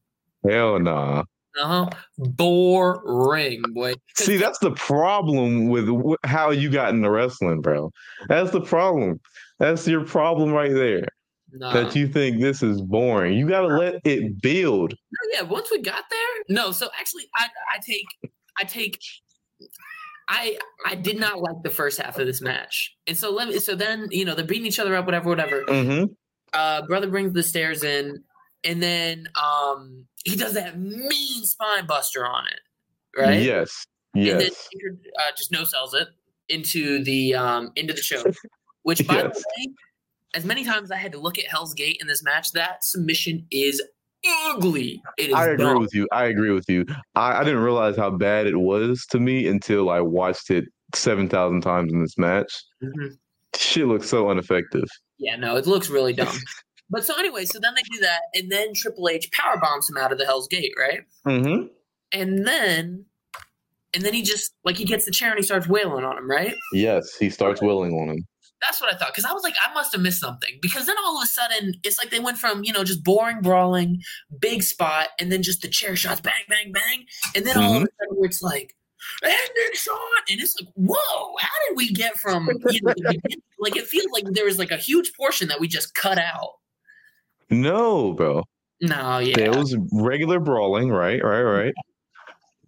Hell 0.47 0.79
nah. 0.79 1.25
Uh 1.59 1.66
huh. 1.66 1.90
Boring, 2.16 3.62
boy. 3.72 3.94
See, 4.16 4.36
that's 4.36 4.59
the 4.61 4.70
problem 4.72 5.68
with 5.68 5.88
how 6.24 6.51
you 6.51 6.70
got 6.70 6.94
into 6.94 7.11
wrestling, 7.11 7.61
bro. 7.61 7.90
That's 8.28 8.51
the 8.51 8.61
problem. 8.61 9.20
That's 9.59 9.86
your 9.86 10.05
problem 10.05 10.53
right 10.53 10.72
there. 10.72 11.07
Nah. 11.53 11.72
That 11.72 11.96
you 11.96 12.07
think 12.07 12.40
this 12.40 12.62
is 12.62 12.80
boring. 12.80 13.36
You 13.36 13.48
got 13.48 13.62
to 13.62 13.66
let 13.66 13.96
it 14.05 14.40
build. 14.40 14.94
Yeah, 15.32 15.42
once 15.42 15.68
we 15.70 15.82
got 15.82 16.05
there, 16.09 16.44
no. 16.48 16.70
So 16.70 16.88
actually, 16.98 17.28
I 17.34 17.48
I 17.74 17.78
take 17.84 18.07
I 18.61 18.64
take 18.64 19.01
I 20.28 20.59
I 20.86 20.94
did 20.94 21.18
not 21.18 21.40
like 21.40 21.57
the 21.64 21.70
first 21.70 22.01
half 22.01 22.18
of 22.18 22.26
this 22.26 22.40
match, 22.40 22.94
and 23.09 23.18
so 23.18 23.32
let 23.32 23.48
me. 23.48 23.59
So 23.59 23.74
then 23.74 24.07
you 24.12 24.24
know 24.24 24.36
they're 24.36 24.44
beating 24.44 24.66
each 24.66 24.78
other 24.78 24.94
up, 24.94 25.07
whatever, 25.07 25.28
whatever. 25.28 25.64
Mm-hmm. 25.64 26.05
Uh, 26.53 26.86
brother 26.86 27.09
brings 27.09 27.32
the 27.32 27.42
stairs 27.42 27.82
in, 27.82 28.22
and 28.64 28.82
then 28.82 29.28
um 29.40 30.06
he 30.24 30.36
does 30.36 30.54
that 30.54 30.78
mean 30.78 31.44
spine 31.44 31.86
buster 31.86 32.26
on 32.26 32.46
it, 32.46 33.20
right? 33.20 33.42
Yes, 33.42 33.86
yes. 34.14 34.32
And 34.32 34.40
then 34.40 34.98
uh, 35.18 35.32
just 35.36 35.52
no 35.52 35.64
sells 35.64 35.94
it 35.94 36.08
into 36.48 37.02
the 37.04 37.34
um 37.34 37.72
into 37.76 37.92
the 37.92 38.00
choke, 38.00 38.34
which 38.82 39.06
by 39.06 39.14
yes. 39.14 39.34
the 39.34 39.44
way, 39.58 39.72
as 40.34 40.44
many 40.44 40.64
times 40.64 40.90
I 40.90 40.96
had 40.96 41.12
to 41.12 41.18
look 41.18 41.38
at 41.38 41.46
Hell's 41.46 41.74
Gate 41.74 41.98
in 42.00 42.06
this 42.06 42.22
match, 42.22 42.52
that 42.52 42.84
submission 42.84 43.46
is 43.50 43.82
ugly. 44.46 45.02
I 45.34 45.48
agree 45.48 45.56
dumb. 45.64 45.80
with 45.80 45.94
you. 45.94 46.06
I 46.12 46.26
agree 46.26 46.52
with 46.52 46.68
you. 46.68 46.84
I, 47.14 47.40
I, 47.40 47.44
didn't 47.44 47.62
realize 47.62 47.96
how 47.96 48.11
bad 48.11 48.46
it 48.46 48.56
was 48.56 49.06
to 49.11 49.18
me 49.18 49.48
until 49.48 49.90
I 49.90 50.00
watched 50.00 50.50
it 50.50 50.64
seven 50.94 51.28
thousand 51.28 51.62
times 51.62 51.92
in 51.92 52.02
this 52.02 52.18
match. 52.18 52.52
Mm-hmm. 52.82 53.14
Shit 53.56 53.86
looks 53.86 54.08
so 54.08 54.30
ineffective. 54.30 54.84
Yeah, 55.18 55.36
no, 55.36 55.56
it 55.56 55.66
looks 55.66 55.90
really 55.90 56.12
dumb. 56.12 56.34
but 56.91 57.05
so 57.05 57.18
anyway, 57.18 57.45
so 57.45 57.59
then 57.59 57.74
they 57.74 57.82
do 57.91 58.01
that, 58.01 58.22
and 58.34 58.51
then 58.51 58.74
Triple 58.74 59.09
H 59.09 59.30
power 59.32 59.57
bombs 59.61 59.88
him 59.88 59.97
out 59.97 60.12
of 60.12 60.18
the 60.18 60.26
Hell's 60.26 60.49
Gate, 60.49 60.74
right? 60.78 61.01
Mm-hmm. 61.26 61.66
And 62.12 62.47
then, 62.47 63.07
and 63.95 64.05
then 64.05 64.12
he 64.12 64.22
just 64.22 64.53
like 64.64 64.76
he 64.76 64.84
gets 64.84 65.05
the 65.05 65.12
chair 65.12 65.30
and 65.30 65.38
he 65.38 65.45
starts 65.45 65.68
wailing 65.68 66.05
on 66.05 66.18
him, 66.18 66.28
right? 66.28 66.55
Yes, 66.72 67.16
he 67.16 67.30
starts 67.30 67.62
wailing 67.62 67.93
on 67.93 68.11
him. 68.11 68.26
That's 68.61 68.78
what 68.78 68.93
I 68.93 68.97
thought. 68.99 69.09
Because 69.09 69.24
I 69.24 69.32
was 69.32 69.43
like, 69.43 69.55
I 69.66 69.72
must 69.72 69.93
have 69.93 70.03
missed 70.03 70.20
something. 70.20 70.59
Because 70.61 70.84
then 70.84 70.97
all 71.03 71.16
of 71.16 71.24
a 71.24 71.26
sudden, 71.26 71.72
it's 71.82 71.97
like 71.97 72.11
they 72.11 72.20
went 72.20 72.36
from, 72.36 72.62
you 72.62 72.74
know, 72.74 72.84
just 72.84 73.03
boring 73.03 73.41
brawling, 73.41 74.01
big 74.38 74.62
spot, 74.62 75.09
and 75.18 75.32
then 75.32 75.43
just 75.43 75.62
the 75.62 75.68
chair 75.68 75.97
shots, 75.97 76.20
bang, 76.20 76.45
bang, 76.47 76.70
bang. 76.70 77.07
And 77.34 77.47
then 77.47 77.55
mm-hmm. 77.55 77.62
all 77.62 77.76
of 77.76 77.82
a 77.82 77.86
mm-hmm. 77.86 78.11
sudden, 78.11 78.24
it's 78.24 78.43
like, 78.43 78.76
ending 79.24 79.72
shot. 79.72 79.97
And 80.28 80.41
it's 80.41 80.55
like, 80.61 80.68
whoa, 80.74 81.36
how 81.38 81.49
did 81.68 81.76
we 81.78 81.91
get 81.91 82.18
from, 82.18 82.51
you 82.70 82.80
know, 82.82 82.93
like, 83.59 83.76
it 83.76 83.86
feels 83.86 84.11
like 84.12 84.24
there 84.32 84.45
was 84.45 84.59
like 84.59 84.70
a 84.70 84.76
huge 84.76 85.12
portion 85.16 85.49
that 85.49 85.59
we 85.59 85.66
just 85.66 85.95
cut 85.95 86.18
out. 86.18 86.51
No, 87.51 88.12
bro. 88.12 88.42
No, 88.80 89.18
yeah. 89.18 89.36
There 89.36 89.53
was 89.53 89.76
regular 89.92 90.40
brawling, 90.40 90.90
right, 90.90 91.22
right, 91.22 91.42
right. 91.42 91.74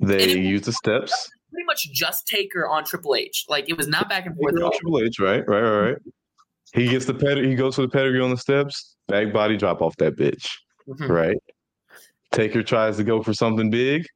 They 0.00 0.36
used 0.38 0.64
the 0.64 0.72
steps 0.72 1.30
pretty 1.52 1.66
much 1.66 1.92
just 1.92 2.26
Taker 2.26 2.66
on 2.66 2.84
Triple 2.84 3.14
H. 3.14 3.46
Like 3.48 3.68
it 3.68 3.76
was 3.76 3.86
not 3.86 4.08
back 4.08 4.26
and 4.26 4.36
forth. 4.36 4.54
Triple 4.54 5.00
H, 5.00 5.18
right, 5.20 5.46
right, 5.46 5.60
right, 5.60 5.90
right. 5.90 5.98
He 6.74 6.88
gets 6.88 7.04
the 7.04 7.14
ped. 7.14 7.38
He 7.38 7.54
goes 7.54 7.76
for 7.76 7.82
the 7.82 7.88
pedigree 7.88 8.20
on 8.20 8.30
the 8.30 8.36
steps. 8.36 8.96
Back 9.08 9.32
body 9.32 9.56
drop 9.56 9.82
off 9.82 9.96
that 9.98 10.16
bitch. 10.16 10.48
mm-hmm. 10.88 11.10
right? 11.10 11.36
Taker 12.32 12.62
tries 12.62 12.96
to 12.96 13.04
go 13.04 13.22
for 13.22 13.34
something 13.34 13.70
big. 13.70 14.06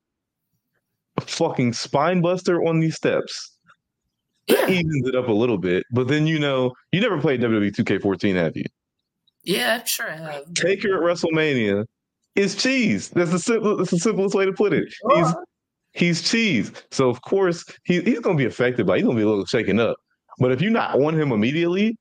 Fucking 1.20 1.74
spine 1.74 2.22
buster 2.22 2.62
on 2.64 2.80
these 2.80 2.96
steps. 2.96 3.52
That 4.48 4.70
yeah. 4.70 4.76
evens 4.76 5.08
it 5.08 5.14
up 5.14 5.28
a 5.28 5.32
little 5.32 5.58
bit, 5.58 5.84
but 5.90 6.08
then 6.08 6.26
you 6.26 6.38
know 6.38 6.72
you 6.92 7.00
never 7.00 7.20
played 7.20 7.40
WWE 7.40 7.74
2K14, 7.74 8.36
have 8.36 8.56
you? 8.56 8.64
Yeah, 9.46 9.84
sure 9.84 10.10
I 10.10 10.16
have. 10.16 10.52
Taker 10.54 10.96
at 10.96 11.02
WrestleMania 11.02 11.86
is 12.34 12.56
cheese. 12.56 13.08
That's 13.10 13.30
the 13.30 13.38
simple, 13.38 13.76
that's 13.76 13.92
the 13.92 13.98
simplest 13.98 14.34
way 14.34 14.44
to 14.44 14.52
put 14.52 14.72
it. 14.72 14.92
He's 15.14 15.24
uh-huh. 15.24 15.34
he's 15.92 16.28
cheese. 16.28 16.72
So 16.90 17.08
of 17.08 17.22
course 17.22 17.64
he, 17.84 18.02
he's 18.02 18.18
gonna 18.18 18.36
be 18.36 18.44
affected 18.44 18.86
by. 18.86 18.96
He's 18.96 19.06
gonna 19.06 19.16
be 19.16 19.22
a 19.22 19.28
little 19.28 19.46
shaken 19.46 19.78
up. 19.78 19.96
But 20.40 20.50
if 20.50 20.60
you're 20.60 20.72
not 20.72 21.00
on 21.00 21.18
him 21.18 21.30
immediately, 21.30 21.96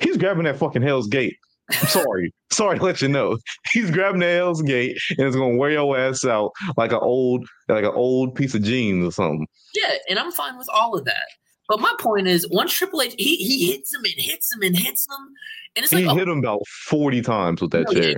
he's 0.00 0.18
grabbing 0.18 0.44
that 0.44 0.58
fucking 0.58 0.82
Hell's 0.82 1.08
Gate. 1.08 1.34
I'm 1.70 1.88
sorry, 1.88 2.32
sorry 2.52 2.78
to 2.78 2.84
let 2.84 3.00
you 3.00 3.08
know. 3.08 3.38
He's 3.72 3.90
grabbing 3.90 4.20
the 4.20 4.26
Hell's 4.26 4.60
Gate 4.60 4.98
and 5.16 5.26
it's 5.26 5.34
gonna 5.34 5.56
wear 5.56 5.70
your 5.70 5.96
ass 5.98 6.26
out 6.26 6.52
like 6.76 6.92
an 6.92 7.00
old, 7.00 7.46
like 7.68 7.84
an 7.84 7.92
old 7.94 8.34
piece 8.34 8.54
of 8.54 8.62
jeans 8.62 9.06
or 9.06 9.12
something. 9.12 9.46
Yeah, 9.74 9.94
and 10.10 10.18
I'm 10.18 10.30
fine 10.30 10.58
with 10.58 10.68
all 10.70 10.94
of 10.94 11.06
that. 11.06 11.26
But 11.72 11.80
my 11.80 11.94
point 11.98 12.28
is, 12.28 12.46
once 12.50 12.74
Triple 12.74 13.00
H, 13.00 13.14
he, 13.16 13.36
he 13.36 13.72
hits 13.72 13.94
him 13.94 14.04
and 14.04 14.12
hits 14.14 14.54
him 14.54 14.60
and 14.60 14.76
hits 14.76 15.06
him, 15.06 15.34
and 15.74 15.82
it's 15.82 15.90
like 15.90 16.02
he 16.02 16.08
oh, 16.10 16.14
hit 16.14 16.28
him 16.28 16.40
about 16.40 16.60
forty 16.66 17.22
times 17.22 17.62
with 17.62 17.70
that 17.70 17.86
no, 17.86 17.98
chair. 17.98 18.14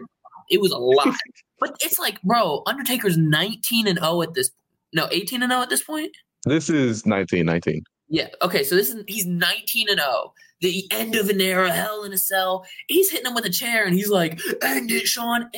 It 0.51 0.61
was 0.61 0.73
a 0.73 0.77
lot. 0.77 1.15
but 1.61 1.77
it's 1.81 2.01
like, 2.01 2.21
bro, 2.23 2.65
Undertaker's 2.67 3.17
19 3.17 3.87
and 3.87 4.01
0 4.01 4.23
at 4.23 4.35
this 4.35 4.51
no, 4.93 5.07
18 5.13 5.45
and 5.45 5.53
0 5.53 5.63
at 5.63 5.71
this 5.71 5.85
point? 5.85 6.11
This 6.45 6.69
is 6.69 7.07
19, 7.07 7.47
19. 7.47 7.85
Yeah. 8.09 8.27
Okay. 8.43 8.65
So 8.65 8.75
this 8.75 8.91
is 8.91 9.05
he's 9.07 9.25
19 9.25 9.89
and 9.89 10.01
0. 10.01 10.33
The 10.61 10.89
end 10.91 11.15
of 11.15 11.29
an 11.29 11.41
era, 11.41 11.71
hell 11.71 12.03
in 12.03 12.13
a 12.13 12.19
cell. 12.19 12.67
He's 12.89 13.09
hitting 13.13 13.27
him 13.27 13.37
with 13.37 13.45
a 13.45 13.51
chair 13.51 13.85
and 13.85 13.95
he's 13.95 14.09
like, 14.09 14.41
end 14.63 14.91
it, 14.91 15.07
Shawn. 15.07 15.49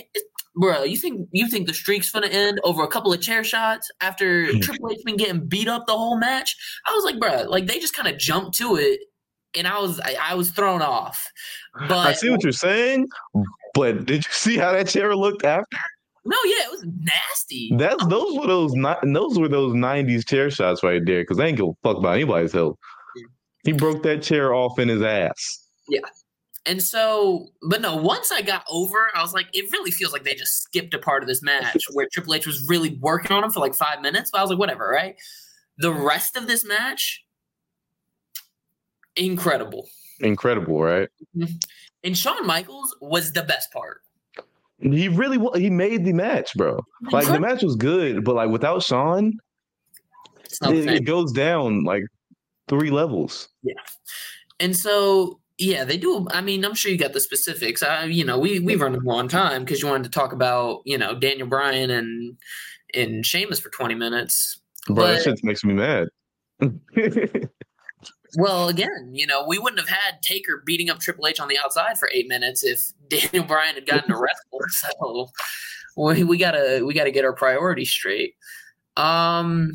Bro, 0.56 0.82
you 0.82 0.96
think 0.96 1.28
you 1.32 1.48
think 1.48 1.66
the 1.66 1.74
streak's 1.74 2.10
gonna 2.10 2.28
end 2.28 2.60
over 2.64 2.82
a 2.82 2.88
couple 2.88 3.12
of 3.12 3.20
chair 3.20 3.44
shots 3.44 3.90
after 4.00 4.52
Triple 4.60 4.90
H 4.90 4.98
been 5.04 5.16
getting 5.16 5.46
beat 5.46 5.68
up 5.68 5.86
the 5.86 5.96
whole 5.96 6.18
match? 6.18 6.56
I 6.86 6.92
was 6.92 7.04
like, 7.04 7.20
bro, 7.20 7.48
like 7.48 7.66
they 7.66 7.78
just 7.78 7.94
kind 7.94 8.08
of 8.08 8.18
jumped 8.18 8.56
to 8.58 8.76
it, 8.76 9.00
and 9.56 9.66
I 9.66 9.78
was 9.78 10.00
I, 10.00 10.16
I, 10.20 10.34
was 10.34 10.50
thrown 10.50 10.82
off. 10.82 11.24
But 11.88 12.06
I 12.06 12.12
see 12.12 12.30
what 12.30 12.42
you're 12.42 12.52
saying, 12.52 13.06
but 13.74 14.06
did 14.06 14.24
you 14.24 14.30
see 14.32 14.56
how 14.56 14.72
that 14.72 14.88
chair 14.88 15.14
looked 15.14 15.44
after? 15.44 15.76
No, 16.24 16.36
yeah, 16.44 16.64
it 16.64 16.70
was 16.72 16.84
nasty. 16.98 17.70
That's 17.76 18.02
oh. 18.02 18.08
those 18.08 18.36
were 18.36 18.46
those 18.46 18.72
those 19.04 19.38
were 19.38 19.48
those 19.48 19.74
'90s 19.74 20.26
chair 20.26 20.50
shots 20.50 20.82
right 20.82 21.02
there 21.04 21.22
because 21.22 21.36
they 21.36 21.46
ain't 21.46 21.58
give 21.58 21.68
a 21.68 21.72
fuck 21.82 21.98
about 21.98 22.14
anybody's 22.14 22.52
health. 22.52 22.76
He 23.64 23.72
broke 23.72 24.02
that 24.04 24.22
chair 24.22 24.54
off 24.54 24.78
in 24.78 24.88
his 24.88 25.02
ass. 25.02 25.68
Yeah, 25.88 26.00
and 26.66 26.82
so, 26.82 27.52
but 27.62 27.80
no, 27.80 27.94
once 27.94 28.32
I 28.32 28.42
got 28.42 28.64
over, 28.68 29.08
I 29.14 29.22
was 29.22 29.32
like, 29.32 29.46
it 29.52 29.70
really 29.70 29.92
feels 29.92 30.12
like 30.12 30.24
they 30.24 30.34
just 30.34 30.64
skipped 30.64 30.94
a 30.94 30.98
part 30.98 31.22
of 31.22 31.28
this 31.28 31.40
match 31.40 31.84
where 31.92 32.08
Triple 32.12 32.34
H 32.34 32.46
was 32.46 32.66
really 32.68 32.98
working 33.00 33.30
on 33.30 33.44
him 33.44 33.52
for 33.52 33.60
like 33.60 33.74
five 33.74 34.00
minutes. 34.02 34.30
But 34.32 34.38
I 34.38 34.42
was 34.42 34.50
like, 34.50 34.58
whatever, 34.58 34.88
right? 34.88 35.14
The 35.78 35.92
rest 35.92 36.36
of 36.36 36.48
this 36.48 36.64
match, 36.64 37.24
incredible. 39.14 39.86
Incredible, 40.20 40.80
right? 40.80 41.08
Mm-hmm. 41.36 41.54
And 42.02 42.18
Shawn 42.18 42.44
Michaels 42.46 42.96
was 43.00 43.32
the 43.32 43.42
best 43.42 43.72
part. 43.72 44.00
He 44.78 45.08
really 45.08 45.38
he 45.58 45.70
made 45.70 46.04
the 46.04 46.12
match, 46.12 46.52
bro. 46.54 46.84
Like 47.10 47.26
the 47.26 47.40
match 47.40 47.62
was 47.62 47.76
good, 47.76 48.24
but 48.24 48.34
like 48.34 48.50
without 48.50 48.82
Shawn, 48.82 49.32
it, 50.62 50.86
it 50.86 51.04
goes 51.04 51.32
down 51.32 51.84
like 51.84 52.02
three 52.68 52.90
levels. 52.90 53.48
Yeah, 53.62 53.72
and 54.60 54.76
so 54.76 55.40
yeah, 55.58 55.84
they 55.84 55.96
do. 55.96 56.26
I 56.30 56.40
mean, 56.40 56.64
I'm 56.64 56.74
sure 56.74 56.90
you 56.90 56.98
got 56.98 57.12
the 57.12 57.20
specifics. 57.20 57.82
I, 57.82 58.04
you 58.04 58.24
know, 58.24 58.38
we 58.38 58.58
we 58.60 58.76
run 58.76 58.94
a 58.94 58.98
long 58.98 59.28
time 59.28 59.64
because 59.64 59.80
you 59.82 59.88
wanted 59.88 60.04
to 60.04 60.10
talk 60.10 60.32
about 60.32 60.82
you 60.84 60.98
know 60.98 61.14
Daniel 61.14 61.48
Bryan 61.48 61.90
and 61.90 62.36
and 62.94 63.24
Sheamus 63.26 63.60
for 63.60 63.70
20 63.70 63.94
minutes. 63.94 64.60
Bro, 64.86 64.96
but, 64.96 65.12
that 65.14 65.22
shit 65.22 65.44
makes 65.44 65.64
me 65.64 65.74
mad. 65.74 66.08
Well, 68.36 68.68
again, 68.68 69.12
you 69.12 69.26
know, 69.26 69.46
we 69.46 69.58
wouldn't 69.58 69.80
have 69.80 69.88
had 69.88 70.20
Taker 70.22 70.62
beating 70.66 70.90
up 70.90 70.98
Triple 70.98 71.26
H 71.26 71.40
on 71.40 71.48
the 71.48 71.58
outside 71.58 71.98
for 71.98 72.10
eight 72.12 72.28
minutes 72.28 72.62
if 72.62 72.92
Daniel 73.08 73.44
Bryan 73.44 73.74
had 73.74 73.86
gotten 73.86 74.12
arrested. 74.12 74.42
So 74.68 75.28
we, 75.96 76.24
we 76.24 76.36
gotta 76.36 76.82
we 76.84 76.92
gotta 76.92 77.10
get 77.10 77.24
our 77.24 77.32
priorities 77.32 77.90
straight. 77.90 78.34
Um, 78.96 79.72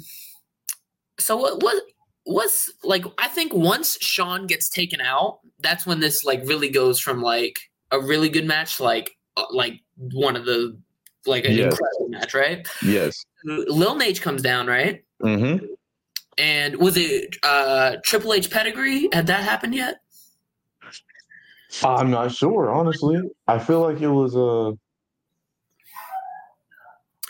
so 1.18 1.36
what 1.38 1.64
what 1.64 1.82
what's 2.26 2.72
like? 2.84 3.06
I 3.18 3.28
think 3.28 3.54
once 3.54 3.98
Shawn 4.02 4.48
gets 4.48 4.70
taken 4.70 5.02
out, 5.02 5.40
that's 5.62 5.86
when 5.86 6.00
this 6.00 6.24
like 6.24 6.42
really 6.46 6.70
goes 6.70 7.00
from 7.00 7.22
like 7.22 7.58
a 7.92 8.00
really 8.00 8.30
good 8.30 8.46
match, 8.46 8.80
like 8.80 9.18
uh, 9.38 9.46
like 9.52 9.82
one 9.96 10.36
of 10.36 10.46
the 10.46 10.78
like 11.26 11.46
an 11.46 11.54
yes. 11.54 11.74
incredible 11.74 12.10
match, 12.10 12.34
right? 12.34 12.68
Yes. 12.84 13.26
Lil 13.44 13.96
Nate 13.96 14.22
comes 14.22 14.42
down, 14.42 14.68
right? 14.68 15.04
Mm-hmm. 15.22 15.66
And 16.38 16.78
was 16.78 16.98
it 16.98 17.36
uh, 17.44 17.98
Triple 18.04 18.34
H 18.34 18.50
pedigree? 18.50 19.10
Had 19.14 19.28
that 19.28 19.44
happened 19.44 19.76
yet? 19.76 20.02
I'm 21.84 22.10
not 22.10 22.34
sure, 22.34 22.72
honestly. 22.72 23.20
I 23.48 23.60
feel 23.60 23.82
like 23.82 24.02
it 24.02 24.10
was 24.10 24.36
a. 24.36 24.40
Uh... 24.40 24.72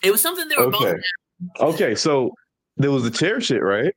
It 0.03 0.11
was 0.11 0.21
something 0.21 0.47
they 0.47 0.55
were 0.55 0.73
okay. 0.73 0.93
both. 1.59 1.73
Okay, 1.73 1.95
so 1.95 2.31
there 2.77 2.91
was 2.91 3.03
the 3.03 3.11
chair 3.11 3.39
shit, 3.39 3.61
right? 3.61 3.93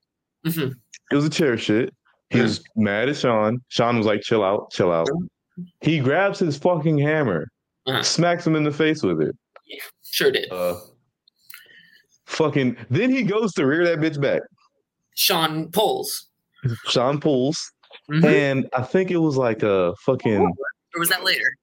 Mm-hmm. 0.46 0.72
It 1.10 1.14
was 1.14 1.24
a 1.24 1.30
chair 1.30 1.56
shit. 1.56 1.94
He 2.34 2.42
was 2.42 2.62
mad 2.76 3.08
at 3.08 3.16
Shawn. 3.16 3.62
Shawn 3.68 3.96
was 3.96 4.06
like, 4.06 4.22
"Chill 4.22 4.42
out, 4.42 4.70
chill 4.70 4.92
out." 4.92 5.08
He 5.80 6.00
grabs 6.00 6.38
his 6.38 6.56
fucking 6.58 6.98
hammer, 6.98 7.48
uh-huh. 7.86 8.02
smacks 8.02 8.46
him 8.46 8.56
in 8.56 8.64
the 8.64 8.72
face 8.72 9.02
with 9.02 9.20
it. 9.20 9.36
Yeah, 9.66 9.80
sure 10.02 10.30
did. 10.30 10.50
Uh, 10.52 10.78
fucking. 12.26 12.76
Then 12.90 13.10
he 13.10 13.22
goes 13.22 13.52
to 13.54 13.66
rear 13.66 13.84
that 13.84 13.98
bitch 13.98 14.20
back. 14.20 14.42
Shawn 15.14 15.70
pulls. 15.70 16.28
Shawn 16.86 17.20
pulls. 17.20 17.72
Mm-hmm. 18.10 18.24
And 18.24 18.68
I 18.76 18.82
think 18.82 19.10
it 19.10 19.18
was 19.18 19.36
like 19.36 19.62
a 19.62 19.94
fucking. 20.04 20.40
Or 20.40 20.98
was 20.98 21.08
that 21.08 21.24
later? 21.24 21.56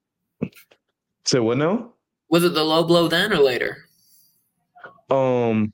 Say 1.26 1.40
what 1.40 1.58
now? 1.58 1.94
Was 2.30 2.44
it 2.44 2.54
the 2.54 2.64
low 2.64 2.84
blow 2.84 3.08
then 3.08 3.34
or 3.34 3.40
later? 3.40 3.86
Um. 5.10 5.74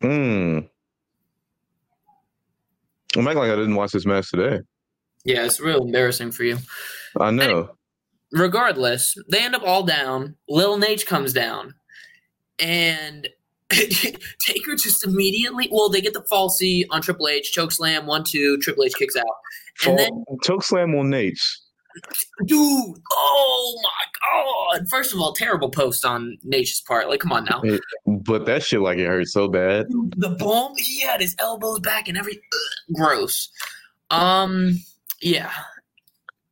Hmm. 0.00 0.60
I'm 3.16 3.26
acting 3.26 3.40
like 3.40 3.50
I 3.50 3.56
didn't 3.56 3.74
watch 3.74 3.92
this 3.92 4.06
match 4.06 4.30
today. 4.30 4.60
Yeah, 5.24 5.44
it's 5.44 5.60
real 5.60 5.84
embarrassing 5.84 6.32
for 6.32 6.44
you. 6.44 6.58
I 7.18 7.30
know. 7.30 7.70
regardless, 8.32 9.14
they 9.28 9.40
end 9.40 9.54
up 9.54 9.62
all 9.62 9.84
down. 9.84 10.36
Lil 10.48 10.78
Nate 10.78 11.06
comes 11.06 11.32
down. 11.32 11.74
And 12.58 13.28
Taker 13.70 14.76
just 14.76 15.04
immediately. 15.04 15.68
Well, 15.70 15.88
they 15.88 16.00
get 16.00 16.12
the 16.12 16.22
falsy 16.22 16.84
on 16.90 17.02
Triple 17.02 17.28
H, 17.28 17.52
choke 17.52 17.72
slam, 17.72 18.06
one 18.06 18.24
two. 18.24 18.58
Triple 18.58 18.84
H 18.84 18.94
kicks 18.98 19.16
out, 19.16 19.24
and 19.86 19.98
then 19.98 20.24
choke 20.42 20.62
slam 20.62 20.94
on 20.94 21.10
Nate. 21.10 21.40
Dude, 22.44 22.96
oh 23.12 23.80
my 23.82 24.76
god! 24.78 24.88
First 24.88 25.12
of 25.12 25.20
all, 25.20 25.32
terrible 25.32 25.70
post 25.70 26.04
on 26.04 26.38
Nate's 26.44 26.80
part. 26.80 27.08
Like, 27.08 27.20
come 27.20 27.32
on 27.32 27.44
now. 27.44 27.62
But 28.06 28.46
that 28.46 28.62
shit, 28.62 28.80
like, 28.80 28.98
it 28.98 29.06
hurt 29.06 29.28
so 29.28 29.48
bad. 29.48 29.88
Dude, 29.88 30.14
the 30.16 30.30
bomb, 30.30 30.74
he 30.76 31.00
had 31.00 31.20
his 31.20 31.36
elbows 31.38 31.80
back 31.80 32.08
and 32.08 32.16
every 32.16 32.36
ugh, 32.36 32.96
gross. 32.96 33.50
Um, 34.10 34.78
yeah, 35.20 35.52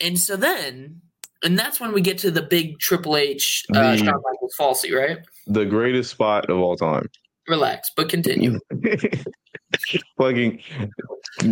and 0.00 0.18
so 0.18 0.36
then, 0.36 1.00
and 1.42 1.58
that's 1.58 1.80
when 1.80 1.92
we 1.92 2.00
get 2.00 2.18
to 2.18 2.30
the 2.30 2.42
big 2.42 2.78
Triple 2.78 3.16
H, 3.16 3.64
uh, 3.74 3.96
Shawn 3.96 4.06
Michaels 4.06 4.54
falsy, 4.58 4.94
right? 4.96 5.18
the 5.50 5.64
greatest 5.64 6.10
spot 6.10 6.48
of 6.48 6.58
all 6.58 6.76
time. 6.76 7.08
Relax, 7.48 7.90
but 7.96 8.08
continue. 8.08 8.58
Fucking 10.18 10.62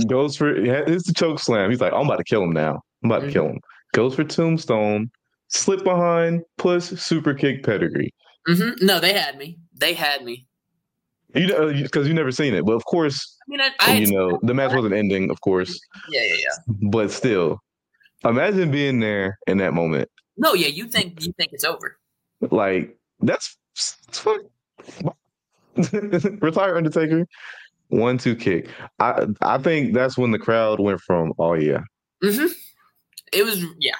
goes 0.06 0.36
for 0.36 0.54
it's 0.54 1.06
the 1.06 1.14
choke 1.14 1.40
slam. 1.40 1.70
He's 1.70 1.80
like, 1.80 1.92
I'm 1.92 2.06
about 2.06 2.18
to 2.18 2.24
kill 2.24 2.42
him 2.42 2.52
now. 2.52 2.80
I'm 3.02 3.10
about 3.10 3.22
mm-hmm. 3.22 3.28
to 3.28 3.32
kill 3.32 3.46
him. 3.46 3.60
Goes 3.94 4.14
for 4.14 4.24
tombstone, 4.24 5.10
slip 5.48 5.82
behind, 5.84 6.42
plus 6.58 6.88
super 7.00 7.34
kick 7.34 7.64
pedigree. 7.64 8.12
Mm-hmm. 8.48 8.84
No, 8.84 9.00
they 9.00 9.12
had 9.12 9.36
me. 9.38 9.58
They 9.74 9.94
had 9.94 10.24
me. 10.24 10.46
You 11.34 11.46
know, 11.46 11.72
because 11.72 12.08
you 12.08 12.14
never 12.14 12.32
seen 12.32 12.54
it, 12.54 12.64
but 12.64 12.72
of 12.72 12.84
course, 12.86 13.36
I 13.42 13.44
mean, 13.48 13.60
I, 13.60 13.70
I 13.80 13.94
you 13.98 14.10
know, 14.10 14.38
the 14.42 14.54
match 14.54 14.72
wasn't 14.74 14.94
ending, 14.94 15.30
of 15.30 15.40
course. 15.42 15.78
Yeah, 16.10 16.22
yeah, 16.22 16.36
yeah. 16.38 16.74
But 16.90 17.10
still, 17.10 17.62
imagine 18.24 18.70
being 18.70 19.00
there 19.00 19.38
in 19.46 19.58
that 19.58 19.74
moment. 19.74 20.10
No, 20.38 20.54
yeah, 20.54 20.68
you 20.68 20.86
think 20.86 21.22
you 21.26 21.34
think 21.36 21.52
it's 21.52 21.64
over. 21.64 21.98
Like 22.50 22.96
that's 23.20 23.58
Retire 25.92 26.76
Undertaker. 26.76 27.26
One 27.88 28.16
two 28.16 28.34
kick. 28.34 28.68
I 28.98 29.26
I 29.42 29.58
think 29.58 29.92
that's 29.94 30.16
when 30.16 30.30
the 30.30 30.38
crowd 30.38 30.80
went 30.80 31.00
from 31.00 31.34
oh 31.38 31.54
yeah. 31.54 31.80
Mm-hmm. 32.22 32.46
It 33.32 33.44
was 33.44 33.64
yeah. 33.78 33.92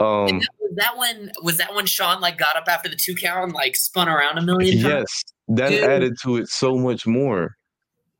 Um, 0.00 0.38
that, 0.38 0.48
was 0.60 0.76
that 0.76 0.96
when 0.96 1.32
was 1.42 1.56
that 1.56 1.74
when 1.74 1.86
Shawn 1.86 2.20
like 2.20 2.38
got 2.38 2.56
up 2.56 2.68
after 2.68 2.88
the 2.88 2.96
two 2.96 3.14
count 3.14 3.44
and 3.44 3.52
like 3.52 3.74
spun 3.74 4.08
around 4.08 4.38
a 4.38 4.42
million 4.42 4.80
times? 4.80 4.84
Yes, 4.84 5.24
that 5.48 5.70
Dude. 5.70 5.84
added 5.84 6.16
to 6.22 6.36
it 6.36 6.48
so 6.48 6.76
much 6.76 7.06
more. 7.06 7.56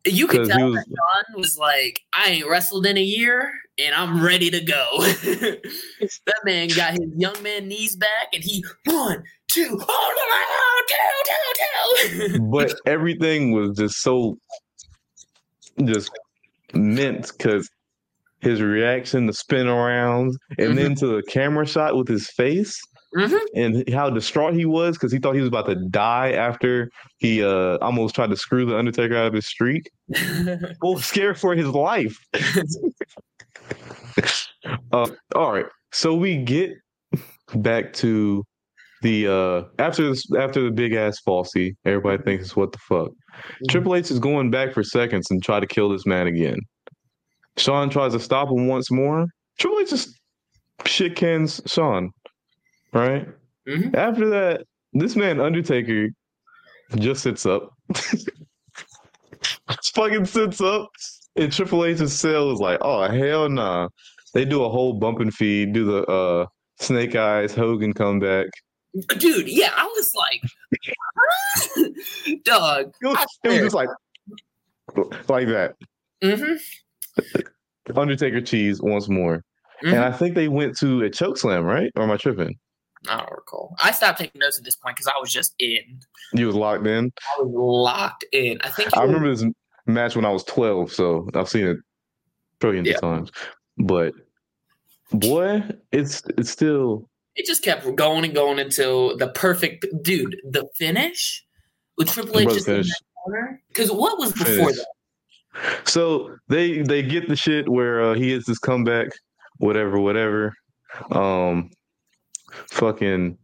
You 0.04 0.26
could 0.26 0.48
tell 0.48 0.70
was, 0.70 0.74
that 0.76 0.86
Shawn 0.86 1.40
was 1.40 1.58
like, 1.58 2.00
I 2.12 2.30
ain't 2.30 2.48
wrestled 2.48 2.86
in 2.86 2.96
a 2.96 3.02
year, 3.02 3.52
and 3.78 3.94
I'm 3.94 4.22
ready 4.22 4.50
to 4.50 4.60
go. 4.60 4.86
that 5.00 6.40
man 6.44 6.68
got 6.68 6.92
his 6.92 7.10
young 7.16 7.40
man 7.42 7.68
knees 7.68 7.94
back, 7.94 8.28
and 8.32 8.42
he 8.42 8.64
one, 8.86 9.22
two, 9.48 9.78
oh, 9.80 10.84
two, 10.88 12.16
two, 12.16 12.32
two. 12.32 12.40
but 12.50 12.74
everything 12.86 13.52
was 13.52 13.76
just 13.76 14.02
so 14.02 14.38
just 15.84 16.10
mint 16.74 17.30
because 17.36 17.70
his 18.40 18.62
reaction, 18.62 19.26
the 19.26 19.32
spin 19.32 19.66
around, 19.66 20.36
and 20.58 20.68
mm-hmm. 20.68 20.76
then 20.76 20.94
to 20.96 21.06
the 21.06 21.22
camera 21.24 21.66
shot 21.66 21.96
with 21.96 22.08
his 22.08 22.30
face. 22.30 22.80
Mm-hmm. 23.16 23.36
And 23.54 23.88
how 23.88 24.10
distraught 24.10 24.52
he 24.52 24.66
was 24.66 24.96
because 24.96 25.10
he 25.10 25.18
thought 25.18 25.34
he 25.34 25.40
was 25.40 25.48
about 25.48 25.64
to 25.66 25.76
die 25.88 26.32
after 26.32 26.90
he 27.16 27.42
uh, 27.42 27.78
almost 27.78 28.14
tried 28.14 28.28
to 28.28 28.36
screw 28.36 28.66
the 28.66 28.76
Undertaker 28.76 29.16
out 29.16 29.28
of 29.28 29.32
his 29.32 29.46
streak. 29.46 29.90
well, 30.82 30.98
scared 30.98 31.38
for 31.38 31.54
his 31.54 31.68
life. 31.68 32.18
uh, 34.92 35.08
all 35.34 35.52
right, 35.52 35.64
so 35.90 36.14
we 36.14 36.36
get 36.36 36.72
back 37.54 37.94
to 37.94 38.44
the 39.00 39.28
uh 39.28 39.62
after 39.78 40.08
this 40.08 40.24
after 40.36 40.62
the 40.62 40.70
big 40.70 40.92
ass 40.92 41.18
falsy. 41.26 41.76
Everybody 41.84 42.22
thinks 42.22 42.56
what 42.56 42.72
the 42.72 42.78
fuck. 42.78 43.08
Mm-hmm. 43.08 43.66
Triple 43.70 43.94
H 43.94 44.10
is 44.10 44.18
going 44.18 44.50
back 44.50 44.74
for 44.74 44.82
seconds 44.82 45.30
and 45.30 45.42
try 45.42 45.60
to 45.60 45.66
kill 45.66 45.88
this 45.88 46.04
man 46.04 46.26
again. 46.26 46.58
Shawn 47.58 47.90
tries 47.90 48.12
to 48.12 48.20
stop 48.20 48.48
him 48.48 48.66
once 48.68 48.90
more. 48.90 49.26
Triple 49.58 49.80
H 49.80 49.90
just 49.90 50.18
shit 50.86 51.16
cans 51.16 51.60
Shawn, 51.66 52.10
right? 52.92 53.26
Mm-hmm. 53.68 53.94
After 53.96 54.28
that, 54.30 54.64
this 54.92 55.16
man 55.16 55.40
Undertaker 55.40 56.08
just 56.96 57.22
sits 57.22 57.44
up. 57.44 57.70
fucking 59.94 60.24
sits 60.24 60.60
up, 60.60 60.88
and 61.36 61.52
Triple 61.52 61.84
H's 61.84 62.12
cell 62.12 62.50
is 62.52 62.60
like, 62.60 62.78
"Oh 62.82 63.08
hell 63.08 63.48
nah." 63.48 63.88
They 64.34 64.44
do 64.44 64.62
a 64.62 64.68
whole 64.68 64.92
bump 64.92 65.20
and 65.20 65.32
feed, 65.32 65.72
do 65.72 65.84
the 65.84 66.04
uh, 66.04 66.46
Snake 66.80 67.16
Eyes 67.16 67.54
Hogan 67.54 67.92
comeback. 67.94 68.46
Dude, 69.16 69.48
yeah, 69.48 69.70
I 69.74 69.84
was 69.84 70.12
like, 70.14 70.42
dog. 72.44 72.92
It 73.00 73.06
was, 73.06 73.26
it 73.44 73.48
was 73.48 73.58
just 73.58 73.74
like, 73.74 73.88
like 75.28 75.48
that. 75.48 75.76
Mm-hmm. 76.22 76.56
Undertaker 77.96 78.40
cheese 78.40 78.80
once 78.82 79.08
more. 79.08 79.44
Mm-hmm. 79.82 79.94
And 79.94 80.04
I 80.04 80.12
think 80.12 80.34
they 80.34 80.48
went 80.48 80.76
to 80.78 81.02
a 81.02 81.10
choke 81.10 81.38
slam, 81.38 81.64
right? 81.64 81.90
Or 81.96 82.02
am 82.02 82.10
I 82.10 82.16
tripping? 82.16 82.58
I 83.08 83.18
don't 83.18 83.30
recall. 83.30 83.76
I 83.82 83.92
stopped 83.92 84.18
taking 84.18 84.40
notes 84.40 84.58
at 84.58 84.64
this 84.64 84.76
point 84.76 84.96
because 84.96 85.06
I 85.06 85.18
was 85.20 85.32
just 85.32 85.54
in. 85.58 86.00
You 86.32 86.46
was 86.46 86.56
locked 86.56 86.86
in. 86.86 87.12
I 87.38 87.42
was 87.42 87.52
locked 87.54 88.24
in. 88.32 88.58
I 88.62 88.70
think. 88.70 88.96
I 88.96 89.00
was, 89.00 89.08
remember 89.08 89.34
this 89.34 89.44
match 89.86 90.16
when 90.16 90.24
I 90.24 90.30
was 90.30 90.42
twelve, 90.44 90.92
so 90.92 91.28
I've 91.34 91.48
seen 91.48 91.66
it 91.66 91.76
trillions 92.60 92.88
yeah. 92.88 92.94
of 92.94 93.00
times. 93.00 93.30
But 93.78 94.14
boy, 95.12 95.62
it's 95.92 96.22
it's 96.36 96.50
still. 96.50 97.08
It 97.36 97.46
just 97.46 97.62
kept 97.62 97.94
going 97.94 98.24
and 98.24 98.34
going 98.34 98.58
until 98.58 99.16
the 99.16 99.28
perfect 99.28 99.86
dude. 100.02 100.36
The 100.50 100.68
finish 100.76 101.44
with 101.96 102.08
Triple 102.10 102.40
H 102.40 102.48
just 102.48 103.02
because 103.68 103.92
what 103.92 104.18
was 104.18 104.32
before 104.32 104.46
finish. 104.46 104.76
that? 104.76 104.86
So 105.84 106.36
they 106.48 106.82
they 106.82 107.02
get 107.02 107.28
the 107.28 107.36
shit 107.36 107.68
where 107.68 108.02
uh, 108.02 108.14
he 108.14 108.32
hits 108.32 108.46
his 108.46 108.58
comeback, 108.58 109.08
whatever, 109.58 109.98
whatever. 109.98 110.54
Um, 111.10 111.70
fucking, 112.70 113.38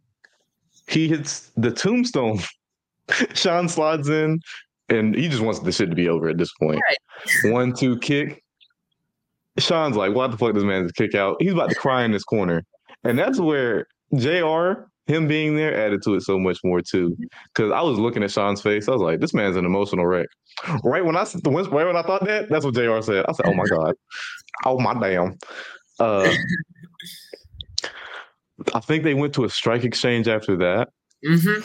he 0.88 1.08
hits 1.08 1.50
the 1.56 1.70
tombstone. 1.70 2.40
Shawn 3.34 3.68
slides 3.68 4.08
in, 4.08 4.40
and 4.88 5.14
he 5.14 5.28
just 5.28 5.42
wants 5.42 5.60
the 5.60 5.72
shit 5.72 5.90
to 5.90 5.96
be 5.96 6.08
over 6.08 6.28
at 6.28 6.38
this 6.38 6.52
point. 6.60 6.80
Right. 6.88 7.52
One 7.52 7.72
two 7.72 7.98
kick. 7.98 8.42
Shawn's 9.58 9.96
like, 9.96 10.14
"What 10.14 10.30
the 10.30 10.36
fuck? 10.36 10.54
This 10.54 10.64
man 10.64 10.84
just 10.84 10.96
kick 10.96 11.14
out." 11.14 11.36
He's 11.40 11.52
about 11.52 11.70
to 11.70 11.76
cry 11.76 12.04
in 12.04 12.12
this 12.12 12.24
corner, 12.24 12.64
and 13.04 13.18
that's 13.18 13.40
where 13.40 13.86
Jr 14.14 14.84
him 15.06 15.28
being 15.28 15.56
there 15.56 15.78
added 15.78 16.02
to 16.02 16.14
it 16.14 16.22
so 16.22 16.38
much 16.38 16.58
more 16.64 16.80
too. 16.80 17.16
Because 17.54 17.72
I 17.72 17.82
was 17.82 17.98
looking 17.98 18.22
at 18.22 18.30
Shawn's 18.30 18.62
face, 18.62 18.88
I 18.88 18.92
was 18.92 19.02
like, 19.02 19.20
"This 19.20 19.34
man's 19.34 19.56
an 19.56 19.64
emotional 19.64 20.06
wreck." 20.06 20.28
Right 20.82 21.04
when 21.04 21.16
I 21.16 21.26
right 21.44 21.86
when 21.86 21.96
I 21.96 22.02
thought 22.02 22.24
that, 22.24 22.48
that's 22.48 22.64
what 22.64 22.74
Jr. 22.74 23.00
said. 23.02 23.24
I 23.28 23.32
said, 23.32 23.46
"Oh 23.46 23.54
my 23.54 23.64
god, 23.70 23.94
oh 24.64 24.78
my 24.78 24.94
damn." 24.94 25.38
Uh, 26.00 26.32
I 28.72 28.80
think 28.80 29.04
they 29.04 29.14
went 29.14 29.34
to 29.34 29.44
a 29.44 29.50
strike 29.50 29.84
exchange 29.84 30.28
after 30.28 30.56
that. 30.58 30.88
Mm-hmm. 31.26 31.62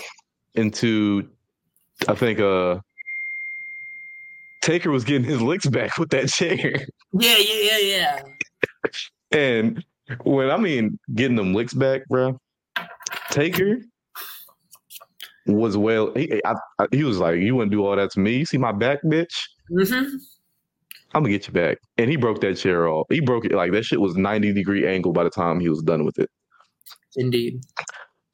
Into, 0.56 1.30
I 2.08 2.16
think, 2.16 2.40
uh, 2.40 2.80
Taker 4.62 4.92
was 4.92 5.04
getting 5.04 5.24
his 5.24 5.42
licks 5.42 5.66
back 5.68 5.98
with 5.98 6.10
that 6.10 6.28
chair. 6.28 6.58
Yeah, 7.14 7.38
yeah, 7.38 7.62
yeah, 7.62 7.78
yeah. 7.80 8.22
and 9.32 9.86
when 10.24 10.50
I 10.52 10.58
mean 10.58 11.00
getting 11.14 11.36
them 11.38 11.54
licks 11.54 11.74
back, 11.74 12.08
bro, 12.08 12.40
Taker 13.32 13.80
was 15.46 15.78
well. 15.78 16.14
He, 16.16 16.42
I, 16.46 16.56
I, 16.80 16.88
he 16.92 17.04
was 17.04 17.18
like, 17.18 17.40
"You 17.40 17.56
wouldn't 17.56 17.72
do 17.72 17.86
all 17.86 17.96
that 17.96 18.12
to 18.12 18.20
me. 18.20 18.38
You 18.38 18.46
see 18.46 18.58
my 18.58 18.72
back, 18.72 19.00
bitch? 19.04 19.48
Mm-hmm. 19.72 20.16
I'm 21.14 21.24
gonna 21.24 21.30
get 21.30 21.48
you 21.48 21.54
back." 21.54 21.78
And 21.98 22.10
he 22.10 22.18
broke 22.18 22.42
that 22.42 22.58
chair 22.58 22.88
off. 22.88 23.08
He 23.10 23.20
broke 23.20 23.46
it 23.46 23.52
like 23.54 23.72
that. 23.72 23.86
Shit 23.86 24.02
was 24.02 24.16
90 24.16 24.54
degree 24.54 24.88
angle 24.88 25.14
by 25.14 25.24
the 25.24 25.30
time 25.30 25.60
he 25.60 25.70
was 25.70 25.82
done 25.82 26.06
with 26.06 26.20
it. 26.20 26.30
Indeed. 27.16 27.62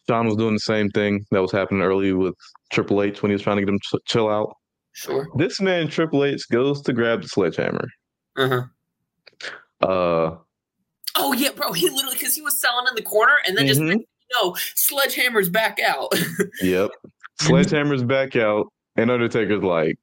Shawn 0.08 0.28
was 0.28 0.36
doing 0.36 0.54
the 0.54 0.60
same 0.60 0.90
thing 0.90 1.26
that 1.32 1.42
was 1.42 1.52
happening 1.52 1.82
early 1.82 2.14
with 2.14 2.36
Triple 2.72 3.02
H 3.02 3.22
when 3.22 3.32
he 3.32 3.34
was 3.34 3.42
trying 3.42 3.58
to 3.58 3.64
get 3.64 3.70
him 3.70 3.80
to 3.92 4.00
chill 4.06 4.30
out. 4.30 4.56
Sure. 4.94 5.28
This 5.38 5.60
man 5.60 5.88
Triple 5.88 6.24
H 6.24 6.48
goes 6.50 6.82
to 6.84 6.94
grab 6.94 7.22
the 7.22 7.28
sledgehammer. 7.28 7.88
Uh-huh. 8.38 8.62
Uh. 9.82 10.38
Oh 11.18 11.34
yeah, 11.34 11.50
bro. 11.56 11.72
He 11.74 11.90
literally 11.90 12.18
because 12.18 12.36
he 12.36 12.42
was 12.42 12.60
selling 12.62 12.86
in 12.90 12.96
the 12.96 13.02
corner 13.02 13.34
and 13.48 13.58
then 13.58 13.66
mm-hmm. 13.66 13.90
just 13.90 14.08
no, 14.42 14.56
Sledgehammer's 14.76 15.50
back 15.50 15.80
out. 15.80 16.14
yep. 16.62 16.92
Sledgehammer's 17.40 18.04
back 18.04 18.36
out, 18.36 18.68
and 18.96 19.12
Undertaker's 19.12 19.64
like, 19.64 19.98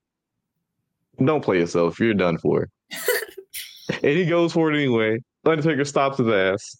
don't 1.24 1.44
play 1.44 1.58
yourself. 1.58 1.98
You're 2.00 2.14
done 2.14 2.38
for. 2.38 2.68
and 3.88 4.04
he 4.04 4.26
goes 4.26 4.52
for 4.52 4.72
it 4.72 4.76
anyway. 4.76 5.18
Undertaker 5.44 5.84
stops 5.84 6.18
his 6.18 6.28
ass 6.28 6.76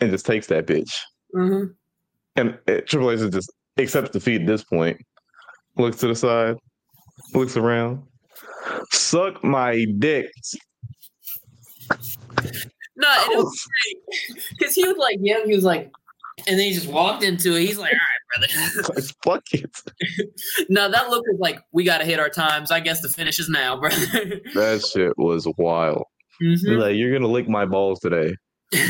and 0.00 0.10
just 0.10 0.26
takes 0.26 0.46
that 0.48 0.66
bitch. 0.66 0.92
Mm-hmm. 1.34 1.72
And 2.36 2.58
uh, 2.68 2.80
Triple 2.86 3.10
H 3.10 3.30
just 3.30 3.52
accepts 3.78 4.10
defeat 4.10 4.42
at 4.42 4.46
this 4.46 4.64
point. 4.64 5.00
Looks 5.76 5.98
to 5.98 6.08
the 6.08 6.14
side, 6.14 6.56
looks 7.34 7.56
around. 7.56 8.02
Suck 8.92 9.42
my 9.42 9.86
dick. 9.98 10.30
No, 12.96 13.08
it 13.08 13.36
was 13.36 13.66
because 14.50 14.74
he 14.74 14.86
was 14.86 14.96
like, 14.98 15.18
yeah, 15.20 15.44
he 15.46 15.54
was 15.54 15.64
like, 15.64 15.90
and 16.46 16.58
then 16.58 16.66
he 16.66 16.72
just 16.72 16.88
walked 16.88 17.22
into 17.22 17.56
it. 17.56 17.66
He's 17.66 17.78
like, 17.78 17.92
all 17.92 17.98
right, 17.98 18.52
brother. 18.84 19.02
Fuck 19.24 19.44
it. 19.52 19.70
no, 20.68 20.90
that 20.90 21.10
look 21.10 21.24
is 21.32 21.38
like, 21.38 21.60
we 21.72 21.84
got 21.84 21.98
to 21.98 22.04
hit 22.04 22.18
our 22.18 22.28
times. 22.28 22.70
I 22.70 22.80
guess 22.80 23.00
the 23.00 23.08
finish 23.08 23.38
is 23.38 23.48
now, 23.48 23.78
brother. 23.78 23.96
that 24.54 24.84
shit 24.92 25.16
was 25.16 25.46
wild. 25.58 26.04
Mm-hmm. 26.42 26.80
Like, 26.80 26.96
you're 26.96 27.10
going 27.10 27.22
to 27.22 27.28
lick 27.28 27.48
my 27.48 27.66
balls 27.66 28.00
today. 28.00 28.34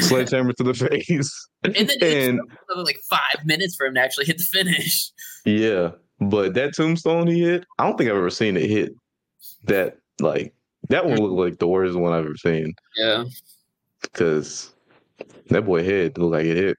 Sledgehammer 0.01 0.53
to 0.53 0.63
the 0.63 0.75
face. 0.75 1.49
And 1.65 1.75
then 2.01 2.39
and, 2.39 2.41
like 2.77 3.01
five 3.09 3.45
minutes 3.45 3.77
for 3.77 3.87
him 3.87 3.95
to 3.95 4.01
actually 4.01 4.27
hit 4.27 4.39
the 4.39 4.45
finish. 4.45 5.11
Yeah. 5.45 5.93
But 6.21 6.53
that 6.55 6.75
tombstone 6.75 7.27
he 7.27 7.41
hit, 7.41 7.65
I 7.79 7.87
don't 7.87 7.97
think 7.97 8.11
I've 8.11 8.17
ever 8.17 8.31
seen 8.31 8.59
it 8.59 8.69
hit 8.69 8.93
that, 9.65 9.97
like, 10.21 10.53
that 10.91 11.07
one 11.07 11.17
looked 11.17 11.35
like 11.35 11.59
the 11.59 11.67
worst 11.67 11.97
one 11.97 12.13
I've 12.13 12.27
ever 12.27 12.37
seen. 12.37 12.75
Yeah. 12.97 13.25
Because 14.03 14.75
that 15.49 15.65
boy 15.65 15.83
head 15.83 16.19
looked 16.19 16.33
like 16.33 16.47
it 16.47 16.57
hit 16.57 16.77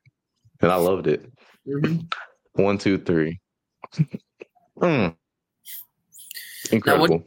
and 0.61 0.71
I 0.71 0.75
loved 0.75 1.07
it. 1.07 1.31
Mm-hmm. 1.67 2.61
One, 2.61 2.77
two, 2.77 2.97
three. 2.97 3.39
mm. 4.79 5.15
Incredible. 6.71 7.07
Now 7.07 7.13
what, 7.13 7.23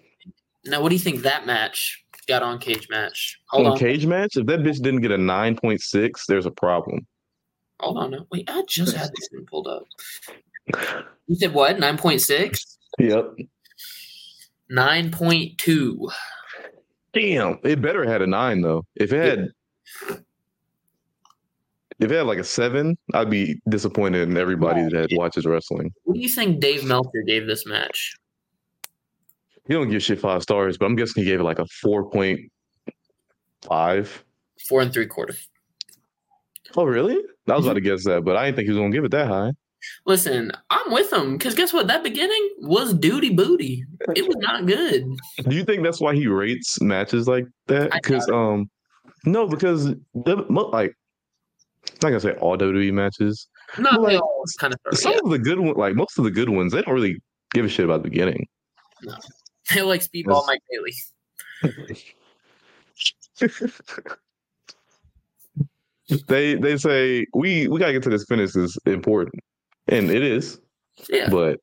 now 0.65 0.83
what, 0.83 0.89
do 0.91 0.95
you 0.95 1.01
think 1.01 1.23
that 1.23 1.47
match 1.47 2.05
got 2.27 2.43
on 2.43 2.59
cage 2.59 2.89
match? 2.91 3.39
Hold 3.49 3.67
on, 3.67 3.73
on. 3.73 3.79
cage 3.79 4.07
match? 4.07 4.37
If 4.37 4.47
that 4.47 4.61
bitch 4.61 4.81
didn't 4.83 5.01
get 5.01 5.11
a 5.11 5.19
nine 5.19 5.57
point 5.57 5.81
six, 5.81 6.27
there's 6.27 6.47
a 6.47 6.51
problem. 6.51 7.07
Hold 7.81 7.99
on, 7.99 8.11
no. 8.13 8.27
wait. 8.31 8.49
I 8.49 8.63
just 8.69 8.97
had 8.97 9.11
this 9.11 9.29
thing 9.31 9.47
pulled 9.51 9.69
up. 9.69 9.85
You 11.27 11.37
said 11.37 11.55
what? 11.55 11.79
Nine 11.79 11.97
point 11.97 12.21
six. 12.21 12.77
Yep. 12.99 13.37
Nine 14.69 15.11
point 15.11 15.57
two. 15.57 16.11
Damn! 17.15 17.59
It 17.65 17.81
better 17.81 18.05
had 18.05 18.21
a 18.21 18.27
nine 18.27 18.61
though. 18.61 18.85
If 18.95 19.15
it 19.15 19.39
had 19.39 20.23
if 22.01 22.11
it 22.11 22.15
had 22.17 22.27
like 22.27 22.39
a 22.39 22.45
seven, 22.45 22.97
I'd 23.13 23.31
be 23.31 23.61
disappointed 23.69 24.29
in 24.29 24.37
everybody 24.37 24.83
that 24.83 25.09
watches 25.13 25.47
wrestling. 25.47 25.93
What 26.05 26.15
do 26.15 26.21
you 26.21 26.29
think 26.29 26.61
Dave 26.61 26.85
Meltzer 26.85 27.23
gave 27.27 27.47
this 27.47 27.67
match? 27.67 28.17
He 29.67 29.75
don't 29.75 29.91
give 29.91 30.03
shit 30.03 30.21
five 30.21 30.43
stars, 30.43 30.77
but 30.77 30.87
I'm 30.87 30.97
guessing 30.97 31.23
he 31.23 31.31
gave 31.31 31.41
it 31.41 31.45
like 31.45 31.59
a 31.59 31.67
four 31.67 32.11
point 32.11 32.41
five. 33.63 34.25
Four 34.69 34.83
and 34.83 34.93
three 34.93 35.07
quarter. 35.07 35.35
Oh 36.77 36.85
really? 36.85 37.19
I 37.49 37.57
was 37.57 37.67
about 37.67 37.75
to 37.75 37.81
guess 37.81 38.05
that, 38.05 38.25
but 38.25 38.37
I 38.37 38.47
didn't 38.47 38.57
think 38.57 38.67
he 38.67 38.73
was 38.73 38.79
gonna 38.79 38.93
give 38.93 39.05
it 39.05 39.11
that 39.13 39.29
high. 39.29 39.53
Listen, 40.07 40.51
I'm 40.71 40.93
with 40.93 41.13
him 41.13 41.37
because 41.37 41.55
guess 41.55 41.73
what? 41.73 41.87
That 41.87 42.03
beginning 42.03 42.51
was 42.59 42.95
duty 42.95 43.31
booty. 43.31 43.85
It 44.17 44.27
was 44.27 44.37
not 44.39 44.67
good. 44.67 45.05
Do 45.47 45.55
you 45.55 45.65
think 45.65 45.83
that's 45.83 46.01
why 46.01 46.15
he 46.15 46.27
rates 46.27 46.81
matches 46.81 47.29
like 47.29 47.47
that? 47.67 47.93
Because 47.93 48.29
um, 48.31 48.71
No, 49.27 49.47
because 49.47 49.95
the, 50.15 50.37
like 50.49 50.95
not 52.05 52.11
gonna 52.11 52.21
say 52.21 52.35
all 52.41 52.57
WWE 52.57 52.93
matches. 52.93 53.49
Not 53.79 54.01
like, 54.01 54.21
all 54.21 54.45
kind 54.61 54.75
of 54.75 54.99
some 54.99 55.13
yeah. 55.13 55.19
of 55.25 55.31
the 55.31 55.39
good 55.39 55.59
ones, 55.59 55.77
like 55.77 55.95
most 55.97 56.19
of 56.19 56.25
the 56.25 56.31
good 56.31 56.51
ones, 56.51 56.73
they 56.73 56.83
don't 56.83 56.95
really 56.95 57.17
give 57.53 57.65
a 57.65 57.69
shit 57.69 57.85
about 57.85 58.03
the 58.03 58.11
beginning. 58.11 58.47
No. 59.03 59.17
They 59.75 59.81
like 59.81 60.03
Speedball 60.03 60.47
Mike 60.47 60.61
Bailey. 60.71 60.93
they 66.29 66.55
they 66.57 66.77
say 66.77 67.25
we 67.33 67.67
we 67.69 67.79
gotta 67.79 67.95
get 67.95 68.03
to 68.03 68.11
this 68.11 68.27
finish 68.29 68.55
is 68.55 68.77
important, 68.85 69.43
and 69.89 70.11
it 70.11 70.23
is. 70.23 70.61
Yeah. 71.09 71.31
But 71.31 71.61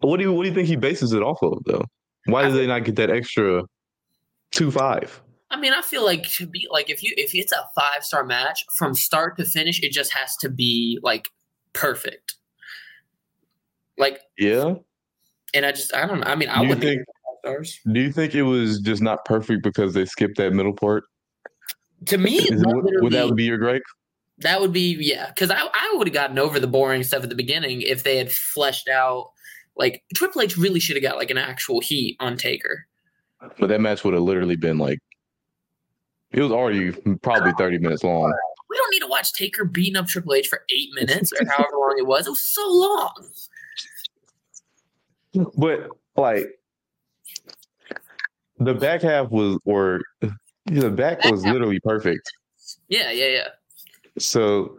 what 0.00 0.18
do 0.18 0.24
you 0.24 0.34
what 0.34 0.42
do 0.42 0.50
you 0.50 0.54
think 0.54 0.68
he 0.68 0.76
bases 0.76 1.14
it 1.14 1.22
off 1.22 1.38
of 1.42 1.64
though? 1.64 1.86
Why 2.26 2.42
did 2.42 2.52
they 2.52 2.66
not 2.66 2.84
get 2.84 2.96
that 2.96 3.08
extra 3.08 3.62
two 4.50 4.70
five? 4.70 5.22
I 5.56 5.58
mean, 5.58 5.72
I 5.72 5.80
feel 5.80 6.04
like 6.04 6.28
to 6.32 6.46
be 6.46 6.68
like 6.70 6.90
if 6.90 7.02
you 7.02 7.14
if 7.16 7.34
it's 7.34 7.50
a 7.50 7.64
five 7.74 8.04
star 8.04 8.22
match 8.24 8.66
from 8.76 8.94
start 8.94 9.38
to 9.38 9.44
finish, 9.46 9.82
it 9.82 9.90
just 9.90 10.12
has 10.12 10.36
to 10.38 10.50
be 10.50 10.98
like 11.02 11.28
perfect. 11.72 12.34
Like 13.96 14.20
yeah, 14.36 14.74
and 15.54 15.64
I 15.64 15.72
just 15.72 15.94
I 15.94 16.06
don't 16.06 16.20
know. 16.20 16.26
I 16.26 16.34
mean, 16.34 16.50
I 16.50 16.60
would 16.60 16.82
think 16.82 16.98
five 16.98 17.38
stars. 17.40 17.80
Do 17.90 17.98
you 17.98 18.12
think 18.12 18.34
it 18.34 18.42
was 18.42 18.80
just 18.80 19.00
not 19.00 19.24
perfect 19.24 19.62
because 19.62 19.94
they 19.94 20.04
skipped 20.04 20.36
that 20.36 20.52
middle 20.52 20.74
part? 20.74 21.04
To 22.04 22.18
me, 22.18 22.36
Is, 22.36 22.62
would, 22.66 22.84
would 23.00 23.12
that 23.14 23.34
be 23.34 23.44
your 23.44 23.56
gripe? 23.56 23.82
That 24.40 24.60
would 24.60 24.74
be 24.74 24.94
yeah, 25.00 25.28
because 25.28 25.50
I 25.50 25.58
I 25.58 25.94
would 25.94 26.06
have 26.06 26.14
gotten 26.14 26.38
over 26.38 26.60
the 26.60 26.66
boring 26.66 27.02
stuff 27.02 27.22
at 27.22 27.30
the 27.30 27.34
beginning 27.34 27.80
if 27.80 28.02
they 28.02 28.18
had 28.18 28.30
fleshed 28.30 28.88
out 28.88 29.30
like 29.74 30.04
Triple 30.14 30.42
H 30.42 30.58
really 30.58 30.80
should 30.80 30.96
have 30.96 31.02
got 31.02 31.16
like 31.16 31.30
an 31.30 31.38
actual 31.38 31.80
heat 31.80 32.18
on 32.20 32.36
Taker. 32.36 32.86
But 33.58 33.68
that 33.68 33.80
match 33.80 34.04
would 34.04 34.12
have 34.12 34.22
literally 34.22 34.56
been 34.56 34.76
like 34.76 34.98
it 36.32 36.40
was 36.40 36.52
already 36.52 36.92
probably 37.22 37.52
30 37.58 37.78
minutes 37.78 38.04
long. 38.04 38.32
We 38.68 38.76
don't 38.76 38.90
need 38.90 39.00
to 39.00 39.06
watch 39.06 39.32
Taker 39.32 39.64
beating 39.64 39.96
up 39.96 40.06
Triple 40.06 40.34
H 40.34 40.48
for 40.48 40.62
eight 40.70 40.90
minutes 40.94 41.32
or 41.32 41.46
however 41.46 41.76
long 41.76 41.94
it 41.98 42.06
was. 42.06 42.26
It 42.26 42.30
was 42.30 42.42
so 42.42 42.68
long. 42.68 43.30
But 45.56 45.90
like 46.16 46.58
the 48.58 48.74
back 48.74 49.02
half 49.02 49.30
was 49.30 49.58
or 49.64 50.00
the 50.66 50.90
back 50.90 51.24
was 51.24 51.44
literally 51.44 51.80
perfect. 51.80 52.32
Yeah, 52.88 53.10
yeah, 53.12 53.26
yeah. 53.26 53.48
So 54.18 54.78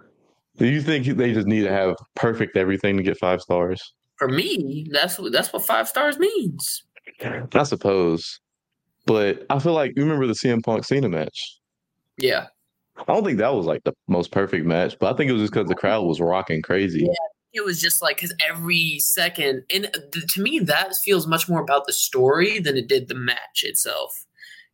do 0.57 0.67
you 0.67 0.81
think 0.81 1.05
they 1.05 1.33
just 1.33 1.47
need 1.47 1.63
to 1.63 1.71
have 1.71 1.95
perfect 2.15 2.57
everything 2.57 2.97
to 2.97 3.03
get 3.03 3.17
five 3.19 3.41
stars? 3.41 3.93
For 4.17 4.27
me, 4.27 4.87
that's 4.91 5.19
what 5.19 5.31
that's 5.31 5.53
what 5.53 5.65
five 5.65 5.87
stars 5.87 6.17
means. 6.17 6.83
I 7.53 7.63
suppose. 7.63 8.39
But 9.07 9.45
I 9.49 9.57
feel 9.59 9.73
like 9.73 9.93
you 9.95 10.03
remember 10.03 10.27
the 10.27 10.33
CM 10.33 10.61
Punk 10.63 10.85
Cena 10.85 11.09
match. 11.09 11.57
Yeah. 12.17 12.47
I 12.97 13.13
don't 13.13 13.23
think 13.23 13.37
that 13.37 13.53
was 13.53 13.65
like 13.65 13.83
the 13.85 13.93
most 14.07 14.31
perfect 14.31 14.65
match, 14.65 14.97
but 14.99 15.13
I 15.13 15.17
think 15.17 15.29
it 15.29 15.33
was 15.33 15.43
just 15.43 15.53
because 15.53 15.69
the 15.69 15.75
crowd 15.75 16.05
was 16.05 16.19
rocking 16.19 16.61
crazy. 16.61 17.01
Yeah, 17.03 17.61
it 17.61 17.63
was 17.63 17.79
just 17.79 18.01
like 18.01 18.17
because 18.17 18.33
every 18.47 18.99
second, 18.99 19.63
and 19.73 19.89
th- 20.11 20.25
to 20.33 20.41
me, 20.41 20.59
that 20.59 20.95
feels 21.03 21.25
much 21.25 21.47
more 21.47 21.61
about 21.61 21.87
the 21.87 21.93
story 21.93 22.59
than 22.59 22.75
it 22.75 22.87
did 22.87 23.07
the 23.07 23.15
match 23.15 23.63
itself. 23.63 24.25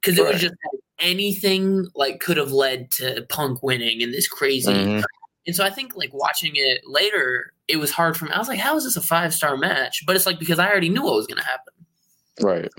Because 0.01 0.17
it 0.17 0.25
was 0.25 0.41
just 0.41 0.55
like, 0.71 0.81
anything 0.99 1.87
like 1.95 2.19
could 2.19 2.37
have 2.37 2.51
led 2.51 2.91
to 2.91 3.25
Punk 3.29 3.61
winning 3.61 4.01
in 4.01 4.11
this 4.11 4.27
crazy. 4.27 4.73
Mhm. 4.73 5.03
And 5.45 5.55
so 5.55 5.63
I 5.63 5.69
think 5.69 5.95
like 5.95 6.13
watching 6.13 6.53
it 6.55 6.81
later, 6.85 7.53
it 7.67 7.77
was 7.77 7.91
hard 7.91 8.17
for 8.17 8.25
me. 8.25 8.31
I 8.31 8.39
was 8.39 8.47
like, 8.47 8.59
how 8.59 8.75
is 8.77 8.85
this 8.85 8.95
a 8.95 9.01
five 9.01 9.33
star 9.33 9.57
match? 9.57 10.03
But 10.07 10.15
it's 10.15 10.25
like 10.25 10.39
because 10.39 10.59
I 10.59 10.69
already 10.69 10.89
knew 10.89 11.03
what 11.03 11.15
was 11.15 11.27
going 11.27 11.41
to 11.41 11.45
happen. 11.45 11.73
Right. 12.41 12.71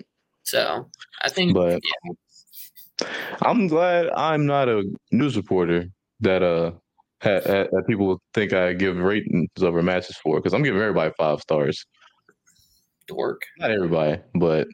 So 0.45 0.90
I 1.22 1.28
think, 1.28 1.55
But 1.55 1.80
yeah, 1.82 3.07
I'm 3.42 3.66
glad 3.66 4.09
I'm 4.11 4.47
not 4.47 4.68
a 4.68 4.84
news 5.11 5.36
reporter 5.36 5.88
that 6.20 6.42
uh 6.42 6.72
ha- 7.22 7.40
ha- 7.45 7.68
that 7.72 7.84
people 7.86 8.20
think 8.34 8.53
I 8.53 8.72
give 8.74 8.97
ratings 8.97 9.49
over 9.61 9.82
matches 9.82 10.16
for 10.22 10.38
because 10.38 10.55
I'm 10.55 10.62
giving 10.62 10.80
everybody 10.80 11.12
five 11.18 11.40
stars. 11.40 11.84
dork. 13.07 13.42
Not 13.59 13.70
everybody, 13.70 14.22
but 14.34 14.68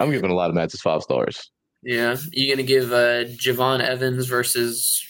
I'm 0.00 0.10
giving 0.10 0.30
a 0.30 0.34
lot 0.34 0.50
of 0.50 0.56
matches 0.56 0.80
five 0.80 1.02
stars. 1.02 1.50
Yeah, 1.82 2.16
you 2.30 2.52
gonna 2.52 2.66
give 2.66 2.92
uh, 2.92 3.24
Je'Von 3.24 3.80
Evans 3.80 4.26
versus 4.26 5.06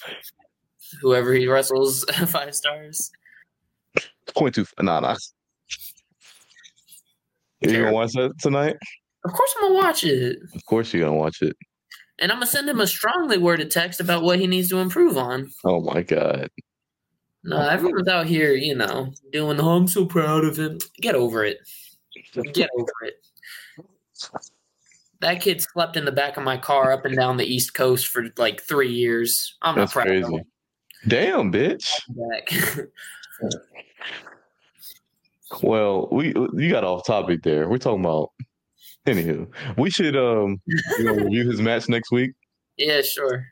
whoever 1.01 1.33
he 1.33 1.47
wrestles 1.47 2.05
five 2.27 2.55
stars? 2.55 3.11
Point 4.35 4.55
two, 4.55 4.67
nah, 4.81 5.01
nah. 5.01 5.17
You 7.61 7.73
gonna 7.73 7.93
watch 7.93 8.13
that 8.15 8.33
tonight? 8.41 8.77
Of 9.25 9.33
course, 9.33 9.55
I'm 9.57 9.69
gonna 9.69 9.75
watch 9.83 10.05
it, 10.05 10.39
Of 10.55 10.65
course, 10.67 10.93
you're 10.93 11.05
gonna 11.05 11.17
watch 11.17 11.43
it. 11.43 11.57
and 12.19 12.33
I'm 12.33 12.37
gonna 12.39 12.47
send 12.47 12.69
him 12.69 12.81
a 12.81 12.87
strongly 12.87 13.39
worded 13.39 13.71
text 13.71 14.01
about 14.01 14.23
what 14.23 14.39
he 14.39 14.47
needs 14.47 14.69
to 14.71 14.79
improve 14.79 15.17
on. 15.17 15.51
Oh 15.65 15.81
my 15.81 16.03
god. 16.03 16.51
No, 17.45 17.59
everyone's 17.59 18.07
out 18.09 18.27
here, 18.27 18.53
you 18.53 18.75
know, 18.75 19.13
doing. 19.33 19.61
Oh, 19.61 19.71
I'm 19.77 19.89
so 19.89 20.05
proud 20.07 20.45
of 20.45 20.57
him. 20.59 20.79
Get 21.01 21.15
over 21.17 21.45
it. 21.45 21.59
Get 22.53 22.71
over 22.79 22.93
it. 23.03 23.15
That 25.21 25.41
kid 25.41 25.61
slept 25.61 25.97
in 25.97 26.05
the 26.05 26.13
back 26.13 26.37
of 26.37 26.45
my 26.45 26.57
car 26.57 26.93
up 26.93 27.05
and 27.05 27.17
down 27.17 27.37
the 27.37 27.45
East 27.45 27.75
Coast 27.75 28.07
for 28.09 28.27
like 28.37 28.61
three 28.61 28.93
years. 28.93 29.57
I'm 29.63 29.77
That's 29.77 29.95
not 29.95 30.05
proud 30.05 30.17
of 30.17 30.31
him. 30.31 30.45
Damn, 31.09 31.53
bitch. 31.53 32.01
Back. 32.09 32.87
Well, 35.63 36.09
we 36.11 36.29
you 36.29 36.71
got 36.71 36.85
off 36.85 37.05
topic 37.07 37.43
there. 37.43 37.69
We're 37.69 37.77
talking 37.79 38.01
about 38.01 38.31
anywho. 39.07 39.47
We 39.77 39.91
should 39.91 40.17
um 40.17 40.61
you 40.99 41.05
know, 41.05 41.15
review 41.15 41.51
his 41.51 41.61
match 41.61 41.89
next 41.89 42.11
week. 42.13 42.33
yeah, 42.77 43.03
sure. 43.03 43.47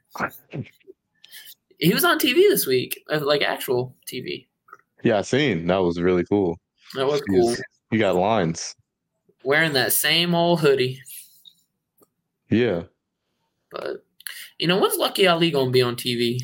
He 1.79 1.95
was 1.95 2.05
on 2.05 2.19
TV 2.19 2.35
this 2.35 2.67
week, 2.67 3.03
uh, 3.11 3.21
like 3.21 3.43
actual 3.43 3.97
TV. 4.07 4.47
Yeah, 5.03 5.19
I 5.19 5.23
seen. 5.23 5.67
That 5.67 5.79
was 5.79 5.99
really 6.01 6.25
cool. 6.25 6.59
That 6.95 7.07
was 7.07 7.23
cool. 7.23 7.55
You 7.91 7.99
got 7.99 8.17
lines. 8.17 8.75
Wearing 9.45 9.73
that 9.73 9.93
same 9.93 10.35
old 10.35 10.61
hoodie. 10.61 11.01
Yeah. 12.51 12.83
But 13.71 14.05
you 14.59 14.67
know, 14.67 14.79
when's 14.79 14.97
Lucky 14.99 15.27
Ali 15.27 15.51
gonna 15.51 15.71
be 15.71 15.81
on 15.81 15.97
TV? 15.97 16.39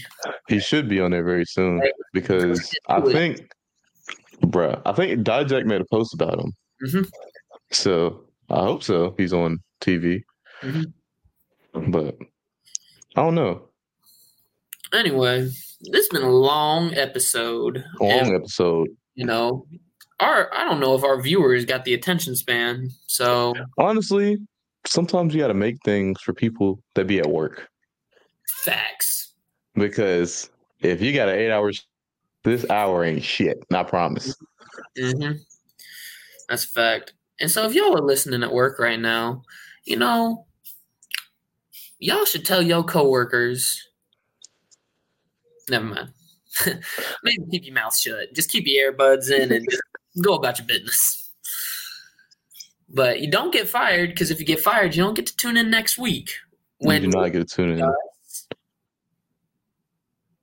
He 0.49 0.59
should 0.59 0.89
be 0.89 1.01
on 1.01 1.11
there 1.11 1.25
very 1.25 1.45
soon 1.45 1.83
because 2.15 2.75
I 2.89 3.01
think 3.03 3.51
bruh, 4.41 4.81
I 4.87 4.93
think 4.93 5.21
Dijak 5.21 5.67
made 5.67 5.83
a 5.83 5.85
post 5.91 6.15
about 6.15 6.39
him. 6.41 6.53
Mhm. 6.87 7.11
So 7.73 8.25
I 8.51 8.61
hope 8.61 8.83
so. 8.83 9.15
He's 9.19 9.33
on 9.33 9.61
TV. 9.81 10.23
Mhm. 10.63 10.93
But 11.89 12.17
I 13.17 13.23
don't 13.23 13.35
know. 13.35 13.69
Anyway, 14.93 15.43
this 15.81 15.95
has 15.95 16.09
been 16.09 16.23
a 16.23 16.31
long 16.33 16.95
episode. 16.95 17.85
Long 18.01 18.11
and, 18.11 18.35
episode. 18.37 18.89
you 19.15 19.27
know, 19.27 19.67
our 20.21 20.53
I 20.55 20.65
don't 20.65 20.81
know 20.81 20.95
if 20.95 21.03
our 21.05 21.21
viewers 21.21 21.65
got 21.65 21.85
the 21.85 21.95
attention 21.95 22.37
span. 22.37 22.91
So 23.07 23.53
Honestly, 23.79 24.39
sometimes 24.87 25.35
you 25.35 25.41
gotta 25.41 25.55
make 25.55 25.77
things 25.85 26.21
for 26.23 26.33
people 26.33 26.83
that 26.95 27.07
be 27.07 27.19
at 27.19 27.27
work. 27.27 27.69
facts. 28.63 29.35
Because 29.75 30.49
if 30.81 31.03
you 31.03 31.13
got 31.13 31.29
an 31.29 31.35
eight 31.39 31.51
hours, 31.51 31.87
this 32.45 32.65
hour 32.71 33.05
ain't 33.05 33.23
shit. 33.23 33.59
I 33.73 33.83
promise. 33.83 34.35
Mm-hmm. 34.99 35.39
That's 36.49 36.65
a 36.65 36.69
fact. 36.69 37.13
And 37.41 37.51
so 37.51 37.67
if 37.67 37.75
y'all 37.75 37.97
are 37.97 38.03
listening 38.03 38.43
at 38.43 38.53
work 38.53 38.79
right 38.79 38.99
now, 38.99 39.43
you 39.85 39.97
know, 39.97 40.47
y'all 41.99 42.25
should 42.25 42.45
tell 42.45 42.63
your 42.63 42.83
coworkers. 42.83 43.83
Never 45.69 45.85
mind. 45.85 46.13
Maybe 47.23 47.45
keep 47.51 47.65
your 47.67 47.75
mouth 47.75 47.97
shut. 47.97 48.35
Just 48.35 48.51
keep 48.51 48.65
your 48.67 48.93
earbuds 48.93 49.31
in 49.31 49.53
and 49.53 49.67
just 49.69 49.83
go 50.23 50.35
about 50.35 50.59
your 50.59 50.67
business. 50.67 51.31
But 52.89 53.21
you 53.21 53.31
don't 53.31 53.53
get 53.53 53.69
fired 53.69 54.11
because 54.11 54.31
if 54.31 54.41
you 54.41 54.47
get 54.47 54.61
fired, 54.61 54.95
you 54.95 55.03
don't 55.03 55.15
get 55.15 55.27
to 55.27 55.37
tune 55.37 55.57
in 55.57 55.71
next 55.71 55.99
week. 55.99 56.31
we 56.81 56.99
do 57.01 57.09
not 57.09 57.33
get 57.33 57.47
to 57.47 57.57
tune 57.57 57.79
in. 57.79 57.93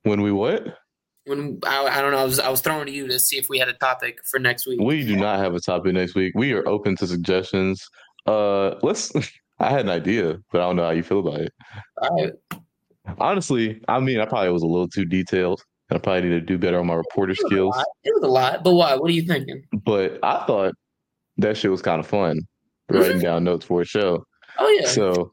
When 0.02 0.20
we 0.20 0.30
what? 0.30 0.78
When 1.26 1.58
I, 1.66 1.84
I 1.86 2.00
don't 2.02 2.12
know, 2.12 2.18
I 2.18 2.24
was 2.24 2.38
I 2.40 2.48
was 2.50 2.60
throwing 2.60 2.86
to 2.86 2.92
you 2.92 3.06
to 3.08 3.18
see 3.18 3.36
if 3.38 3.48
we 3.48 3.58
had 3.58 3.68
a 3.68 3.72
topic 3.74 4.18
for 4.24 4.38
next 4.38 4.66
week. 4.66 4.80
We 4.80 5.04
do 5.04 5.16
not 5.16 5.38
have 5.38 5.54
a 5.54 5.60
topic 5.60 5.94
next 5.94 6.14
week. 6.14 6.32
We 6.34 6.52
are 6.52 6.66
open 6.68 6.96
to 6.96 7.06
suggestions. 7.06 7.86
Uh 8.26 8.74
let's 8.82 9.12
I 9.60 9.70
had 9.70 9.80
an 9.82 9.90
idea, 9.90 10.38
but 10.50 10.60
I 10.60 10.64
don't 10.66 10.76
know 10.76 10.84
how 10.84 10.90
you 10.90 11.02
feel 11.02 11.20
about 11.20 11.40
it. 11.40 11.52
Right. 12.10 12.32
Honestly, 13.18 13.80
I 13.88 14.00
mean 14.00 14.20
I 14.20 14.26
probably 14.26 14.50
was 14.50 14.62
a 14.62 14.66
little 14.66 14.88
too 14.88 15.04
detailed. 15.04 15.62
and 15.90 15.96
I 15.96 16.00
probably 16.00 16.22
need 16.22 16.30
to 16.30 16.40
do 16.40 16.58
better 16.58 16.78
on 16.80 16.86
my 16.86 16.94
reporter 16.94 17.32
It 17.32 17.38
skills. 17.38 17.76
it 18.04 18.12
was 18.14 18.22
a 18.24 18.28
lot, 18.28 18.64
but 18.64 18.74
why? 18.74 18.94
What 18.96 19.10
are 19.10 19.14
you 19.14 19.22
thinking? 19.26 19.62
But 19.84 20.18
I 20.22 20.44
thought 20.46 20.74
that 21.38 21.56
shit 21.56 21.70
was 21.70 21.82
kind 21.82 22.00
of 22.00 22.06
fun, 22.06 22.40
writing 22.90 23.18
down 23.28 23.44
notes 23.44 23.64
for 23.66 23.82
a 23.82 23.84
show. 23.84 24.24
Oh 24.58 24.68
yeah, 24.80 24.86
So, 24.88 25.32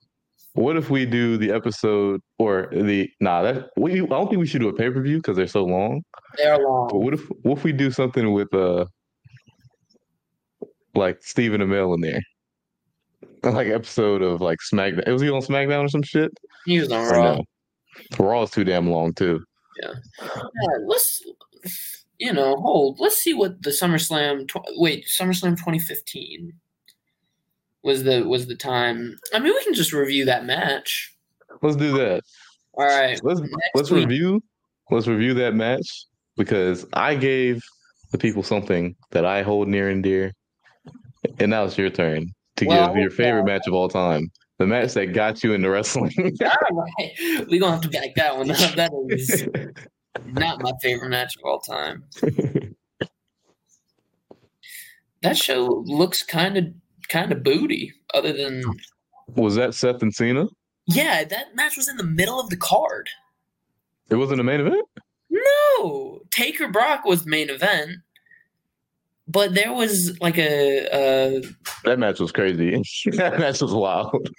what 0.53 0.75
if 0.77 0.89
we 0.89 1.05
do 1.05 1.37
the 1.37 1.51
episode 1.51 2.21
or 2.37 2.69
the 2.71 3.09
nah? 3.19 3.41
That 3.41 3.69
we 3.77 4.01
I 4.01 4.05
don't 4.05 4.27
think 4.27 4.39
we 4.39 4.47
should 4.47 4.61
do 4.61 4.69
a 4.69 4.73
pay 4.73 4.89
per 4.89 5.01
view 5.01 5.17
because 5.17 5.37
they're 5.37 5.47
so 5.47 5.63
long. 5.63 6.03
they're 6.37 6.57
But 6.57 6.63
long. 6.67 6.89
what 6.91 7.13
if 7.13 7.21
what 7.43 7.57
if 7.59 7.63
we 7.63 7.71
do 7.71 7.91
something 7.91 8.33
with 8.33 8.53
uh 8.53 8.85
like 10.95 11.19
Stephen 11.21 11.61
Amell 11.61 11.95
in 11.95 12.01
there? 12.01 12.21
like 13.43 13.67
episode 13.67 14.21
of 14.21 14.41
like 14.41 14.59
SmackDown. 14.71 15.07
Was 15.11 15.21
he 15.21 15.29
on 15.29 15.41
SmackDown 15.41 15.85
or 15.85 15.89
some 15.89 16.03
shit? 16.03 16.31
He 16.65 16.79
was 16.79 16.91
on 16.91 17.07
Raw. 17.09 17.35
No? 17.35 17.43
Raw 18.19 18.43
is 18.43 18.51
too 18.51 18.63
damn 18.63 18.89
long 18.89 19.13
too. 19.13 19.43
Yeah. 19.81 19.93
yeah 20.21 20.77
let's 20.85 21.21
you 22.19 22.33
know 22.33 22.55
hold. 22.57 22.99
Let's 22.99 23.17
see 23.17 23.33
what 23.33 23.61
the 23.63 23.69
SummerSlam. 23.71 24.47
Tw- 24.47 24.57
wait, 24.77 25.05
SummerSlam 25.19 25.57
2015 25.57 26.51
was 27.83 28.03
the 28.03 28.23
was 28.23 28.47
the 28.47 28.55
time. 28.55 29.17
I 29.33 29.39
mean, 29.39 29.53
we 29.53 29.63
can 29.63 29.73
just 29.73 29.93
review 29.93 30.25
that 30.25 30.45
match. 30.45 31.15
Let's 31.61 31.75
do 31.75 31.91
that. 31.97 32.23
All 32.73 32.85
right. 32.85 33.19
Let's 33.23 33.41
let's 33.75 33.91
week. 33.91 34.07
review. 34.07 34.43
Let's 34.89 35.07
review 35.07 35.33
that 35.35 35.53
match 35.53 36.05
because 36.37 36.85
I 36.93 37.15
gave 37.15 37.63
the 38.11 38.17
people 38.17 38.43
something 38.43 38.95
that 39.11 39.25
I 39.25 39.41
hold 39.41 39.67
near 39.67 39.89
and 39.89 40.03
dear, 40.03 40.33
and 41.39 41.49
now 41.49 41.63
it's 41.63 41.77
your 41.77 41.89
turn 41.89 42.33
to 42.57 42.65
well, 42.65 42.87
give 42.87 42.97
your 42.97 43.11
favorite 43.11 43.43
uh, 43.43 43.45
match 43.45 43.67
of 43.67 43.73
all 43.73 43.89
time. 43.89 44.31
The 44.59 44.67
match 44.67 44.93
that 44.93 45.13
got 45.13 45.43
you 45.43 45.53
into 45.53 45.69
wrestling. 45.69 46.13
all 46.43 46.85
right. 46.99 47.11
We're 47.49 47.59
gonna 47.59 47.73
have 47.73 47.81
to 47.81 47.89
back 47.89 48.13
that 48.15 48.37
one 48.37 48.51
up. 48.51 48.75
That 48.75 48.91
is 49.09 49.47
not 50.25 50.61
my 50.61 50.71
favorite 50.81 51.09
match 51.09 51.35
of 51.37 51.43
all 51.43 51.59
time. 51.59 52.03
that 55.21 55.37
show 55.37 55.83
looks 55.85 56.21
kind 56.23 56.57
of 56.57 56.65
kind 57.11 57.31
of 57.31 57.43
booty, 57.43 57.93
other 58.13 58.33
than 58.33 58.63
Was 59.35 59.55
that 59.55 59.75
Seth 59.75 60.01
and 60.01 60.13
Cena? 60.13 60.45
Yeah, 60.87 61.23
that 61.25 61.55
match 61.55 61.77
was 61.77 61.87
in 61.87 61.97
the 61.97 62.03
middle 62.03 62.39
of 62.39 62.49
the 62.49 62.57
card. 62.57 63.09
It 64.09 64.15
wasn't 64.15 64.39
a 64.39 64.43
main 64.43 64.61
event? 64.61 64.87
No. 65.29 66.21
Taker 66.31 66.69
Brock 66.69 67.05
was 67.05 67.25
main 67.25 67.49
event. 67.49 67.97
But 69.27 69.53
there 69.53 69.71
was 69.71 70.19
like 70.19 70.37
a, 70.37 70.87
a 70.91 71.41
that 71.85 71.99
match 71.99 72.19
was 72.19 72.31
crazy. 72.31 72.71
that 73.13 73.39
match 73.39 73.61
was 73.61 73.73
wild. 73.73 74.29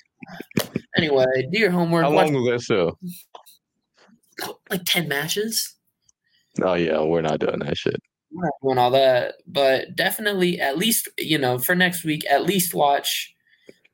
Anyway, 0.96 1.24
do 1.50 1.58
your 1.58 1.70
homework. 1.70 2.04
How 2.04 2.10
long 2.10 2.34
was 2.34 2.50
that 2.50 2.60
show? 2.60 2.98
Like 4.70 4.84
ten 4.84 5.08
matches. 5.08 5.74
Oh 6.60 6.74
yeah, 6.74 7.00
we're 7.00 7.22
not 7.22 7.38
doing 7.38 7.60
that 7.60 7.78
shit. 7.78 7.96
We're 8.32 8.44
not 8.44 8.54
doing 8.62 8.78
all 8.78 8.90
that, 8.92 9.34
but 9.46 9.94
definitely 9.94 10.60
at 10.60 10.78
least 10.78 11.08
you 11.18 11.38
know 11.38 11.58
for 11.58 11.74
next 11.74 12.04
week 12.04 12.24
at 12.30 12.44
least 12.44 12.74
watch 12.74 13.34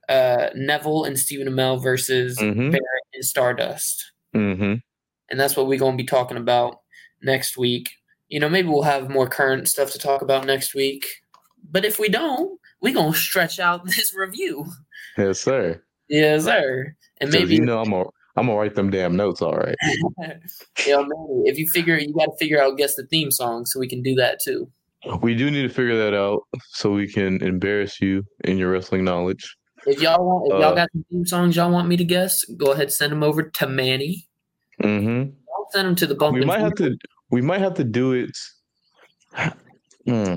uh, 0.08 0.50
Neville 0.54 1.04
and 1.04 1.18
Stephen 1.18 1.48
Amell 1.48 1.82
versus 1.82 2.38
mm-hmm. 2.38 2.70
Barrett 2.70 3.06
and 3.14 3.24
Stardust. 3.24 4.12
Mm-hmm. 4.34 4.74
And 5.30 5.40
that's 5.40 5.56
what 5.56 5.66
we're 5.66 5.78
going 5.78 5.96
to 5.96 6.02
be 6.02 6.06
talking 6.06 6.38
about 6.38 6.80
next 7.22 7.56
week. 7.56 7.90
You 8.28 8.40
know, 8.40 8.48
maybe 8.48 8.68
we'll 8.68 8.82
have 8.82 9.10
more 9.10 9.28
current 9.28 9.68
stuff 9.68 9.90
to 9.92 9.98
talk 9.98 10.22
about 10.22 10.46
next 10.46 10.74
week. 10.74 11.06
But 11.70 11.84
if 11.84 11.98
we 11.98 12.08
don't, 12.08 12.58
we're 12.80 12.94
going 12.94 13.12
to 13.12 13.18
stretch 13.18 13.58
out 13.58 13.84
this 13.96 14.14
review. 14.14 14.66
Yes, 15.16 15.40
sir. 15.40 15.82
Yes, 16.08 16.44
sir. 16.44 16.94
And 17.20 17.30
maybe 17.30 17.56
you 17.56 17.60
know 17.60 17.80
I'm 17.80 17.90
gonna 17.90 18.08
I'm 18.38 18.46
gonna 18.46 18.58
write 18.58 18.76
them 18.76 18.90
damn 18.90 19.16
notes. 19.16 19.42
All 19.42 19.56
right. 19.56 19.74
yeah, 20.86 21.02
maybe 21.02 21.48
if 21.48 21.58
you 21.58 21.66
figure 21.68 21.98
you 21.98 22.14
got 22.14 22.26
to 22.26 22.36
figure 22.38 22.62
out 22.62 22.76
guess 22.76 22.94
the 22.94 23.04
theme 23.06 23.32
song, 23.32 23.66
so 23.66 23.80
we 23.80 23.88
can 23.88 24.00
do 24.00 24.14
that 24.14 24.38
too. 24.42 24.70
We 25.20 25.34
do 25.34 25.50
need 25.50 25.62
to 25.62 25.68
figure 25.68 25.96
that 25.98 26.14
out 26.16 26.42
so 26.70 26.92
we 26.92 27.08
can 27.08 27.42
embarrass 27.42 28.00
you 28.00 28.24
in 28.44 28.56
your 28.56 28.70
wrestling 28.70 29.04
knowledge. 29.04 29.56
If 29.86 30.00
y'all 30.00 30.24
want, 30.24 30.52
if 30.52 30.60
y'all 30.60 30.72
uh, 30.72 30.74
got 30.74 30.88
some 30.92 31.04
theme 31.10 31.26
songs 31.26 31.56
y'all 31.56 31.72
want 31.72 31.88
me 31.88 31.96
to 31.96 32.04
guess, 32.04 32.44
go 32.44 32.72
ahead 32.72 32.92
send 32.92 33.10
them 33.10 33.24
over 33.24 33.42
to 33.42 33.66
Manny. 33.66 34.28
Mm-hmm. 34.82 35.30
I'll 35.56 35.68
send 35.72 35.88
them 35.88 35.94
to 35.96 36.06
the 36.06 36.14
bump. 36.14 36.34
We 36.34 36.44
might 36.44 36.60
have 36.60 36.74
to. 36.76 36.96
We 37.30 37.42
might 37.42 37.60
have 37.60 37.74
to 37.74 37.84
do 37.84 38.12
it. 38.12 38.30
Hmm. 40.06 40.36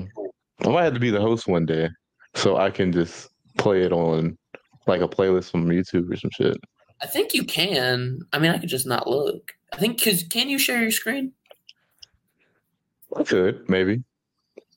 I 0.64 0.68
might 0.68 0.84
have 0.84 0.94
to 0.94 1.00
be 1.00 1.10
the 1.10 1.20
host 1.20 1.46
one 1.46 1.66
day, 1.66 1.88
so 2.34 2.56
I 2.56 2.70
can 2.70 2.92
just 2.92 3.28
play 3.58 3.82
it 3.82 3.92
on 3.92 4.36
like 4.86 5.00
a 5.00 5.08
playlist 5.08 5.50
from 5.50 5.68
YouTube 5.68 6.12
or 6.12 6.16
some 6.16 6.30
shit. 6.32 6.56
I 7.02 7.06
think 7.06 7.34
you 7.34 7.44
can. 7.44 8.20
I 8.32 8.38
mean, 8.38 8.50
I 8.50 8.58
could 8.58 8.68
just 8.68 8.86
not 8.86 9.08
look. 9.08 9.52
I 9.72 9.76
think 9.76 9.98
because 9.98 10.22
can 10.24 10.48
you 10.48 10.58
share 10.58 10.80
your 10.80 10.90
screen? 10.90 11.32
I 13.16 13.24
could 13.24 13.68
maybe. 13.68 14.02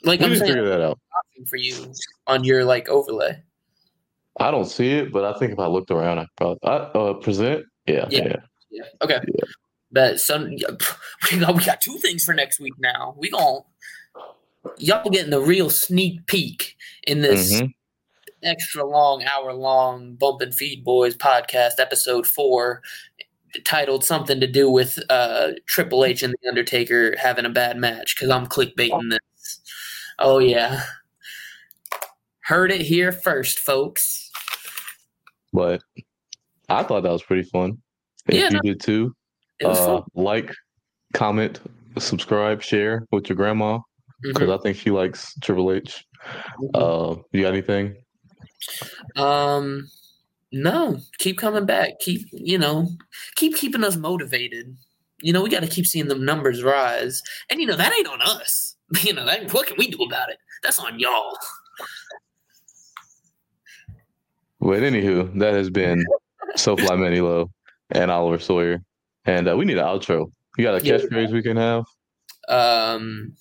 Like 0.04 0.20
we 0.20 0.28
I'm 0.28 0.36
saying, 0.36 0.54
figure 0.54 0.68
that 0.68 0.82
out 0.82 1.00
for 1.48 1.58
you 1.58 1.94
on 2.28 2.44
your 2.44 2.66
like 2.66 2.90
overlay. 2.90 3.42
I 4.40 4.52
don't 4.52 4.66
see 4.66 4.92
it, 4.92 5.12
but 5.12 5.24
I 5.24 5.38
think 5.38 5.54
if 5.54 5.60
I 5.60 5.68
looked 5.68 5.92
around, 5.92 6.20
I 6.20 6.28
probably 6.36 6.60
I, 6.64 6.76
uh, 6.76 7.14
present. 7.14 7.66
Yeah, 7.88 8.08
yeah, 8.10 8.28
yeah. 8.28 8.36
yeah. 8.72 8.84
Okay. 9.02 9.20
Yeah. 9.28 9.46
But 9.92 10.20
some 10.20 10.50
we 10.50 10.60
got 11.40 11.56
we 11.56 11.64
got 11.64 11.82
two 11.82 11.98
things 12.00 12.24
for 12.24 12.34
next 12.34 12.60
week 12.60 12.74
now. 12.80 13.16
We 13.18 13.30
going 13.30 13.64
y'all 14.78 15.10
getting 15.10 15.32
the 15.32 15.42
real 15.42 15.70
sneak 15.70 16.26
peek 16.28 16.76
in 17.06 17.22
this 17.22 17.54
mm-hmm. 17.54 17.68
Extra 18.46 18.86
long, 18.86 19.24
hour 19.24 19.54
long 19.54 20.16
Bump 20.16 20.42
and 20.42 20.54
Feed 20.54 20.84
Boys 20.84 21.16
podcast, 21.16 21.80
episode 21.80 22.26
four, 22.28 22.82
titled 23.64 24.04
something 24.04 24.40
to 24.40 24.48
do 24.48 24.70
with 24.70 25.00
uh, 25.10 25.52
Triple 25.68 26.06
H 26.06 26.24
and 26.24 26.34
the 26.42 26.50
Undertaker 26.50 27.16
having 27.18 27.46
a 27.46 27.50
bad 27.50 27.78
match. 27.78 28.16
Because 28.16 28.30
I'm 28.30 28.48
clickbaiting 28.48 29.10
this. 29.10 29.62
Oh 30.20 30.40
yeah. 30.40 30.84
Heard 32.42 32.72
it 32.72 32.82
here 32.82 33.12
first, 33.12 33.60
folks. 33.60 34.32
But 35.52 35.82
I 36.70 36.84
thought 36.84 37.04
that 37.04 37.12
was 37.12 37.24
pretty 37.24 37.44
fun. 37.44 37.82
If 38.28 38.36
yeah, 38.36 38.46
you 38.46 38.52
no, 38.52 38.60
did 38.62 38.80
too, 38.82 39.16
uh, 39.64 40.02
like, 40.16 40.52
comment, 41.14 41.62
subscribe, 41.98 42.62
share 42.62 43.06
with 43.12 43.30
your 43.30 43.36
grandma 43.36 43.80
because 44.22 44.50
mm-hmm. 44.50 44.60
I 44.60 44.64
think 44.64 44.78
she 44.78 44.92
likes 44.92 45.34
Triple 45.42 45.72
H. 45.72 46.06
Mm-hmm. 46.60 46.76
Uh, 46.76 47.22
you 47.32 47.42
got 47.42 47.54
anything? 47.54 47.96
Um, 49.16 49.90
no. 50.52 51.00
Keep 51.20 51.38
coming 51.38 51.66
back. 51.66 52.00
Keep 52.00 52.28
you 52.32 52.58
know, 52.58 52.90
keep 53.36 53.56
keeping 53.56 53.84
us 53.84 53.96
motivated. 53.96 54.76
You 55.22 55.34
know, 55.34 55.42
we 55.42 55.50
got 55.50 55.62
to 55.62 55.68
keep 55.68 55.86
seeing 55.86 56.08
the 56.08 56.16
numbers 56.16 56.64
rise, 56.64 57.22
and 57.50 57.60
you 57.60 57.68
know 57.68 57.76
that 57.76 57.94
ain't 57.94 58.08
on 58.08 58.22
us. 58.22 58.74
You 59.04 59.14
know, 59.14 59.26
that, 59.26 59.52
what 59.52 59.66
can 59.66 59.78
we 59.80 59.90
do 59.90 59.98
about 60.04 60.30
it? 60.30 60.38
That's 60.62 60.78
on 60.78 61.00
y'all. 61.00 61.36
But 64.60 64.82
anywho, 64.82 65.40
that 65.40 65.56
has 65.56 65.72
been 65.72 66.06
SoFly 66.56 66.98
Manilo 66.98 67.50
and 67.90 68.12
Oliver 68.12 68.40
Sawyer, 68.40 68.80
and 69.26 69.50
uh, 69.50 69.58
we 69.58 69.66
need 69.66 69.80
an 69.80 69.86
outro. 69.86 70.32
You 70.58 70.64
got 70.64 70.76
a 70.76 70.80
catchphrase 70.80 71.32
we 71.32 71.42
can 71.42 71.58
have? 71.58 71.86
Um, 72.48 73.36